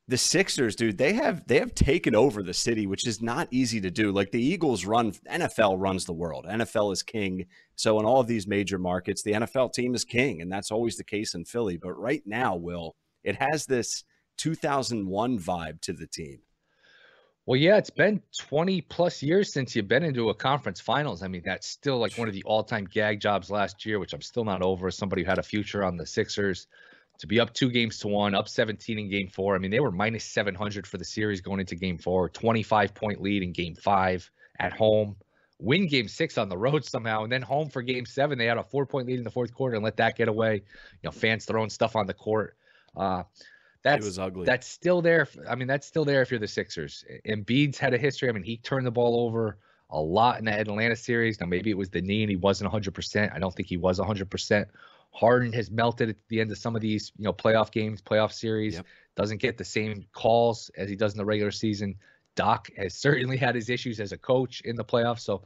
the 0.07 0.17
Sixers, 0.17 0.75
dude, 0.75 0.97
they 0.97 1.13
have 1.13 1.47
they 1.47 1.59
have 1.59 1.73
taken 1.73 2.13
over 2.13 2.43
the 2.43 2.53
city, 2.53 2.87
which 2.87 3.07
is 3.07 3.21
not 3.21 3.47
easy 3.51 3.79
to 3.81 3.89
do. 3.89 4.11
Like 4.11 4.31
the 4.31 4.43
Eagles 4.43 4.85
run 4.85 5.13
NFL 5.29 5.75
runs 5.79 6.03
the 6.05 6.13
world. 6.13 6.45
NFL 6.45 6.91
is 6.91 7.01
king. 7.01 7.45
So 7.75 7.99
in 7.99 8.05
all 8.05 8.19
of 8.19 8.27
these 8.27 8.45
major 8.45 8.77
markets, 8.77 9.23
the 9.23 9.31
NFL 9.31 9.73
team 9.73 9.95
is 9.95 10.03
king, 10.03 10.41
and 10.41 10.51
that's 10.51 10.71
always 10.71 10.97
the 10.97 11.05
case 11.05 11.35
in 11.35 11.45
Philly. 11.45 11.77
But 11.77 11.93
right 11.93 12.21
now, 12.25 12.55
Will, 12.55 12.95
it 13.23 13.37
has 13.37 13.65
this 13.65 14.03
2001 14.37 15.39
vibe 15.39 15.79
to 15.81 15.93
the 15.93 16.07
team. 16.07 16.39
Well, 17.45 17.59
yeah, 17.59 17.77
it's 17.77 17.89
been 17.89 18.21
20 18.39 18.81
plus 18.81 19.21
years 19.21 19.51
since 19.51 19.75
you've 19.75 19.87
been 19.87 20.03
into 20.03 20.29
a 20.29 20.35
conference 20.35 20.79
finals. 20.79 21.23
I 21.23 21.27
mean, 21.27 21.41
that's 21.45 21.67
still 21.67 21.97
like 21.97 22.17
one 22.17 22.27
of 22.27 22.33
the 22.33 22.43
all 22.45 22.63
time 22.63 22.85
gag 22.85 23.21
jobs 23.21 23.49
last 23.49 23.85
year, 23.85 23.99
which 23.99 24.13
I'm 24.13 24.21
still 24.21 24.45
not 24.45 24.61
over. 24.61 24.91
Somebody 24.91 25.23
who 25.23 25.29
had 25.29 25.39
a 25.39 25.43
future 25.43 25.83
on 25.83 25.95
the 25.95 26.05
Sixers 26.05 26.67
to 27.23 27.27
be 27.27 27.39
up 27.39 27.53
two 27.53 27.69
games 27.69 27.99
to 27.99 28.09
one, 28.09 28.35
up 28.35 28.49
17 28.49 28.99
in 28.99 29.09
game 29.09 29.29
four. 29.29 29.55
I 29.55 29.57
mean, 29.57 29.71
they 29.71 29.79
were 29.79 29.93
minus 29.93 30.25
700 30.25 30.85
for 30.85 30.97
the 30.97 31.05
series 31.05 31.39
going 31.39 31.61
into 31.61 31.73
game 31.73 31.97
four, 31.97 32.27
25 32.27 32.93
point 32.93 33.21
lead 33.21 33.43
in 33.43 33.53
game 33.53 33.75
five 33.75 34.29
at 34.59 34.73
home, 34.73 35.15
win 35.57 35.87
game 35.87 36.09
six 36.09 36.37
on 36.37 36.49
the 36.49 36.57
road 36.57 36.83
somehow, 36.83 37.23
and 37.23 37.31
then 37.31 37.41
home 37.41 37.69
for 37.69 37.81
game 37.81 38.05
seven. 38.05 38.37
They 38.37 38.45
had 38.45 38.57
a 38.57 38.63
four 38.63 38.85
point 38.85 39.07
lead 39.07 39.19
in 39.19 39.23
the 39.23 39.31
fourth 39.31 39.53
quarter 39.53 39.75
and 39.75 39.85
let 39.85 39.95
that 39.97 40.17
get 40.17 40.27
away. 40.27 40.55
You 40.55 40.61
know, 41.05 41.11
fans 41.11 41.45
throwing 41.45 41.69
stuff 41.69 41.95
on 41.95 42.07
the 42.07 42.13
court. 42.13 42.57
Uh, 42.93 43.23
that's 43.83 44.03
it 44.03 44.05
was 44.05 44.19
ugly. 44.19 44.45
That's 44.45 44.67
still 44.67 45.01
there. 45.01 45.29
I 45.49 45.55
mean, 45.55 45.69
that's 45.69 45.87
still 45.87 46.03
there 46.03 46.21
if 46.23 46.29
you're 46.29 46.41
the 46.41 46.47
Sixers. 46.47 47.05
Embiid's 47.25 47.77
had 47.77 47.93
a 47.93 47.97
history. 47.97 48.27
I 48.27 48.33
mean, 48.33 48.43
he 48.43 48.57
turned 48.57 48.85
the 48.85 48.91
ball 48.91 49.25
over 49.25 49.57
a 49.89 49.99
lot 49.99 50.39
in 50.39 50.45
that 50.45 50.59
Atlanta 50.59 50.97
series. 50.97 51.39
Now, 51.39 51.47
maybe 51.47 51.69
it 51.69 51.77
was 51.77 51.89
the 51.89 52.01
knee 52.01 52.23
and 52.23 52.29
he 52.29 52.35
wasn't 52.35 52.69
100%. 52.69 53.33
I 53.33 53.39
don't 53.39 53.55
think 53.55 53.69
he 53.69 53.77
was 53.77 53.97
100%. 53.97 54.65
Harden 55.13 55.53
has 55.53 55.71
melted 55.71 56.09
at 56.09 56.15
the 56.27 56.41
end 56.41 56.51
of 56.51 56.57
some 56.57 56.75
of 56.75 56.81
these, 56.81 57.11
you 57.17 57.23
know, 57.23 57.33
playoff 57.33 57.71
games, 57.71 58.01
playoff 58.01 58.33
series. 58.33 58.75
Yep. 58.75 58.85
Doesn't 59.15 59.37
get 59.37 59.57
the 59.57 59.65
same 59.65 60.05
calls 60.13 60.69
as 60.75 60.89
he 60.89 60.95
does 60.95 61.13
in 61.13 61.17
the 61.17 61.25
regular 61.25 61.51
season. 61.51 61.95
Doc 62.35 62.69
has 62.77 62.95
certainly 62.95 63.37
had 63.37 63.55
his 63.55 63.69
issues 63.69 63.99
as 63.99 64.11
a 64.11 64.17
coach 64.17 64.61
in 64.61 64.75
the 64.75 64.83
playoffs. 64.83 65.21
So 65.21 65.43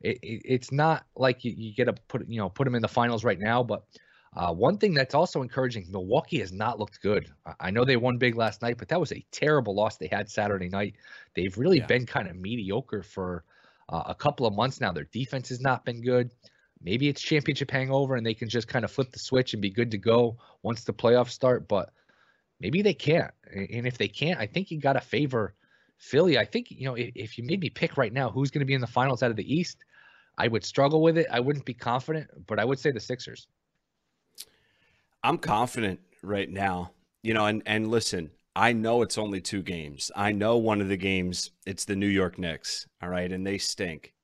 it, 0.00 0.18
it, 0.22 0.42
it's 0.44 0.72
not 0.72 1.04
like 1.16 1.44
you, 1.44 1.54
you 1.56 1.74
get 1.74 1.84
to 1.84 1.92
put, 2.08 2.28
you 2.28 2.38
know, 2.38 2.48
put 2.48 2.66
him 2.66 2.74
in 2.74 2.82
the 2.82 2.88
finals 2.88 3.24
right 3.24 3.38
now, 3.38 3.62
but– 3.62 3.84
uh, 4.36 4.52
one 4.52 4.78
thing 4.78 4.94
that's 4.94 5.14
also 5.14 5.42
encouraging, 5.42 5.86
Milwaukee 5.90 6.38
has 6.38 6.52
not 6.52 6.78
looked 6.78 7.02
good. 7.02 7.32
I 7.58 7.70
know 7.70 7.84
they 7.84 7.96
won 7.96 8.16
big 8.16 8.36
last 8.36 8.62
night, 8.62 8.78
but 8.78 8.88
that 8.88 9.00
was 9.00 9.12
a 9.12 9.24
terrible 9.32 9.74
loss 9.74 9.96
they 9.96 10.06
had 10.06 10.30
Saturday 10.30 10.68
night. 10.68 10.94
They've 11.34 11.56
really 11.58 11.78
yeah. 11.78 11.86
been 11.86 12.06
kind 12.06 12.28
of 12.28 12.36
mediocre 12.36 13.02
for 13.02 13.44
uh, 13.88 14.04
a 14.06 14.14
couple 14.14 14.46
of 14.46 14.54
months 14.54 14.80
now. 14.80 14.92
Their 14.92 15.08
defense 15.10 15.48
has 15.48 15.60
not 15.60 15.84
been 15.84 16.00
good. 16.00 16.30
Maybe 16.82 17.08
it's 17.08 17.20
championship 17.20 17.70
hangover 17.70 18.16
and 18.16 18.24
they 18.24 18.34
can 18.34 18.48
just 18.48 18.68
kind 18.68 18.84
of 18.84 18.90
flip 18.90 19.10
the 19.10 19.18
switch 19.18 19.52
and 19.52 19.60
be 19.60 19.70
good 19.70 19.90
to 19.90 19.98
go 19.98 20.38
once 20.62 20.84
the 20.84 20.92
playoffs 20.92 21.30
start, 21.30 21.68
but 21.68 21.90
maybe 22.58 22.82
they 22.82 22.94
can't. 22.94 23.32
And 23.52 23.86
if 23.86 23.98
they 23.98 24.08
can't, 24.08 24.40
I 24.40 24.46
think 24.46 24.70
you 24.70 24.80
got 24.80 24.94
to 24.94 25.00
favor 25.00 25.54
Philly. 25.98 26.38
I 26.38 26.44
think, 26.44 26.70
you 26.70 26.86
know, 26.86 26.94
if, 26.94 27.10
if 27.14 27.38
you 27.38 27.44
made 27.44 27.60
me 27.60 27.68
pick 27.68 27.96
right 27.96 28.12
now 28.12 28.30
who's 28.30 28.50
going 28.50 28.60
to 28.60 28.66
be 28.66 28.74
in 28.74 28.80
the 28.80 28.86
finals 28.86 29.22
out 29.22 29.30
of 29.30 29.36
the 29.36 29.54
East, 29.54 29.84
I 30.38 30.48
would 30.48 30.64
struggle 30.64 31.02
with 31.02 31.18
it. 31.18 31.26
I 31.30 31.40
wouldn't 31.40 31.66
be 31.66 31.74
confident, 31.74 32.30
but 32.46 32.58
I 32.58 32.64
would 32.64 32.78
say 32.78 32.90
the 32.90 33.00
Sixers. 33.00 33.46
I'm 35.22 35.36
confident 35.36 36.00
right 36.22 36.48
now. 36.48 36.92
You 37.22 37.34
know, 37.34 37.44
and 37.44 37.62
and 37.66 37.88
listen, 37.88 38.30
I 38.56 38.72
know 38.72 39.02
it's 39.02 39.18
only 39.18 39.42
two 39.42 39.62
games. 39.62 40.10
I 40.16 40.32
know 40.32 40.56
one 40.56 40.80
of 40.80 40.88
the 40.88 40.96
games 40.96 41.50
it's 41.66 41.84
the 41.84 41.96
New 41.96 42.06
York 42.06 42.38
Knicks, 42.38 42.86
all 43.02 43.10
right, 43.10 43.30
and 43.30 43.46
they 43.46 43.58
stink. 43.58 44.14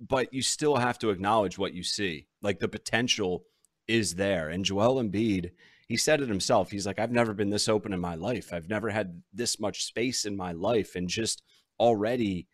But 0.00 0.32
you 0.32 0.42
still 0.42 0.76
have 0.76 0.98
to 1.00 1.10
acknowledge 1.10 1.58
what 1.58 1.74
you 1.74 1.82
see. 1.82 2.26
Like 2.42 2.60
the 2.60 2.68
potential 2.68 3.44
is 3.88 4.14
there. 4.14 4.48
And 4.48 4.64
Joel 4.64 5.02
Embiid, 5.02 5.50
he 5.88 5.96
said 5.96 6.20
it 6.20 6.28
himself. 6.28 6.70
He's 6.70 6.86
like, 6.86 6.98
I've 6.98 7.12
never 7.12 7.34
been 7.34 7.50
this 7.50 7.68
open 7.68 7.92
in 7.92 8.00
my 8.00 8.14
life. 8.14 8.52
I've 8.52 8.68
never 8.68 8.90
had 8.90 9.22
this 9.32 9.60
much 9.60 9.84
space 9.84 10.24
in 10.24 10.36
my 10.36 10.52
life. 10.52 10.94
And 10.94 11.08
just 11.08 11.42
already 11.78 12.46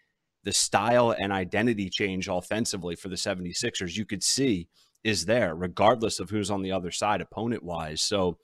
the 0.45 0.53
style 0.53 1.15
and 1.17 1.33
identity 1.33 1.91
change 1.91 2.29
offensively 2.29 2.97
for 2.97 3.09
the 3.09 3.17
76ers, 3.17 3.97
you 3.97 4.07
could 4.07 4.23
see 4.23 4.69
is 5.05 5.27
there, 5.27 5.55
regardless 5.55 6.21
of 6.21 6.31
who's 6.31 6.51
on 6.51 6.63
the 6.63 6.73
other 6.73 6.91
side, 6.91 7.21
opponent 7.21 7.63
wise. 7.63 8.03
So 8.03 8.39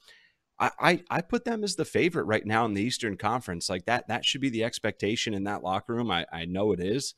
I, 0.58 0.70
I, 0.78 1.02
I 1.10 1.20
put 1.20 1.44
them 1.44 1.64
as 1.64 1.76
the 1.76 1.84
favorite 1.84 2.24
right 2.24 2.46
now 2.46 2.64
in 2.64 2.74
the 2.74 2.82
Eastern 2.82 3.16
Conference. 3.16 3.68
Like 3.68 3.86
that, 3.86 4.08
that 4.08 4.24
should 4.24 4.40
be 4.40 4.48
the 4.48 4.64
expectation 4.64 5.34
in 5.34 5.44
that 5.44 5.62
locker 5.62 5.94
room. 5.94 6.10
I, 6.10 6.26
I 6.32 6.44
know 6.46 6.72
it 6.72 6.80
is. 6.80 7.14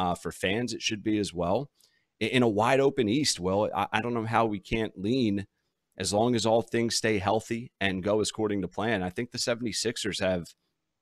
Uh, 0.00 0.14
for 0.14 0.32
fans, 0.32 0.72
it 0.72 0.80
should 0.80 1.04
be 1.04 1.18
as 1.18 1.34
well. 1.34 1.68
In, 2.20 2.42
a 2.42 2.48
wide 2.48 2.80
open 2.80 3.06
East, 3.06 3.38
well, 3.38 3.68
I, 3.76 3.86
I 3.92 4.00
don't 4.00 4.14
know 4.14 4.24
how 4.24 4.46
we 4.46 4.58
can't 4.58 4.96
lean 4.96 5.46
as 5.98 6.10
long 6.10 6.34
as 6.34 6.46
all 6.46 6.62
things 6.62 6.96
stay 6.96 7.18
healthy 7.18 7.70
and 7.82 8.02
go 8.02 8.22
according 8.22 8.62
to 8.62 8.68
plan. 8.68 9.02
I 9.02 9.10
think 9.10 9.30
the 9.30 9.36
76ers 9.36 10.22
have 10.22 10.46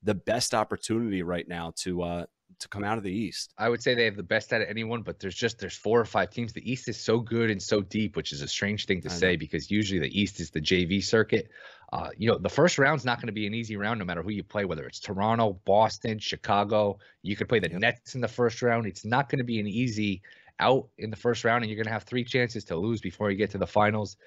the 0.03 0.15
best 0.15 0.53
opportunity 0.53 1.23
right 1.23 1.47
now 1.47 1.71
to 1.83 2.01
uh, 2.01 2.25
to 2.59 2.67
come 2.67 2.83
out 2.83 2.97
of 2.97 3.03
the 3.03 3.11
East. 3.11 3.53
I 3.57 3.69
would 3.69 3.81
say 3.81 3.95
they 3.95 4.05
have 4.05 4.15
the 4.15 4.23
best 4.23 4.51
out 4.53 4.61
of 4.61 4.67
anyone, 4.67 5.01
but 5.01 5.19
there's 5.19 5.35
just 5.35 5.59
there's 5.59 5.75
four 5.75 5.99
or 5.99 6.05
five 6.05 6.29
teams. 6.29 6.53
The 6.53 6.69
East 6.69 6.87
is 6.87 6.99
so 6.99 7.19
good 7.19 7.49
and 7.49 7.61
so 7.61 7.81
deep, 7.81 8.15
which 8.15 8.31
is 8.31 8.41
a 8.41 8.47
strange 8.47 8.85
thing 8.85 9.01
to 9.01 9.09
say 9.09 9.35
because 9.35 9.71
usually 9.71 9.99
the 9.99 10.19
East 10.19 10.39
is 10.39 10.51
the 10.51 10.61
JV 10.61 11.03
circuit. 11.03 11.49
Uh, 11.91 12.09
you 12.17 12.29
know, 12.29 12.37
the 12.37 12.49
first 12.49 12.77
round's 12.77 13.05
not 13.05 13.17
going 13.17 13.27
to 13.27 13.33
be 13.33 13.47
an 13.47 13.53
easy 13.53 13.75
round 13.75 13.97
no 13.97 14.05
matter 14.05 14.21
who 14.21 14.29
you 14.29 14.43
play, 14.43 14.65
whether 14.65 14.85
it's 14.85 14.99
Toronto, 14.99 15.59
Boston, 15.65 16.19
Chicago. 16.19 16.99
You 17.23 17.35
could 17.35 17.49
play 17.49 17.59
the 17.59 17.69
yep. 17.71 17.79
Nets 17.79 18.15
in 18.15 18.21
the 18.21 18.27
first 18.27 18.61
round. 18.61 18.85
It's 18.85 19.05
not 19.05 19.29
going 19.29 19.39
to 19.39 19.45
be 19.45 19.59
an 19.59 19.67
easy 19.67 20.21
out 20.59 20.89
in 20.97 21.09
the 21.09 21.15
first 21.15 21.43
round, 21.43 21.63
and 21.63 21.71
you're 21.71 21.77
going 21.77 21.87
to 21.87 21.93
have 21.93 22.03
three 22.03 22.23
chances 22.23 22.65
to 22.65 22.75
lose 22.75 23.01
before 23.01 23.31
you 23.31 23.37
get 23.37 23.49
to 23.51 23.57
the 23.57 23.65
finals. 23.65 24.17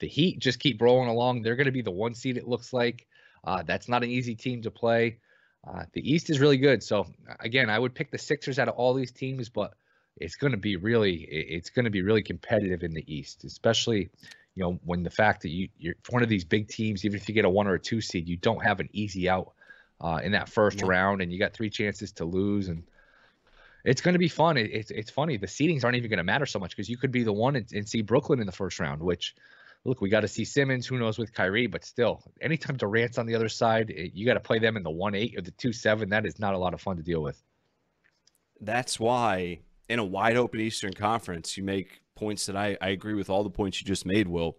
The 0.00 0.08
Heat 0.08 0.40
just 0.40 0.58
keep 0.58 0.80
rolling 0.80 1.08
along. 1.08 1.42
They're 1.42 1.54
going 1.54 1.66
to 1.66 1.72
be 1.72 1.82
the 1.82 1.90
one 1.90 2.14
seed, 2.14 2.36
it 2.36 2.48
looks 2.48 2.72
like. 2.72 3.06
Uh, 3.44 3.62
that's 3.62 3.88
not 3.88 4.02
an 4.02 4.10
easy 4.10 4.34
team 4.34 4.62
to 4.62 4.70
play. 4.70 5.18
Uh, 5.66 5.84
the 5.92 6.12
East 6.12 6.30
is 6.30 6.40
really 6.40 6.56
good. 6.56 6.82
So 6.82 7.06
again, 7.40 7.70
I 7.70 7.78
would 7.78 7.94
pick 7.94 8.10
the 8.10 8.18
Sixers 8.18 8.58
out 8.58 8.68
of 8.68 8.74
all 8.74 8.94
these 8.94 9.12
teams, 9.12 9.48
but 9.48 9.74
it's 10.16 10.36
going 10.36 10.52
to 10.52 10.56
be 10.56 10.76
really 10.76 11.14
it's 11.14 11.70
going 11.70 11.84
to 11.84 11.90
be 11.90 12.02
really 12.02 12.22
competitive 12.22 12.82
in 12.82 12.92
the 12.92 13.04
East, 13.12 13.44
especially 13.44 14.10
you 14.54 14.62
know 14.62 14.78
when 14.84 15.02
the 15.02 15.10
fact 15.10 15.42
that 15.42 15.50
you 15.50 15.68
you're 15.78 15.94
one 16.10 16.22
of 16.22 16.28
these 16.28 16.44
big 16.44 16.68
teams, 16.68 17.04
even 17.04 17.16
if 17.16 17.28
you 17.28 17.34
get 17.34 17.44
a 17.44 17.50
one 17.50 17.66
or 17.66 17.74
a 17.74 17.80
two 17.80 18.00
seed, 18.00 18.28
you 18.28 18.36
don't 18.36 18.62
have 18.62 18.80
an 18.80 18.88
easy 18.92 19.28
out 19.28 19.52
uh, 20.00 20.20
in 20.22 20.32
that 20.32 20.48
first 20.48 20.80
yeah. 20.80 20.86
round, 20.86 21.22
and 21.22 21.32
you 21.32 21.38
got 21.38 21.52
three 21.52 21.70
chances 21.70 22.12
to 22.12 22.24
lose, 22.24 22.68
and 22.68 22.82
it's 23.84 24.00
going 24.00 24.14
to 24.14 24.18
be 24.18 24.28
fun. 24.28 24.56
It, 24.56 24.70
it's 24.72 24.90
it's 24.90 25.10
funny. 25.10 25.36
The 25.36 25.46
seedings 25.46 25.84
aren't 25.84 25.96
even 25.96 26.10
going 26.10 26.18
to 26.18 26.24
matter 26.24 26.46
so 26.46 26.58
much 26.58 26.70
because 26.70 26.88
you 26.88 26.96
could 26.96 27.12
be 27.12 27.22
the 27.22 27.32
one 27.32 27.56
and, 27.56 27.72
and 27.72 27.88
see 27.88 28.02
Brooklyn 28.02 28.40
in 28.40 28.46
the 28.46 28.52
first 28.52 28.80
round, 28.80 29.00
which 29.00 29.34
look, 29.84 30.00
we 30.00 30.08
got 30.08 30.20
to 30.20 30.28
see 30.28 30.44
Simmons. 30.44 30.86
Who 30.86 30.98
knows 30.98 31.18
with 31.18 31.32
Kyrie? 31.32 31.66
But 31.66 31.84
still, 31.84 32.22
anytime 32.40 32.76
Durant's 32.76 33.18
on 33.18 33.26
the 33.26 33.34
other 33.34 33.48
side, 33.48 33.92
eh, 33.96 34.08
you 34.12 34.26
got 34.26 34.34
to 34.34 34.40
play 34.40 34.58
them 34.58 34.76
in 34.76 34.82
the 34.82 34.90
one 34.90 35.14
eight 35.14 35.36
or 35.36 35.42
the 35.42 35.50
two 35.52 35.72
seven. 35.72 36.10
That 36.10 36.26
is 36.26 36.38
not 36.38 36.54
a 36.54 36.58
lot 36.58 36.74
of 36.74 36.80
fun 36.80 36.96
to 36.96 37.02
deal 37.02 37.22
with. 37.22 37.42
That's 38.60 39.00
why 39.00 39.60
in 39.88 39.98
a 39.98 40.04
wide 40.04 40.36
open 40.36 40.60
Eastern 40.60 40.92
Conference, 40.92 41.56
you 41.56 41.64
make 41.64 42.00
points 42.14 42.46
that 42.46 42.56
I, 42.56 42.76
I 42.80 42.90
agree 42.90 43.14
with 43.14 43.28
all 43.28 43.42
the 43.42 43.50
points 43.50 43.80
you 43.80 43.86
just 43.86 44.06
made, 44.06 44.28
Will. 44.28 44.56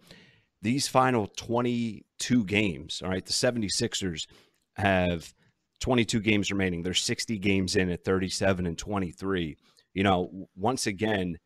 These 0.61 0.87
final 0.87 1.27
22 1.27 2.43
games, 2.45 3.01
all 3.03 3.09
right, 3.09 3.25
the 3.25 3.33
76ers 3.33 4.27
have 4.75 5.33
22 5.81 6.19
games 6.21 6.51
remaining. 6.51 6.83
They're 6.83 6.93
60 6.93 7.37
games 7.39 7.75
in 7.75 7.89
at 7.89 8.03
37 8.03 8.65
and 8.65 8.77
23. 8.77 9.57
You 9.93 10.03
know, 10.03 10.47
once 10.55 10.87
again, 10.87 11.37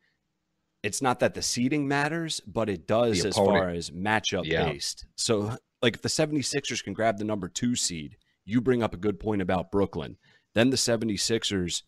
it's 0.88 1.02
not 1.02 1.19
that 1.19 1.34
the 1.34 1.41
seeding 1.41 1.86
matters, 1.86 2.39
but 2.47 2.69
it 2.69 2.88
does 2.88 3.26
as 3.26 3.36
far 3.36 3.69
as 3.69 3.91
matchup 3.91 4.45
yeah. 4.45 4.71
based. 4.71 5.06
So, 5.15 5.58
like 5.82 5.95
if 5.95 6.02
the 6.02 6.10
76ers 6.10 6.82
can 6.82 6.93
grab 6.93 7.17
the 7.17 7.26
number 7.26 7.50
two 7.50 7.76
seed, 7.76 8.15
you 8.45 8.62
bring 8.62 8.82
up 8.82 8.93
a 8.93 8.97
good 8.97 9.19
point 9.19 9.41
about 9.41 9.69
Brooklyn. 9.69 10.17
Then 10.56 10.69
the 10.69 10.78
76ers, 10.78 11.84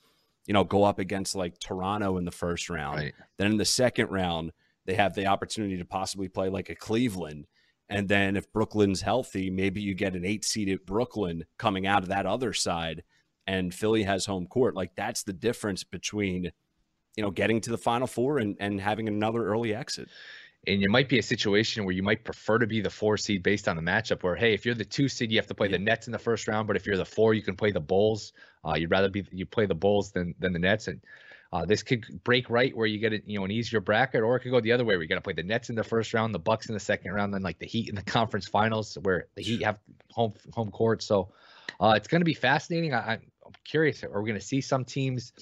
you 0.46 0.54
know, 0.54 0.66
go 0.66 0.84
up 0.84 1.00
against 1.00 1.34
like 1.34 1.60
Toronto 1.60 2.18
in 2.18 2.26
the 2.26 2.32
first 2.32 2.70
round. 2.70 3.00
Right. 3.00 3.14
Then 3.38 3.52
in 3.52 3.58
the 3.58 3.64
second 3.64 4.12
round, 4.12 4.52
they 4.86 4.96
have 4.96 5.16
the 5.16 5.28
opportunity 5.28 5.78
to 5.78 5.86
possibly 5.86 6.28
play 6.28 6.50
like 6.50 6.70
a 6.70 6.76
Cleveland. 6.76 7.48
And 7.88 8.10
then 8.10 8.36
if 8.36 8.52
Brooklyn's 8.52 9.02
healthy, 9.02 9.50
maybe 9.50 9.82
you 9.82 9.96
get 9.96 10.16
an 10.16 10.26
eight 10.26 10.44
seeded 10.44 10.86
Brooklyn 10.86 11.46
coming 11.58 11.88
out 11.88 12.04
of 12.04 12.10
that 12.10 12.26
other 12.26 12.52
side 12.52 13.04
and 13.48 13.74
Philly 13.74 14.04
has 14.04 14.26
home 14.26 14.46
court. 14.46 14.76
Like 14.76 14.92
that's 14.96 15.24
the 15.24 15.34
difference 15.34 15.84
between 15.84 16.52
you 17.16 17.24
know, 17.24 17.32
getting 17.32 17.62
to 17.62 17.70
the 17.70 17.78
final 17.78 18.08
four 18.08 18.40
and, 18.40 18.56
and 18.60 18.80
having 18.80 19.08
another 19.08 19.46
early 19.46 19.74
exit. 19.74 20.10
And 20.68 20.84
it 20.84 20.90
might 20.90 21.08
be 21.08 21.20
a 21.20 21.24
situation 21.24 21.86
where 21.86 21.96
you 21.96 22.04
might 22.04 22.24
prefer 22.26 22.58
to 22.58 22.68
be 22.68 22.82
the 22.82 22.90
four 22.90 23.18
seed 23.18 23.44
based 23.44 23.68
on 23.68 23.76
the 23.76 23.82
matchup. 23.82 24.24
Where 24.24 24.36
hey, 24.36 24.54
if 24.54 24.66
you're 24.66 24.76
the 24.76 24.86
two 24.86 25.08
seed, 25.08 25.32
you 25.32 25.38
have 25.38 25.48
to 25.48 25.56
play 25.56 25.68
yeah. 25.68 25.78
the 25.78 25.84
Nets 25.84 26.08
in 26.08 26.12
the 26.12 26.20
first 26.20 26.48
round, 26.48 26.68
but 26.68 26.76
if 26.76 26.86
you're 26.86 26.98
the 26.98 27.06
four, 27.06 27.34
you 27.34 27.42
can 27.42 27.56
play 27.56 27.72
the 27.72 27.80
Bulls. 27.80 28.34
Uh, 28.66 28.76
you'd 28.76 28.92
rather 28.92 29.10
be 29.10 29.26
you 29.32 29.46
play 29.46 29.66
the 29.66 29.76
Bulls 29.76 30.12
than 30.12 30.36
than 30.38 30.52
the 30.52 30.60
Nets, 30.60 30.88
and 30.88 31.00
uh, 31.52 31.66
this 31.66 31.82
could 31.82 32.06
break 32.24 32.50
right 32.50 32.76
where 32.76 32.86
you 32.86 33.00
get 33.00 33.14
it, 33.14 33.24
you 33.26 33.40
know, 33.40 33.46
an 33.46 33.52
easier 33.52 33.80
bracket, 33.80 34.22
or 34.22 34.36
it 34.36 34.42
could 34.42 34.52
go 34.52 34.60
the 34.60 34.72
other 34.72 34.86
way 34.86 34.96
where 34.96 35.02
you 35.02 35.08
got 35.08 35.16
to 35.16 35.22
play 35.22 35.34
the 35.34 35.44
Nets 35.44 35.70
in 35.70 35.76
the 35.76 35.84
first 35.84 36.14
round, 36.14 36.34
the 36.34 36.40
Bucks 36.40 36.68
in 36.68 36.74
the 36.74 36.80
second 36.80 37.12
round, 37.14 37.34
then 37.34 37.42
like 37.42 37.58
the 37.58 37.66
Heat 37.66 37.90
in 37.90 37.96
the 37.96 38.02
conference 38.18 38.48
finals 38.48 38.98
where 39.02 39.28
the 39.36 39.42
Heat 39.42 39.64
have 39.64 39.80
home 40.12 40.34
home 40.54 40.72
court. 40.72 41.02
So 41.02 41.30
uh, 41.80 41.94
it's 41.96 42.08
going 42.08 42.22
to 42.22 42.26
be 42.26 42.36
fascinating. 42.36 42.94
I, 42.94 43.14
I'm 43.14 43.22
curious. 43.64 44.04
Are 44.04 44.22
we 44.22 44.30
going 44.30 44.40
to 44.40 44.46
see 44.46 44.62
some 44.62 44.86
teams 44.86 45.34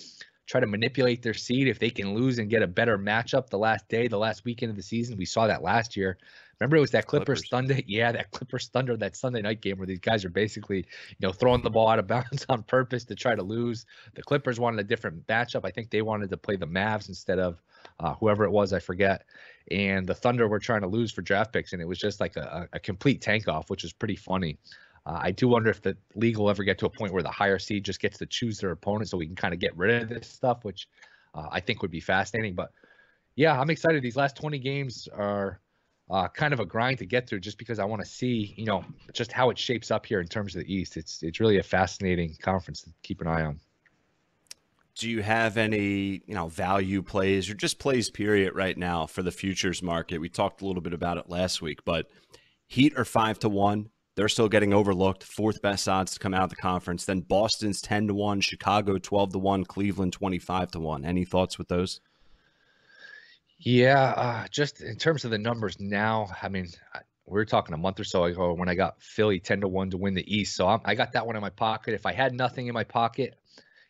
try 0.48 0.60
to 0.60 0.68
manipulate 0.68 1.22
their 1.22 1.34
seed 1.34 1.68
if 1.68 1.78
they 1.78 1.90
can 1.90 2.16
lose 2.16 2.40
and 2.40 2.50
get 2.50 2.64
a 2.64 2.68
better 2.68 2.98
matchup 2.98 3.50
the 3.50 3.58
last 3.58 3.88
day, 3.90 4.08
the 4.08 4.18
last 4.18 4.46
weekend 4.46 4.72
of 4.72 4.76
the 4.76 4.82
season? 4.82 5.18
We 5.18 5.26
saw 5.26 5.46
that 5.48 5.62
last 5.62 5.96
year. 5.96 6.18
Remember, 6.60 6.78
it 6.78 6.82
was 6.82 6.92
that 6.92 7.06
Clippers, 7.06 7.42
Clippers, 7.42 7.50
Thunder. 7.50 7.82
Yeah, 7.88 8.12
that 8.14 8.32
Clippers 8.32 8.68
Thunder, 8.70 8.98
that 8.98 9.16
Sunday 9.16 9.42
night 9.42 9.62
game 9.62 9.78
where 9.78 9.86
these 9.86 10.00
guys 10.00 10.26
are 10.26 10.30
basically, 10.30 10.78
you 10.78 11.16
know, 11.22 11.32
throwing 11.32 11.62
the 11.62 11.70
ball 11.70 11.88
out 11.88 12.00
of 12.00 12.08
bounds 12.08 12.46
on 12.50 12.64
purpose 12.64 13.04
to 13.06 13.16
try 13.16 13.36
to 13.36 13.44
lose. 13.44 13.86
The 14.16 14.24
Clippers 14.24 14.60
wanted 14.60 14.80
a 14.80 14.84
different 14.84 15.28
matchup. 15.28 15.66
I 15.66 15.72
think 15.72 15.92
they 15.92 16.02
wanted 16.02 16.32
to 16.32 16.38
play 16.38 16.56
the 16.56 16.66
Mavs 16.66 17.10
instead 17.10 17.40
of 17.40 17.62
uh, 18.00 18.16
whoever 18.16 18.44
it 18.44 18.52
was, 18.52 18.74
I 18.74 18.80
forget. 18.80 19.26
And 19.70 20.08
the 20.08 20.16
Thunder 20.16 20.48
were 20.48 20.60
trying 20.60 20.82
to 20.82 20.88
lose 20.88 21.12
for 21.12 21.22
draft 21.22 21.54
picks, 21.54 21.74
and 21.74 21.82
it 21.82 21.88
was 21.88 22.00
just 22.00 22.20
like 22.20 22.36
a, 22.38 22.68
a 22.74 22.80
complete 22.80 23.22
tank 23.22 23.48
off, 23.48 23.70
which 23.70 23.84
was 23.84 23.94
pretty 23.94 24.16
funny. 24.16 24.58
Uh, 25.08 25.20
I 25.22 25.32
do 25.32 25.48
wonder 25.48 25.70
if 25.70 25.82
the 25.82 25.96
league 26.16 26.38
will 26.38 26.50
ever 26.50 26.66
get 26.66 26.78
to 26.80 26.86
a 26.86 26.90
point 26.90 27.14
where 27.14 27.24
the 27.24 27.32
higher 27.32 27.60
seed 27.60 27.86
just 27.86 28.02
gets 28.02 28.18
to 28.18 28.26
choose 28.26 28.60
their 28.60 28.72
opponent, 28.72 29.10
so 29.10 29.18
we 29.18 29.26
can 29.26 29.38
kind 29.38 29.54
of 29.54 29.60
get 29.62 29.76
rid 29.78 30.02
of 30.02 30.10
this 30.10 30.28
stuff, 30.28 30.66
which 30.66 30.90
uh, 31.34 31.48
I 31.50 31.62
think 31.62 31.82
would 31.82 31.92
be 31.92 32.02
fascinating. 32.02 32.56
But 32.56 32.72
yeah, 33.36 33.58
I'm 33.58 33.70
excited. 33.70 34.04
These 34.04 34.18
last 34.18 34.36
20 34.36 34.60
games 34.60 35.08
are 35.16 35.62
uh, 36.10 36.28
kind 36.28 36.54
of 36.54 36.60
a 36.60 36.66
grind 36.66 36.98
to 36.98 37.06
get 37.06 37.26
through 37.26 37.40
just 37.40 37.58
because 37.58 37.80
I 37.80 37.86
want 37.86 38.04
to 38.04 38.10
see, 38.10 38.54
you 38.58 38.66
know, 38.66 38.84
just 39.14 39.32
how 39.32 39.50
it 39.50 39.58
shapes 39.58 39.92
up 39.92 40.06
here 40.06 40.20
in 40.20 40.28
terms 40.28 40.56
of 40.58 40.64
the 40.64 40.74
East. 40.74 40.98
It's 40.98 41.24
it's 41.24 41.40
really 41.40 41.58
a 41.58 41.64
fascinating 41.64 42.36
conference 42.42 42.82
to 42.82 42.90
keep 43.02 43.22
an 43.22 43.28
eye 43.28 43.44
on. 43.44 43.62
Do 44.96 45.10
you 45.10 45.22
have 45.22 45.56
any, 45.58 46.24
you 46.26 46.34
know, 46.34 46.50
value 46.50 47.02
plays 47.02 47.50
or 47.50 47.54
just 47.54 47.80
plays 47.80 48.10
period 48.10 48.56
right 48.56 48.78
now 48.78 49.06
for 49.06 49.22
the 49.22 49.32
futures 49.32 49.82
market? 49.82 50.20
We 50.20 50.28
talked 50.28 50.62
a 50.62 50.66
little 50.66 50.82
bit 50.82 50.94
about 50.94 51.18
it 51.18 51.30
last 51.30 51.62
week, 51.62 51.86
but 51.86 52.10
Heat 52.66 52.98
are 52.98 53.06
five 53.06 53.40
to 53.40 53.50
one. 53.50 53.90
They're 54.18 54.28
still 54.28 54.50
getting 54.50 54.74
overlooked. 54.74 55.24
Fourth 55.24 55.62
best 55.62 55.88
odds 55.88 56.14
to 56.14 56.20
come 56.20 56.34
out 56.34 56.46
of 56.46 56.50
the 56.50 56.56
conference. 56.56 57.06
Then 57.06 57.20
Boston's 57.20 57.82
ten 57.82 58.08
to 58.08 58.16
one, 58.16 58.42
Chicago 58.42 58.98
twelve 58.98 59.32
to 59.34 59.38
one, 59.38 59.64
Cleveland 59.64 60.12
twenty 60.12 60.40
five 60.40 60.72
to 60.72 60.80
one. 60.80 61.06
Any 61.06 61.24
thoughts 61.24 61.60
with 61.60 61.68
those? 61.68 62.02
Yeah, 63.60 64.14
uh, 64.18 64.48
just 64.50 64.82
in 64.82 64.98
terms 64.98 65.24
of 65.24 65.30
the 65.30 65.38
numbers 65.38 65.80
now, 65.80 66.30
I 66.42 66.50
mean, 66.50 66.68
we 67.28 67.34
were 67.34 67.46
talking 67.46 67.76
a 67.76 67.78
month 67.78 68.00
or 68.00 68.04
so 68.04 68.24
ago 68.24 68.54
when 68.54 68.70
I 68.70 68.74
got 68.74 69.02
Philly 69.02 69.40
10 69.40 69.62
to 69.62 69.68
1 69.68 69.92
to 69.92 69.98
win 69.98 70.14
the 70.14 70.36
East. 70.36 70.56
So 70.56 70.68
I'm, 70.68 70.80
i 70.86 70.94
got 70.94 71.14
that 71.14 71.26
one 71.26 71.36
in 71.36 71.42
my 71.42 71.50
pocket. 71.50 71.96
If 71.96 72.06
I 72.06 72.14
had 72.14 72.34
nothing 72.34 72.68
in 72.68 72.74
my 72.76 72.84
pocket, 72.84 73.36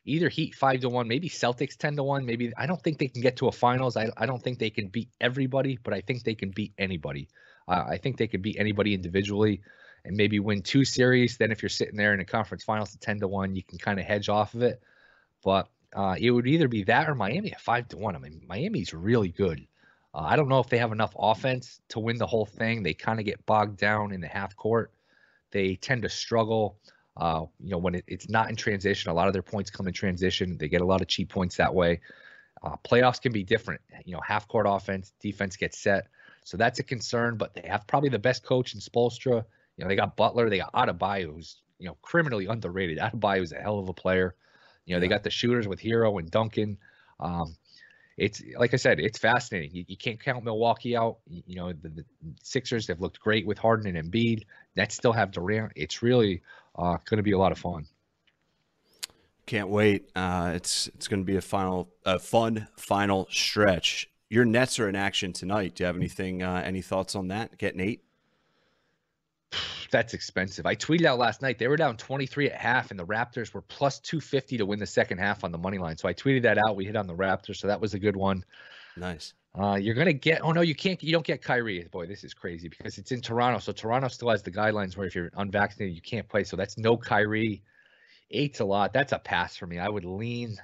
either 0.05 0.29
Heat 0.29 0.55
5 0.55 0.81
to 0.81 0.89
1, 0.89 1.07
maybe 1.07 1.29
Celtics 1.29 1.75
10 1.75 1.97
to 1.97 2.03
1. 2.03 2.25
Maybe 2.25 2.53
I 2.57 2.65
don't 2.65 2.81
think 2.81 2.97
they 2.97 3.09
can 3.09 3.21
get 3.21 3.35
to 3.37 3.47
a 3.47 3.51
finals. 3.51 3.97
I, 3.97 4.09
I 4.15 4.25
don't 4.25 4.41
think 4.41 4.57
they 4.57 4.69
can 4.69 4.87
beat 4.87 5.09
everybody, 5.19 5.77
but 5.83 5.93
I 5.93 5.99
think 5.99 6.23
they 6.23 6.35
can 6.35 6.51
beat 6.51 6.71
anybody. 6.77 7.27
Uh, 7.67 7.83
I 7.89 7.97
think 7.97 8.15
they 8.15 8.27
can 8.27 8.41
beat 8.41 8.55
anybody 8.57 8.93
individually 8.93 9.61
and 10.07 10.17
maybe 10.17 10.39
win 10.39 10.61
two 10.61 10.85
series. 10.85 11.37
Then 11.37 11.51
if 11.51 11.61
you're 11.61 11.69
sitting 11.69 11.97
there 11.97 12.13
in 12.13 12.19
a 12.19 12.25
conference 12.25 12.63
finals 12.63 12.95
at 12.95 13.01
10 13.01 13.19
to 13.19 13.27
1, 13.27 13.55
you 13.55 13.63
can 13.63 13.77
kind 13.77 13.99
of 13.99 14.05
hedge 14.05 14.29
off 14.29 14.53
of 14.53 14.61
it. 14.61 14.81
But 15.43 15.69
uh, 15.95 16.15
it 16.19 16.31
would 16.31 16.47
either 16.47 16.67
be 16.67 16.83
that 16.83 17.09
or 17.09 17.15
Miami 17.15 17.51
at 17.51 17.61
five 17.61 17.87
to 17.89 17.97
one. 17.97 18.15
I 18.15 18.19
mean, 18.19 18.41
Miami's 18.47 18.93
really 18.93 19.29
good. 19.29 19.65
Uh, 20.13 20.21
I 20.21 20.35
don't 20.35 20.49
know 20.49 20.59
if 20.59 20.69
they 20.69 20.77
have 20.77 20.91
enough 20.91 21.13
offense 21.17 21.79
to 21.89 21.99
win 21.99 22.17
the 22.17 22.27
whole 22.27 22.45
thing. 22.45 22.83
They 22.83 22.93
kind 22.93 23.19
of 23.19 23.25
get 23.25 23.45
bogged 23.45 23.77
down 23.77 24.11
in 24.11 24.21
the 24.21 24.27
half 24.27 24.55
court. 24.55 24.91
They 25.51 25.75
tend 25.75 26.01
to 26.03 26.09
struggle. 26.09 26.77
Uh, 27.15 27.45
you 27.59 27.71
know, 27.71 27.77
when 27.77 27.95
it, 27.95 28.03
it's 28.07 28.29
not 28.29 28.49
in 28.49 28.55
transition, 28.55 29.09
a 29.09 29.13
lot 29.13 29.27
of 29.27 29.33
their 29.33 29.41
points 29.41 29.71
come 29.71 29.87
in 29.87 29.93
transition. 29.93 30.57
They 30.57 30.67
get 30.67 30.81
a 30.81 30.85
lot 30.85 31.01
of 31.01 31.07
cheap 31.07 31.29
points 31.29 31.57
that 31.57 31.73
way. 31.73 32.01
Uh, 32.61 32.75
playoffs 32.83 33.21
can 33.21 33.31
be 33.31 33.43
different. 33.43 33.81
You 34.05 34.13
know, 34.13 34.21
half 34.25 34.47
court 34.47 34.65
offense, 34.69 35.13
defense 35.19 35.55
gets 35.55 35.79
set. 35.79 36.07
So 36.43 36.57
that's 36.57 36.79
a 36.79 36.83
concern, 36.83 37.37
but 37.37 37.53
they 37.53 37.67
have 37.67 37.87
probably 37.87 38.09
the 38.09 38.19
best 38.19 38.43
coach 38.43 38.73
in 38.73 38.79
Spoelstra. 38.79 39.45
You 39.77 39.83
know, 39.83 39.89
they 39.89 39.95
got 39.95 40.17
Butler, 40.17 40.49
they 40.49 40.57
got 40.57 40.73
Adebayo, 40.73 41.33
who's, 41.33 41.61
you 41.79 41.87
know, 41.87 41.97
criminally 42.01 42.47
underrated. 42.47 42.97
Adebayo 42.97 43.41
is 43.41 43.51
a 43.51 43.61
hell 43.61 43.79
of 43.79 43.89
a 43.89 43.93
player. 43.93 44.35
You 44.85 44.95
know, 44.95 44.97
yeah. 44.97 45.01
they 45.01 45.07
got 45.07 45.23
the 45.23 45.29
shooters 45.29 45.67
with 45.67 45.79
Herro 45.79 46.19
and 46.19 46.29
Duncan. 46.29 46.77
Um, 47.19 47.55
it's 48.17 48.41
like 48.57 48.73
I 48.73 48.77
said, 48.77 48.99
it's 48.99 49.19
fascinating. 49.19 49.71
You, 49.73 49.85
you 49.87 49.97
can't 49.97 50.19
count 50.19 50.43
Milwaukee 50.43 50.97
out. 50.97 51.19
You, 51.27 51.43
you 51.45 51.55
know, 51.55 51.71
the, 51.71 51.89
the, 51.89 52.05
Sixers 52.41 52.87
have 52.87 52.99
looked 52.99 53.19
great 53.19 53.45
with 53.45 53.59
Harden 53.59 53.95
and 53.95 54.11
Embiid. 54.11 54.43
Nets 54.75 54.95
still 54.95 55.13
have 55.13 55.31
Durant. 55.31 55.73
It's 55.75 56.01
really 56.01 56.41
uh, 56.75 56.97
going 57.05 57.17
to 57.17 57.23
be 57.23 57.33
a 57.33 57.37
lot 57.37 57.51
of 57.51 57.59
fun. 57.59 57.85
Can't 59.45 59.69
wait. 59.69 60.09
Uh, 60.15 60.53
it's 60.55 60.87
it's 60.87 61.07
going 61.07 61.21
to 61.21 61.25
be 61.25 61.37
a 61.37 61.41
final, 61.41 61.89
a 62.05 62.17
fun 62.17 62.67
final 62.75 63.27
stretch. 63.29 64.09
Your 64.29 64.43
Nets 64.43 64.79
are 64.79 64.89
in 64.89 64.95
action 64.95 65.31
tonight. 65.31 65.75
Do 65.75 65.83
you 65.83 65.85
have 65.85 65.95
anything? 65.95 66.43
Uh, 66.43 66.61
any 66.65 66.81
thoughts 66.81 67.15
on 67.15 67.29
that? 67.29 67.57
Getting 67.57 67.79
eight? 67.79 68.03
that's 69.91 70.13
expensive. 70.13 70.65
I 70.65 70.75
tweeted 70.75 71.05
out 71.05 71.19
last 71.19 71.41
night 71.41 71.59
they 71.59 71.67
were 71.67 71.77
down 71.77 71.97
23 71.97 72.49
at 72.49 72.59
half, 72.59 72.91
and 72.91 72.99
the 72.99 73.05
Raptors 73.05 73.53
were 73.53 73.61
plus 73.61 73.99
250 73.99 74.57
to 74.57 74.65
win 74.65 74.79
the 74.79 74.85
second 74.85 75.17
half 75.19 75.43
on 75.43 75.51
the 75.51 75.57
money 75.57 75.77
line. 75.77 75.97
So 75.97 76.07
I 76.07 76.13
tweeted 76.13 76.43
that 76.43 76.57
out. 76.57 76.75
We 76.75 76.85
hit 76.85 76.95
on 76.95 77.07
the 77.07 77.15
Raptors, 77.15 77.57
so 77.57 77.67
that 77.67 77.79
was 77.79 77.93
a 77.93 77.99
good 77.99 78.15
one. 78.15 78.43
Nice. 78.95 79.33
Uh, 79.59 79.75
you're 79.75 79.95
gonna 79.95 80.13
get. 80.13 80.41
Oh 80.43 80.51
no, 80.51 80.61
you 80.61 80.75
can't. 80.75 81.01
You 81.01 81.11
don't 81.11 81.25
get 81.25 81.41
Kyrie. 81.41 81.83
Boy, 81.91 82.05
this 82.05 82.23
is 82.23 82.33
crazy 82.33 82.67
because 82.67 82.97
it's 82.99 83.11
in 83.11 83.21
Toronto. 83.21 83.59
So 83.59 83.71
Toronto 83.71 84.07
still 84.07 84.29
has 84.29 84.43
the 84.43 84.51
guidelines 84.51 84.95
where 84.95 85.07
if 85.07 85.15
you're 85.15 85.31
unvaccinated, 85.35 85.95
you 85.95 86.01
can't 86.01 86.27
play. 86.27 86.43
So 86.43 86.55
that's 86.55 86.77
no 86.77 86.95
Kyrie. 86.95 87.63
Eight's 88.29 88.59
a 88.59 88.65
lot. 88.65 88.93
That's 88.93 89.13
a 89.13 89.19
pass 89.19 89.55
for 89.55 89.65
me. 89.65 89.79
I 89.79 89.89
would 89.89 90.05
lean. 90.05 90.57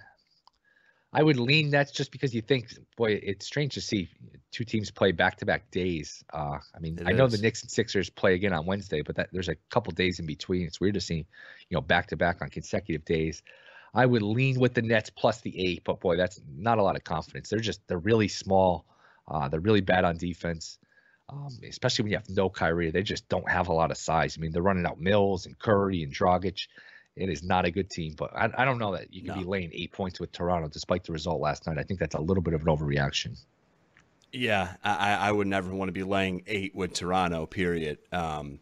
I 1.13 1.21
would 1.21 1.37
lean 1.37 1.69
Nets 1.69 1.91
just 1.91 2.11
because 2.11 2.33
you 2.33 2.41
think, 2.41 2.73
boy, 2.97 3.19
it's 3.21 3.45
strange 3.45 3.75
to 3.75 3.81
see 3.81 4.09
two 4.51 4.63
teams 4.63 4.89
play 4.89 5.11
back 5.11 5.37
to 5.37 5.45
back 5.45 5.69
days. 5.69 6.23
Uh, 6.33 6.57
I 6.75 6.79
mean, 6.79 6.97
it 6.97 7.07
I 7.07 7.11
know 7.11 7.27
the 7.27 7.37
Knicks 7.37 7.61
and 7.61 7.69
Sixers 7.69 8.09
play 8.09 8.33
again 8.33 8.51
on 8.51 8.65
Wednesday, 8.65 9.01
but 9.01 9.17
that 9.17 9.29
there's 9.31 9.49
a 9.49 9.55
couple 9.69 9.93
days 9.93 10.19
in 10.19 10.25
between. 10.25 10.63
It's 10.63 10.81
weird 10.81 10.95
to 10.95 11.01
see, 11.01 11.17
you 11.17 11.75
know, 11.75 11.81
back 11.81 12.07
to 12.07 12.17
back 12.17 12.41
on 12.41 12.49
consecutive 12.49 13.05
days. 13.05 13.43
I 13.93 14.07
would 14.07 14.23
lean 14.23 14.59
with 14.59 14.73
the 14.73 14.81
Nets 14.81 15.11
plus 15.11 15.41
the 15.41 15.53
eight, 15.67 15.83
but 15.83 15.99
boy, 15.99 16.17
that's 16.17 16.41
not 16.57 16.79
a 16.79 16.83
lot 16.83 16.95
of 16.95 17.03
confidence. 17.03 17.49
They're 17.49 17.59
just 17.59 17.87
they're 17.87 17.99
really 17.99 18.27
small. 18.27 18.85
Uh, 19.27 19.49
they're 19.49 19.59
really 19.59 19.81
bad 19.81 20.05
on 20.05 20.17
defense, 20.17 20.79
um, 21.29 21.49
especially 21.69 22.03
when 22.03 22.11
you 22.11 22.17
have 22.17 22.29
no 22.29 22.49
Kyrie. 22.49 22.89
They 22.89 23.03
just 23.03 23.29
don't 23.29 23.49
have 23.49 23.67
a 23.67 23.73
lot 23.73 23.91
of 23.91 23.97
size. 23.97 24.35
I 24.37 24.41
mean, 24.41 24.51
they're 24.51 24.63
running 24.63 24.85
out 24.85 24.99
Mills 24.99 25.45
and 25.45 25.57
Curry 25.57 26.01
and 26.01 26.11
Dragic. 26.11 26.67
It 27.15 27.29
is 27.29 27.43
not 27.43 27.65
a 27.65 27.71
good 27.71 27.89
team, 27.89 28.15
but 28.17 28.35
I, 28.35 28.49
I 28.57 28.65
don't 28.65 28.79
know 28.79 28.93
that 28.93 29.13
you 29.13 29.21
can 29.21 29.35
no. 29.35 29.37
be 29.37 29.43
laying 29.43 29.69
eight 29.73 29.91
points 29.91 30.19
with 30.19 30.31
Toronto 30.31 30.67
despite 30.67 31.03
the 31.03 31.11
result 31.11 31.41
last 31.41 31.67
night. 31.67 31.77
I 31.77 31.83
think 31.83 31.99
that's 31.99 32.15
a 32.15 32.21
little 32.21 32.41
bit 32.41 32.55
of 32.55 32.61
an 32.61 32.67
overreaction. 32.67 33.39
Yeah, 34.31 34.73
I, 34.83 35.13
I 35.13 35.31
would 35.31 35.45
never 35.45 35.73
want 35.75 35.89
to 35.89 35.93
be 35.93 36.01
laying 36.01 36.41
eight 36.47 36.73
with 36.73 36.93
Toronto. 36.93 37.45
Period. 37.45 37.99
Um, 38.11 38.59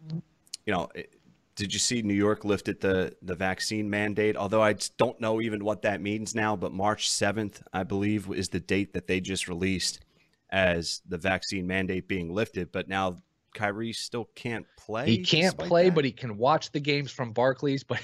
you 0.65 0.73
know, 0.73 0.89
it, 0.93 1.13
did 1.55 1.73
you 1.73 1.79
see 1.79 2.01
New 2.01 2.13
York 2.13 2.43
lifted 2.43 2.81
the 2.81 3.15
the 3.21 3.35
vaccine 3.35 3.89
mandate? 3.89 4.35
Although 4.35 4.61
I 4.61 4.75
don't 4.97 5.19
know 5.21 5.39
even 5.39 5.63
what 5.63 5.83
that 5.83 6.01
means 6.01 6.35
now, 6.35 6.57
but 6.57 6.73
March 6.73 7.09
seventh, 7.09 7.63
I 7.71 7.83
believe, 7.83 8.29
is 8.31 8.49
the 8.49 8.59
date 8.59 8.93
that 8.93 9.07
they 9.07 9.21
just 9.21 9.47
released 9.47 10.01
as 10.49 11.01
the 11.07 11.17
vaccine 11.17 11.65
mandate 11.65 12.07
being 12.07 12.33
lifted. 12.33 12.73
But 12.73 12.89
now 12.89 13.21
Kyrie 13.53 13.93
still 13.93 14.29
can't 14.35 14.65
play. 14.77 15.05
He 15.05 15.17
can't 15.19 15.57
play, 15.57 15.85
that? 15.85 15.95
but 15.95 16.05
he 16.05 16.11
can 16.11 16.37
watch 16.37 16.71
the 16.71 16.79
games 16.79 17.11
from 17.11 17.31
Barclays. 17.31 17.83
But 17.91 17.99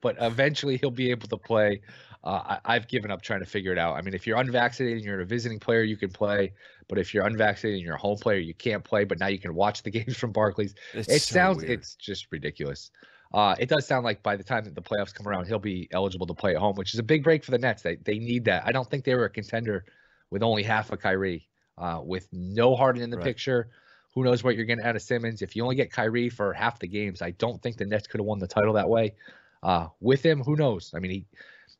but 0.00 0.16
eventually 0.20 0.76
he'll 0.76 0.90
be 0.90 1.10
able 1.12 1.28
to 1.28 1.36
play. 1.36 1.80
Uh, 2.24 2.56
I, 2.64 2.74
have 2.74 2.88
given 2.88 3.12
up 3.12 3.22
trying 3.22 3.40
to 3.40 3.46
figure 3.46 3.70
it 3.70 3.78
out. 3.78 3.96
I 3.96 4.02
mean, 4.02 4.12
if 4.12 4.26
you're 4.26 4.38
unvaccinated 4.38 4.98
and 4.98 5.06
you're 5.06 5.20
a 5.20 5.24
visiting 5.24 5.60
player, 5.60 5.82
you 5.82 5.96
can 5.96 6.10
play. 6.10 6.52
But 6.88 6.98
if 6.98 7.14
you're 7.14 7.24
unvaccinated 7.24 7.78
and 7.78 7.86
you're 7.86 7.94
a 7.94 8.00
home 8.00 8.18
player, 8.18 8.38
you 8.38 8.54
can't 8.54 8.82
play. 8.82 9.04
But 9.04 9.20
now 9.20 9.28
you 9.28 9.38
can 9.38 9.54
watch 9.54 9.84
the 9.84 9.90
games 9.98 10.16
from 10.16 10.32
Barclays. 10.32 10.74
It's 10.94 11.08
it 11.08 11.22
so 11.22 11.34
sounds 11.34 11.58
weird. 11.58 11.70
it's 11.70 11.94
just 11.94 12.26
ridiculous. 12.32 12.90
Uh, 13.32 13.54
it 13.58 13.68
does 13.68 13.86
sound 13.86 14.04
like 14.04 14.22
by 14.22 14.36
the 14.36 14.42
time 14.42 14.64
that 14.64 14.74
the 14.74 14.82
playoffs 14.82 15.14
come 15.14 15.28
around, 15.28 15.46
he'll 15.46 15.58
be 15.58 15.88
eligible 15.92 16.26
to 16.26 16.34
play 16.34 16.54
at 16.54 16.60
home, 16.60 16.74
which 16.74 16.94
is 16.94 16.98
a 16.98 17.04
big 17.04 17.22
break 17.22 17.44
for 17.44 17.52
the 17.52 17.58
Nets. 17.58 17.82
They 17.82 17.96
they 17.96 18.18
need 18.18 18.46
that. 18.46 18.64
I 18.66 18.72
don't 18.72 18.90
think 18.90 19.04
they 19.04 19.14
were 19.14 19.26
a 19.26 19.30
contender 19.30 19.84
with 20.30 20.42
only 20.42 20.64
half 20.64 20.90
a 20.90 20.96
Kyrie, 20.96 21.46
uh, 21.76 22.00
with 22.02 22.26
no 22.32 22.74
Harden 22.74 23.02
in 23.02 23.10
the 23.10 23.16
right. 23.16 23.24
picture 23.24 23.70
who 24.18 24.24
knows 24.24 24.42
what 24.42 24.56
you're 24.56 24.64
getting 24.64 24.84
out 24.84 24.96
of 24.96 25.02
Simmons? 25.02 25.42
If 25.42 25.54
you 25.54 25.62
only 25.62 25.76
get 25.76 25.92
Kyrie 25.92 26.28
for 26.28 26.52
half 26.52 26.80
the 26.80 26.88
games, 26.88 27.22
I 27.22 27.30
don't 27.32 27.62
think 27.62 27.76
the 27.76 27.86
Nets 27.86 28.08
could 28.08 28.18
have 28.18 28.26
won 28.26 28.40
the 28.40 28.48
title 28.48 28.72
that 28.72 28.88
way. 28.88 29.14
Uh, 29.62 29.86
with 30.00 30.24
him, 30.24 30.42
who 30.42 30.56
knows? 30.56 30.92
I 30.94 30.98
mean, 30.98 31.12
he, 31.12 31.26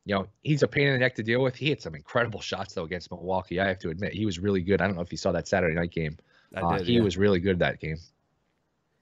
you 0.05 0.15
know, 0.15 0.25
he's 0.41 0.63
a 0.63 0.67
pain 0.67 0.87
in 0.87 0.93
the 0.93 0.99
neck 0.99 1.15
to 1.15 1.23
deal 1.23 1.41
with. 1.41 1.57
He 1.57 1.69
had 1.69 1.81
some 1.81 1.95
incredible 1.95 2.39
shots 2.39 2.73
though 2.73 2.85
against 2.85 3.11
Milwaukee. 3.11 3.59
I 3.59 3.67
have 3.67 3.79
to 3.79 3.89
admit, 3.89 4.13
he 4.13 4.25
was 4.25 4.39
really 4.39 4.61
good. 4.61 4.81
I 4.81 4.87
don't 4.87 4.95
know 4.95 5.01
if 5.01 5.11
you 5.11 5.17
saw 5.17 5.33
that 5.33 5.49
Saturday 5.49 5.75
night 5.75 5.91
game. 5.91 6.15
Uh, 6.55 6.77
did, 6.77 6.87
he 6.87 6.93
yeah. 6.93 7.01
was 7.01 7.17
really 7.17 7.41
good 7.41 7.59
that 7.59 7.81
game. 7.81 7.97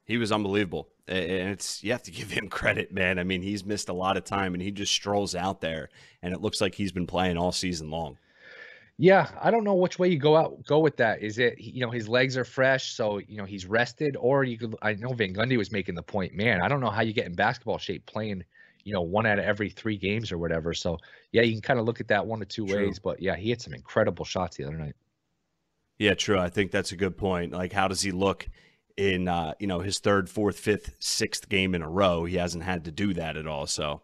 He 0.06 0.18
was 0.18 0.32
unbelievable, 0.32 0.88
and 1.08 1.52
it's 1.52 1.84
you 1.84 1.92
have 1.92 2.04
to 2.04 2.12
give 2.20 2.32
him 2.32 2.50
credit, 2.50 2.92
man. 2.92 3.20
I 3.20 3.24
mean, 3.24 3.44
he's 3.44 3.64
missed 3.64 3.90
a 3.90 3.94
lot 3.94 4.18
of 4.18 4.24
time, 4.24 4.56
and 4.56 4.64
he 4.64 4.72
just 4.72 4.92
strolls 4.92 5.36
out 5.36 5.62
there, 5.62 5.90
and 6.24 6.34
it 6.34 6.42
looks 6.42 6.60
like 6.60 6.74
he's 6.74 6.92
been 6.92 7.08
playing 7.08 7.38
all 7.38 7.52
season 7.52 7.92
long. 7.92 8.18
Yeah, 9.00 9.30
I 9.39 9.52
don't 9.52 9.64
know 9.64 9.76
which 9.76 10.00
way 10.00 10.10
you 10.10 10.18
go 10.18 10.36
out 10.36 10.66
go 10.66 10.80
with 10.80 10.98
that. 10.98 11.22
Is 11.22 11.38
it 11.38 11.60
you 11.60 11.82
know 11.82 11.91
his 11.91 12.10
legs 12.10 12.36
are 12.36 12.43
fresh, 12.43 12.93
so 12.93 13.20
you 13.20 13.38
know 13.38 13.45
he's 13.45 13.68
rested, 13.68 14.18
or 14.20 14.43
you 14.43 14.58
could. 14.58 14.76
I 14.82 14.93
know 14.95 15.14
Van 15.14 15.36
Gundy 15.36 15.56
was 15.56 15.72
making 15.72 15.93
the 15.93 16.02
point, 16.02 16.34
man. 16.34 16.62
I 16.62 16.68
don't 16.68 16.82
know 16.82 16.89
how 16.89 17.02
you 17.02 17.14
get 17.14 17.28
in 17.28 17.34
basketball 17.34 17.78
shape 17.78 18.08
playing, 18.08 18.43
you 18.84 18.93
know, 18.93 19.02
one 19.02 19.28
out 19.28 19.38
of 19.38 19.45
every 19.45 19.70
three 19.70 19.98
games 19.98 20.32
or 20.32 20.39
whatever. 20.39 20.74
So 20.74 20.98
yeah, 21.32 21.43
you 21.43 21.54
can 21.54 21.62
kind 21.62 21.80
of 21.80 21.86
look 21.86 22.02
at 22.02 22.08
that 22.08 22.26
one 22.26 22.41
or 22.41 22.45
two 22.45 22.66
true. 22.66 22.88
ways. 22.88 22.98
But 22.98 23.22
yeah, 23.22 23.36
he 23.36 23.52
had 23.52 23.62
some 23.62 23.76
incredible 23.76 24.26
shots 24.26 24.58
the 24.58 24.64
other 24.64 24.78
night. 24.78 24.95
Yeah, 26.00 26.16
true. 26.16 26.39
I 26.39 26.50
think 26.50 26.72
that's 26.72 26.91
a 26.91 26.98
good 26.98 27.18
point. 27.18 27.54
Like, 27.54 27.74
how 27.74 27.88
does 27.88 28.02
he 28.02 28.12
look 28.12 28.48
in 28.98 29.28
uh, 29.28 29.54
you 29.60 29.68
know 29.68 29.80
his 29.80 30.00
third, 30.00 30.28
fourth, 30.28 30.58
fifth, 30.58 30.95
sixth 30.98 31.50
game 31.50 31.76
in 31.76 31.84
a 31.84 31.89
row? 31.89 32.26
He 32.26 32.38
hasn't 32.38 32.64
had 32.64 32.86
to 32.86 32.91
do 32.91 33.14
that 33.14 33.38
at 33.38 33.45
all. 33.45 33.68
So 33.68 34.02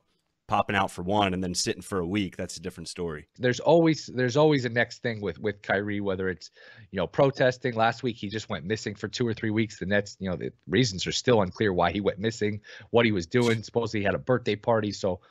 popping 0.53 0.75
out 0.75 0.91
for 0.91 1.01
one 1.01 1.33
and 1.33 1.43
then 1.43 1.55
sitting 1.55 1.81
for 1.81 1.97
a 1.97 2.05
week, 2.05 2.37
that's 2.37 2.57
a 2.57 2.61
different 2.61 2.87
story. 2.87 3.27
There's 3.39 3.59
always 3.59 4.05
there's 4.05 4.37
always 4.37 4.65
a 4.65 4.69
next 4.69 5.01
thing 5.01 5.19
with 5.19 5.39
with 5.39 5.63
Kyrie, 5.63 5.99
whether 5.99 6.29
it's 6.29 6.51
you 6.91 6.97
know 6.97 7.07
protesting. 7.07 7.73
Last 7.73 8.03
week 8.03 8.17
he 8.17 8.29
just 8.29 8.49
went 8.49 8.63
missing 8.63 8.93
for 8.93 9.07
two 9.07 9.27
or 9.27 9.33
three 9.33 9.49
weeks. 9.49 9.79
The 9.79 9.87
Nets, 9.87 10.15
you 10.19 10.29
know, 10.29 10.35
the 10.35 10.53
reasons 10.67 11.07
are 11.07 11.11
still 11.11 11.41
unclear 11.41 11.73
why 11.73 11.91
he 11.91 12.01
went 12.01 12.19
missing, 12.19 12.61
what 12.91 13.03
he 13.03 13.11
was 13.11 13.25
doing. 13.25 13.63
Supposedly 13.63 14.01
he 14.01 14.05
had 14.05 14.13
a 14.13 14.19
birthday 14.19 14.55
party, 14.55 14.91
so 14.91 15.21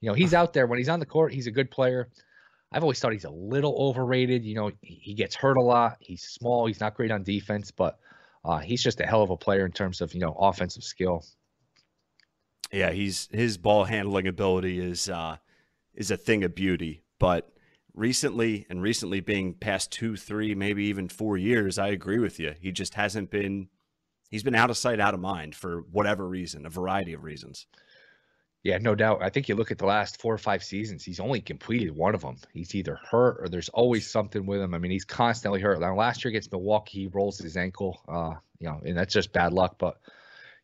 you 0.00 0.08
know 0.08 0.14
he's 0.14 0.32
out 0.32 0.52
there 0.52 0.68
when 0.68 0.78
he's 0.78 0.88
on 0.88 1.00
the 1.00 1.06
court. 1.06 1.32
He's 1.32 1.48
a 1.48 1.50
good 1.58 1.72
player. 1.72 2.08
I've 2.70 2.84
always 2.84 3.00
thought 3.00 3.12
he's 3.12 3.24
a 3.24 3.30
little 3.30 3.74
overrated. 3.80 4.44
You 4.44 4.54
know, 4.54 4.70
he 4.80 5.12
gets 5.12 5.34
hurt 5.34 5.56
a 5.56 5.62
lot. 5.62 5.96
He's 5.98 6.22
small. 6.22 6.66
He's 6.66 6.78
not 6.78 6.94
great 6.94 7.10
on 7.10 7.24
defense, 7.24 7.72
but 7.72 7.98
uh, 8.44 8.58
he's 8.58 8.82
just 8.84 9.00
a 9.00 9.06
hell 9.06 9.24
of 9.24 9.30
a 9.30 9.36
player 9.36 9.66
in 9.66 9.72
terms 9.72 10.00
of 10.00 10.14
you 10.14 10.20
know 10.20 10.36
offensive 10.38 10.84
skill. 10.84 11.24
Yeah, 12.72 12.90
he's 12.90 13.28
his 13.32 13.56
ball 13.56 13.84
handling 13.84 14.26
ability 14.26 14.78
is 14.78 15.08
uh, 15.08 15.36
is 15.94 16.10
a 16.10 16.16
thing 16.16 16.44
of 16.44 16.54
beauty. 16.54 17.02
But 17.18 17.50
recently, 17.94 18.66
and 18.68 18.82
recently 18.82 19.20
being 19.20 19.54
past 19.54 19.90
two, 19.90 20.16
three, 20.16 20.54
maybe 20.54 20.84
even 20.84 21.08
four 21.08 21.36
years, 21.36 21.78
I 21.78 21.88
agree 21.88 22.18
with 22.18 22.38
you. 22.38 22.54
He 22.60 22.72
just 22.72 22.94
hasn't 22.94 23.30
been. 23.30 23.68
He's 24.30 24.42
been 24.42 24.54
out 24.54 24.68
of 24.68 24.76
sight, 24.76 25.00
out 25.00 25.14
of 25.14 25.20
mind 25.20 25.54
for 25.54 25.80
whatever 25.90 26.28
reason, 26.28 26.66
a 26.66 26.70
variety 26.70 27.14
of 27.14 27.24
reasons. 27.24 27.66
Yeah, 28.62 28.76
no 28.78 28.94
doubt. 28.94 29.22
I 29.22 29.30
think 29.30 29.48
you 29.48 29.54
look 29.54 29.70
at 29.70 29.78
the 29.78 29.86
last 29.86 30.20
four 30.20 30.34
or 30.34 30.38
five 30.38 30.62
seasons, 30.62 31.04
he's 31.04 31.20
only 31.20 31.40
completed 31.40 31.96
one 31.96 32.14
of 32.14 32.20
them. 32.20 32.36
He's 32.52 32.74
either 32.74 32.98
hurt 33.10 33.38
or 33.40 33.48
there's 33.48 33.68
always 33.70 34.10
something 34.10 34.44
with 34.44 34.60
him. 34.60 34.74
I 34.74 34.78
mean, 34.78 34.90
he's 34.90 35.04
constantly 35.06 35.60
hurt. 35.60 35.80
Now, 35.80 35.94
last 35.94 36.24
year 36.24 36.30
against 36.30 36.52
Milwaukee, 36.52 37.02
he 37.02 37.06
rolls 37.06 37.38
his 37.38 37.56
ankle, 37.56 38.02
uh, 38.08 38.34
you 38.58 38.68
know, 38.68 38.80
and 38.84 38.98
that's 38.98 39.14
just 39.14 39.32
bad 39.32 39.52
luck. 39.52 39.76
But 39.78 39.98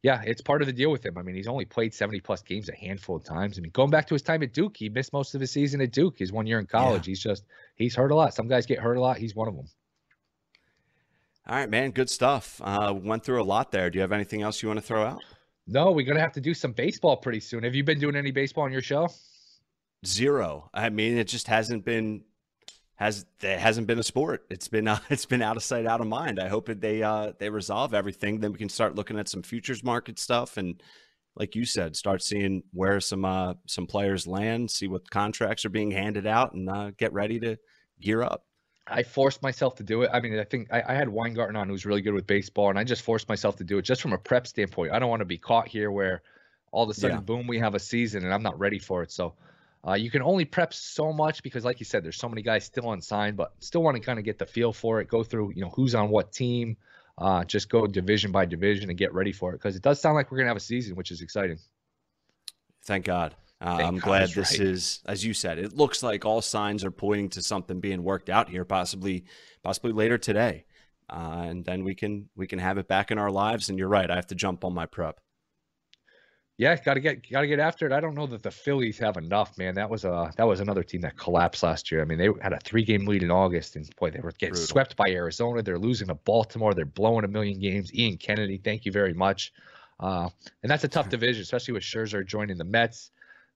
yeah, 0.05 0.21
it's 0.27 0.43
part 0.43 0.61
of 0.61 0.67
the 0.67 0.73
deal 0.73 0.91
with 0.91 1.05
him. 1.05 1.17
I 1.17 1.23
mean, 1.23 1.35
he's 1.35 1.49
only 1.49 1.65
played 1.65 1.95
70 1.95 2.21
plus 2.21 2.43
games 2.43 2.69
a 2.69 2.75
handful 2.77 3.17
of 3.17 3.25
times. 3.25 3.59
I 3.59 3.63
mean, 3.63 3.71
going 3.71 3.89
back 3.89 4.07
to 4.09 4.15
his 4.15 4.21
time 4.21 4.43
at 4.43 4.53
Duke, 4.53 4.77
he 4.77 4.91
missed 4.91 5.15
most 5.15 5.35
of 5.35 5.41
his 5.41 5.51
season 5.51 5.81
at 5.81 5.93
Duke. 5.93 6.19
His 6.19 6.31
one 6.31 6.47
year 6.47 6.59
in 6.59 6.67
college. 6.67 7.09
Yeah. 7.09 7.13
He's 7.13 7.21
just, 7.21 7.45
he's 7.77 7.95
hurt 7.95 8.11
a 8.11 8.15
lot. 8.15 8.35
Some 8.35 8.47
guys 8.47 8.67
get 8.67 8.81
hurt 8.81 8.99
a 8.99 9.01
lot. 9.01 9.17
He's 9.17 9.35
one 9.35 9.49
of 9.49 9.57
them. 9.57 9.67
All 11.49 11.57
right, 11.57 11.71
man. 11.71 11.91
Good 11.91 12.11
stuff. 12.11 12.61
Uh, 12.63 12.93
went 12.95 13.25
through 13.25 13.43
a 13.43 13.45
lot 13.45 13.73
there. 13.73 13.89
Do 13.89 13.97
you 13.97 14.03
have 14.03 14.13
anything 14.13 14.43
else 14.43 14.63
you 14.63 14.69
want 14.69 14.79
to 14.79 14.85
throw 14.85 15.07
out? 15.07 15.23
No, 15.67 15.91
we're 15.93 16.05
gonna 16.05 16.21
have 16.21 16.33
to 16.33 16.41
do 16.43 16.53
some 16.53 16.73
baseball 16.73 17.17
pretty 17.17 17.41
soon. 17.41 17.65
Have 17.65 17.75
you 17.75 17.83
been 17.83 17.99
doing 17.99 18.17
any 18.17 18.31
baseball 18.31 18.65
on 18.65 18.73
your 18.73 18.83
show? 18.83 19.09
Zero. 20.05 20.69
I 20.75 20.91
mean, 20.91 21.17
it 21.17 21.29
just 21.29 21.47
hasn't 21.49 21.87
been 21.87 22.25
has 22.97 23.27
it 23.43 23.59
hasn't 23.59 23.87
been 23.87 23.99
a 23.99 24.05
sport. 24.05 24.45
It's 24.51 24.69
been 24.69 24.89
uh, 24.89 24.99
it's 25.11 25.27
been 25.27 25.43
out 25.43 25.57
of 25.57 25.63
sight, 25.63 25.87
out 25.87 26.01
of 26.01 26.07
mind. 26.07 26.39
I 26.39 26.49
hope 26.49 26.67
that 26.67 26.81
they 26.81 27.03
uh, 27.03 27.33
they 27.39 27.51
resolve 27.51 27.95
everything. 27.95 28.41
Then 28.41 28.53
we 28.53 28.59
can 28.59 28.69
start 28.69 28.95
looking 28.95 29.19
at 29.19 29.29
some 29.29 29.43
futures 29.43 29.83
market 29.83 30.19
stuff 30.19 30.57
and, 30.57 30.83
like 31.37 31.57
you 31.57 31.65
said, 31.65 31.97
start 31.97 32.23
seeing 32.23 32.63
where 32.73 33.01
some 33.01 33.25
uh, 33.25 33.55
some 33.67 33.87
players 33.87 34.27
land, 34.27 34.71
see 34.71 34.87
what 34.87 35.11
contracts 35.11 35.65
are 35.65 35.71
being 35.71 35.91
handed 35.91 36.27
out, 36.27 36.55
and 36.55 36.69
uh, 36.71 36.91
get 36.97 37.13
ready 37.13 37.41
to 37.41 37.57
gear 38.01 38.23
up. 38.23 38.45
I 38.87 39.03
forced 39.03 39.43
myself 39.43 39.77
to 39.77 39.83
do 39.83 40.03
it. 40.03 40.11
I 40.13 40.21
mean, 40.21 40.39
I 40.39 40.45
think 40.45 40.69
I, 40.71 40.83
I, 40.87 40.95
had 40.95 41.09
Weingarten 41.09 41.57
on 41.57 41.71
who's 41.71 41.87
really 41.87 42.03
good 42.03 42.13
with 42.13 42.27
baseball, 42.27 42.69
and 42.69 42.79
I 42.79 42.85
just 42.85 43.01
forced 43.01 43.31
myself 43.31 43.57
to 43.57 43.65
do 43.65 43.79
it 43.79 43.83
just 43.83 44.03
from 44.03 44.13
a 44.13 44.19
prep 44.19 44.47
standpoint. 44.47 44.93
I 44.93 44.99
don't 44.99 45.09
want 45.09 45.21
to 45.21 45.27
be 45.27 45.39
caught 45.39 45.69
here 45.69 45.91
where 45.91 46.21
all 46.75 46.83
of 46.83 46.91
a 46.91 46.95
sudden, 46.95 47.19
yeah. 47.19 47.23
boom, 47.23 47.47
we 47.47 47.59
have 47.61 47.75
a 47.75 47.79
season 47.79 48.25
and 48.25 48.35
I'm 48.35 48.43
not 48.43 48.59
ready 48.59 48.81
for 48.81 49.03
it. 49.03 49.13
So 49.13 49.35
uh, 49.87 49.95
you 49.95 50.11
can 50.11 50.23
only 50.23 50.45
prep 50.45 50.73
so 50.73 51.13
much 51.13 51.43
because, 51.43 51.65
like 51.65 51.79
you 51.79 51.85
said, 51.85 52.03
there's 52.03 52.17
so 52.17 52.29
many 52.29 52.43
guys 52.43 52.65
still 52.65 52.93
unsigned, 52.93 53.37
but 53.37 53.53
still 53.59 53.83
want 53.83 53.97
to 53.97 54.03
kind 54.03 54.19
of 54.19 54.25
get 54.25 54.39
the 54.39 54.47
feel 54.47 54.73
for 54.73 55.01
it, 55.01 55.09
go 55.09 55.23
through, 55.23 55.53
you 55.55 55.63
know, 55.63 55.71
who's 55.71 55.95
on 55.95 56.09
what 56.09 56.33
team, 56.33 56.77
uh, 57.19 57.45
just 57.45 57.69
go 57.69 57.87
division 57.87 58.33
by 58.33 58.47
division 58.47 58.89
and 58.89 58.99
get 58.99 59.13
ready 59.13 59.33
for 59.33 59.51
it 59.51 59.59
because 59.59 59.77
it 59.77 59.83
does 59.83 60.01
sound 60.01 60.15
like 60.15 60.31
we're 60.31 60.39
going 60.39 60.47
to 60.47 60.51
have 60.51 60.57
a 60.57 60.61
season, 60.61 60.97
which 60.97 61.11
is 61.11 61.21
exciting. 61.21 61.59
Thank 62.87 63.05
God. 63.05 63.35
Uh, 63.61 63.79
I'm 63.83 63.99
glad 63.99 64.31
this 64.31 64.59
right. 64.59 64.69
is, 64.69 65.01
as 65.07 65.25
you 65.25 65.33
said, 65.33 65.59
it 65.59 65.75
looks 65.75 66.03
like 66.03 66.25
all 66.25 66.43
signs 66.43 66.85
are 66.85 66.91
pointing 66.91 67.29
to 67.31 67.43
something 67.43 67.81
being 67.81 68.03
worked 68.03 68.29
out 68.29 68.49
here, 68.49 68.65
possibly, 68.65 69.25
possibly 69.63 69.93
later 69.93 70.19
today, 70.19 70.65
uh, 71.09 71.45
and 71.47 71.65
then 71.65 71.85
we 71.85 71.95
can 71.95 72.29
we 72.37 72.47
can 72.47 72.59
have 72.59 72.79
it 72.79 72.89
back 72.89 73.11
in 73.11 73.17
our 73.17 73.31
lives. 73.31 73.69
And 73.69 73.79
you're 73.79 73.89
right, 73.89 74.11
I 74.11 74.17
have 74.17 74.27
to 74.27 74.35
jump 74.35 74.65
on 74.65 74.75
my 74.75 74.87
prep. 74.87 75.21
Yeah, 76.57 76.77
got 76.77 76.95
to 76.95 77.01
get 77.01 77.29
got 77.29 77.41
to 77.41 77.49
get 77.49 77.59
after 77.59 77.85
it. 77.85 77.93
I 77.93 77.99
don't 77.99 78.15
know 78.15 78.29
that 78.29 78.45
the 78.45 78.51
Phillies 78.51 78.97
have 78.99 79.17
enough, 79.17 79.59
man. 79.59 79.75
That 79.75 79.91
was 79.91 80.05
a 80.05 80.31
that 80.37 80.47
was 80.47 80.61
another 80.61 80.85
team 80.85 81.01
that 81.01 81.19
collapsed 81.19 81.65
last 81.65 81.91
year. 81.91 82.01
I 82.01 82.05
mean, 82.05 82.19
they 82.19 82.29
had 82.41 82.53
a 82.53 82.61
three 82.61 82.85
game 82.85 83.07
lead 83.07 83.25
in 83.25 83.31
August, 83.33 83.75
and 83.75 83.89
boy, 83.97 84.11
they 84.11 84.21
were 84.21 84.31
getting 84.33 84.53
Brutal. 84.53 84.69
swept 84.69 84.97
by 84.97 85.09
Arizona. 85.09 85.63
They're 85.63 85.79
losing 85.79 86.09
to 86.09 86.15
Baltimore. 86.15 86.73
They're 86.73 86.85
blowing 86.85 87.25
a 87.25 87.29
million 87.29 87.59
games. 87.59 87.93
Ian 87.93 88.19
Kennedy, 88.19 88.59
thank 88.59 88.85
you 88.85 88.93
very 88.93 89.15
much. 89.15 89.53
Uh, 89.99 90.29
and 90.63 90.71
that's 90.71 90.85
a 90.85 90.89
tough 90.89 91.09
division, 91.11 91.43
especially 91.43 91.75
with 91.75 91.83
Scherzer 91.83 92.25
joining 92.25 92.57
the 92.57 92.65
Mets. 92.65 93.11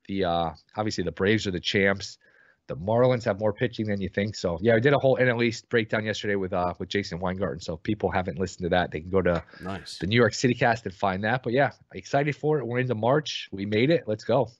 The 0.09 0.25
uh, 0.25 0.51
obviously 0.77 1.05
the 1.05 1.13
Braves 1.13 1.47
are 1.47 1.53
the 1.53 1.61
champs. 1.61 2.19
The 2.69 2.77
Marlins 2.77 3.25
have 3.25 3.41
more 3.41 3.53
pitching 3.53 3.87
than 3.87 4.01
you 4.01 4.09
think. 4.09 4.37
So 4.37 4.59
yeah, 4.61 4.75
I 4.75 4.79
did 4.79 4.93
a 4.93 4.99
whole 4.99 5.17
NL 5.17 5.45
East 5.45 5.69
breakdown 5.69 6.05
yesterday 6.05 6.37
with 6.37 6.53
uh 6.53 6.75
with 6.79 6.89
Jason 6.89 7.19
Weingarten. 7.19 7.61
So 7.61 7.77
people 7.79 8.11
haven't 8.11 8.39
listened 8.39 8.65
to 8.67 8.69
that, 8.71 8.91
they 8.91 9.01
can 9.01 9.11
go 9.11 9.23
to 9.23 9.43
nice. 9.63 9.99
the 9.99 10.07
New 10.07 10.17
York 10.17 10.35
City 10.35 10.55
Cast 10.55 10.87
and 10.87 10.95
find 10.95 11.25
that. 11.25 11.43
But 11.43 11.53
yeah, 11.53 11.73
excited 11.93 12.37
for 12.37 12.59
it. 12.59 12.67
We're 12.67 12.79
into 12.79 12.95
March. 12.95 13.49
We 13.51 13.67
made 13.67 13.91
it. 13.91 14.05
Let's 14.07 14.25
go. 14.25 14.51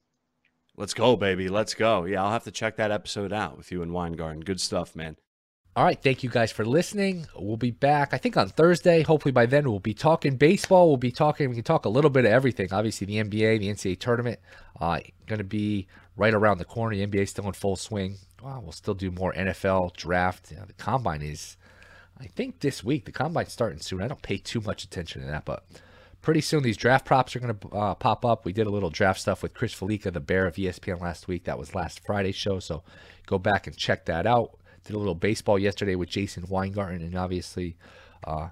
Let's 0.77 0.95
go, 0.95 1.17
baby. 1.17 1.49
Let's 1.49 1.75
go. 1.75 2.05
Yeah, 2.05 2.23
I'll 2.23 2.31
have 2.31 2.45
to 2.45 2.53
check 2.53 2.77
that 2.77 2.91
episode 2.91 3.33
out 3.33 3.57
with 3.57 3.73
you 3.73 3.83
and 3.83 3.93
Weingarten. 3.93 4.41
Good 4.41 4.61
stuff, 4.61 4.95
man. 4.95 5.17
All 5.79 5.85
right. 5.85 6.01
Thank 6.03 6.25
you 6.25 6.31
guys 6.31 6.51
for 6.51 6.65
listening. 6.65 7.29
We'll 7.37 7.57
be 7.57 7.71
back, 7.71 8.13
I 8.13 8.19
think, 8.19 8.37
on 8.37 8.49
Thursday. 8.49 9.03
Hopefully, 9.03 9.31
by 9.31 9.47
then, 9.47 9.71
we'll 9.71 9.79
be 9.79 9.95
talking 9.95 10.37
baseball. 10.37 10.89
We'll 10.89 10.97
be 10.97 11.13
talking, 11.13 11.49
we 11.49 11.55
can 11.55 11.63
talk 11.63 11.85
a 11.85 11.89
little 11.89 12.11
bit 12.11 12.25
of 12.25 12.33
everything. 12.33 12.73
Obviously, 12.73 13.07
the 13.07 13.23
NBA, 13.23 13.61
the 13.61 13.69
NCAA 13.69 14.01
tournament, 14.01 14.41
uh, 14.81 14.99
going 15.27 15.39
to 15.39 15.45
be 15.45 15.87
right 16.19 16.35
around 16.35 16.59
the 16.59 16.65
corner. 16.65 16.95
The 16.95 17.07
NBA 17.07 17.29
still 17.29 17.47
in 17.47 17.55
full 17.55 17.77
swing. 17.77 18.17
Well, 18.43 18.61
we'll 18.63 18.73
still 18.73 18.95
do 18.95 19.11
more 19.11 19.33
NFL 19.33 19.97
draft. 19.97 20.51
You 20.51 20.59
know, 20.59 20.65
the 20.67 20.75
combine 20.75 21.23
is, 21.23 21.57
I 22.21 22.27
think, 22.27 22.61
this 22.61 22.85
week. 22.85 23.07
The 23.07 23.13
combine's 23.13 23.53
starting 23.53 23.81
soon. 23.81 24.03
I 24.03 24.09
don't 24.09 24.21
pay 24.21 24.37
too 24.37 24.61
much 24.61 24.85
attention 24.85 25.23
to 25.23 25.29
that, 25.29 25.45
but 25.45 25.65
pretty 26.21 26.41
soon 26.41 26.63
these 26.63 26.77
draft 26.77 27.07
props 27.07 27.35
are 27.35 27.41
going 27.41 27.57
to 27.57 27.69
uh, 27.69 27.95
pop 27.95 28.25
up. 28.25 28.45
We 28.45 28.53
did 28.53 28.67
a 28.67 28.71
little 28.71 28.91
draft 28.91 29.21
stuff 29.21 29.43
with 29.43 29.55
Chris 29.55 29.75
Fallica, 29.75 30.13
the 30.13 30.21
bear 30.21 30.47
of 30.47 30.57
ESPN 30.57 31.01
last 31.01 31.29
week. 31.29 31.45
That 31.45 31.59
was 31.59 31.75
last 31.75 32.05
Friday's 32.05 32.37
show, 32.37 32.59
so 32.59 32.83
go 33.27 33.39
back 33.39 33.67
and 33.67 33.77
check 33.77 34.05
that 34.07 34.27
out. 34.27 34.59
Did 34.85 34.97
a 34.97 34.99
little 34.99 35.15
baseball 35.15 35.59
yesterday 35.59 35.95
with 35.95 36.09
Jason 36.09 36.45
Weingarten, 36.49 37.03
and 37.03 37.15
obviously 37.17 37.77
uh, 38.25 38.49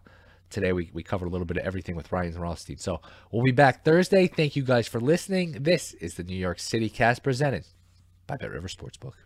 today 0.51 0.73
we, 0.73 0.91
we 0.93 1.03
covered 1.03 1.27
a 1.27 1.31
little 1.31 1.47
bit 1.47 1.57
of 1.57 1.65
everything 1.65 1.97
with 1.97 2.11
Ryan 2.13 2.39
Rothstein. 2.39 2.79
So 2.79 3.01
we'll 3.31 3.45
be 3.45 3.53
back 3.53 3.85
Thursday. 3.85 4.27
Thank 4.27 4.57
you 4.57 4.63
guys 4.63 4.89
for 4.89 5.01
listening. 5.01 5.63
This 5.63 5.93
is 5.95 6.15
the 6.15 6.25
New 6.25 6.37
York 6.37 6.59
City 6.59 6.89
Cast 6.89 7.23
presented 7.23 7.67
by 8.27 8.37
Bet 8.37 8.51
River 8.51 8.69
Sportsbook. 8.69 9.26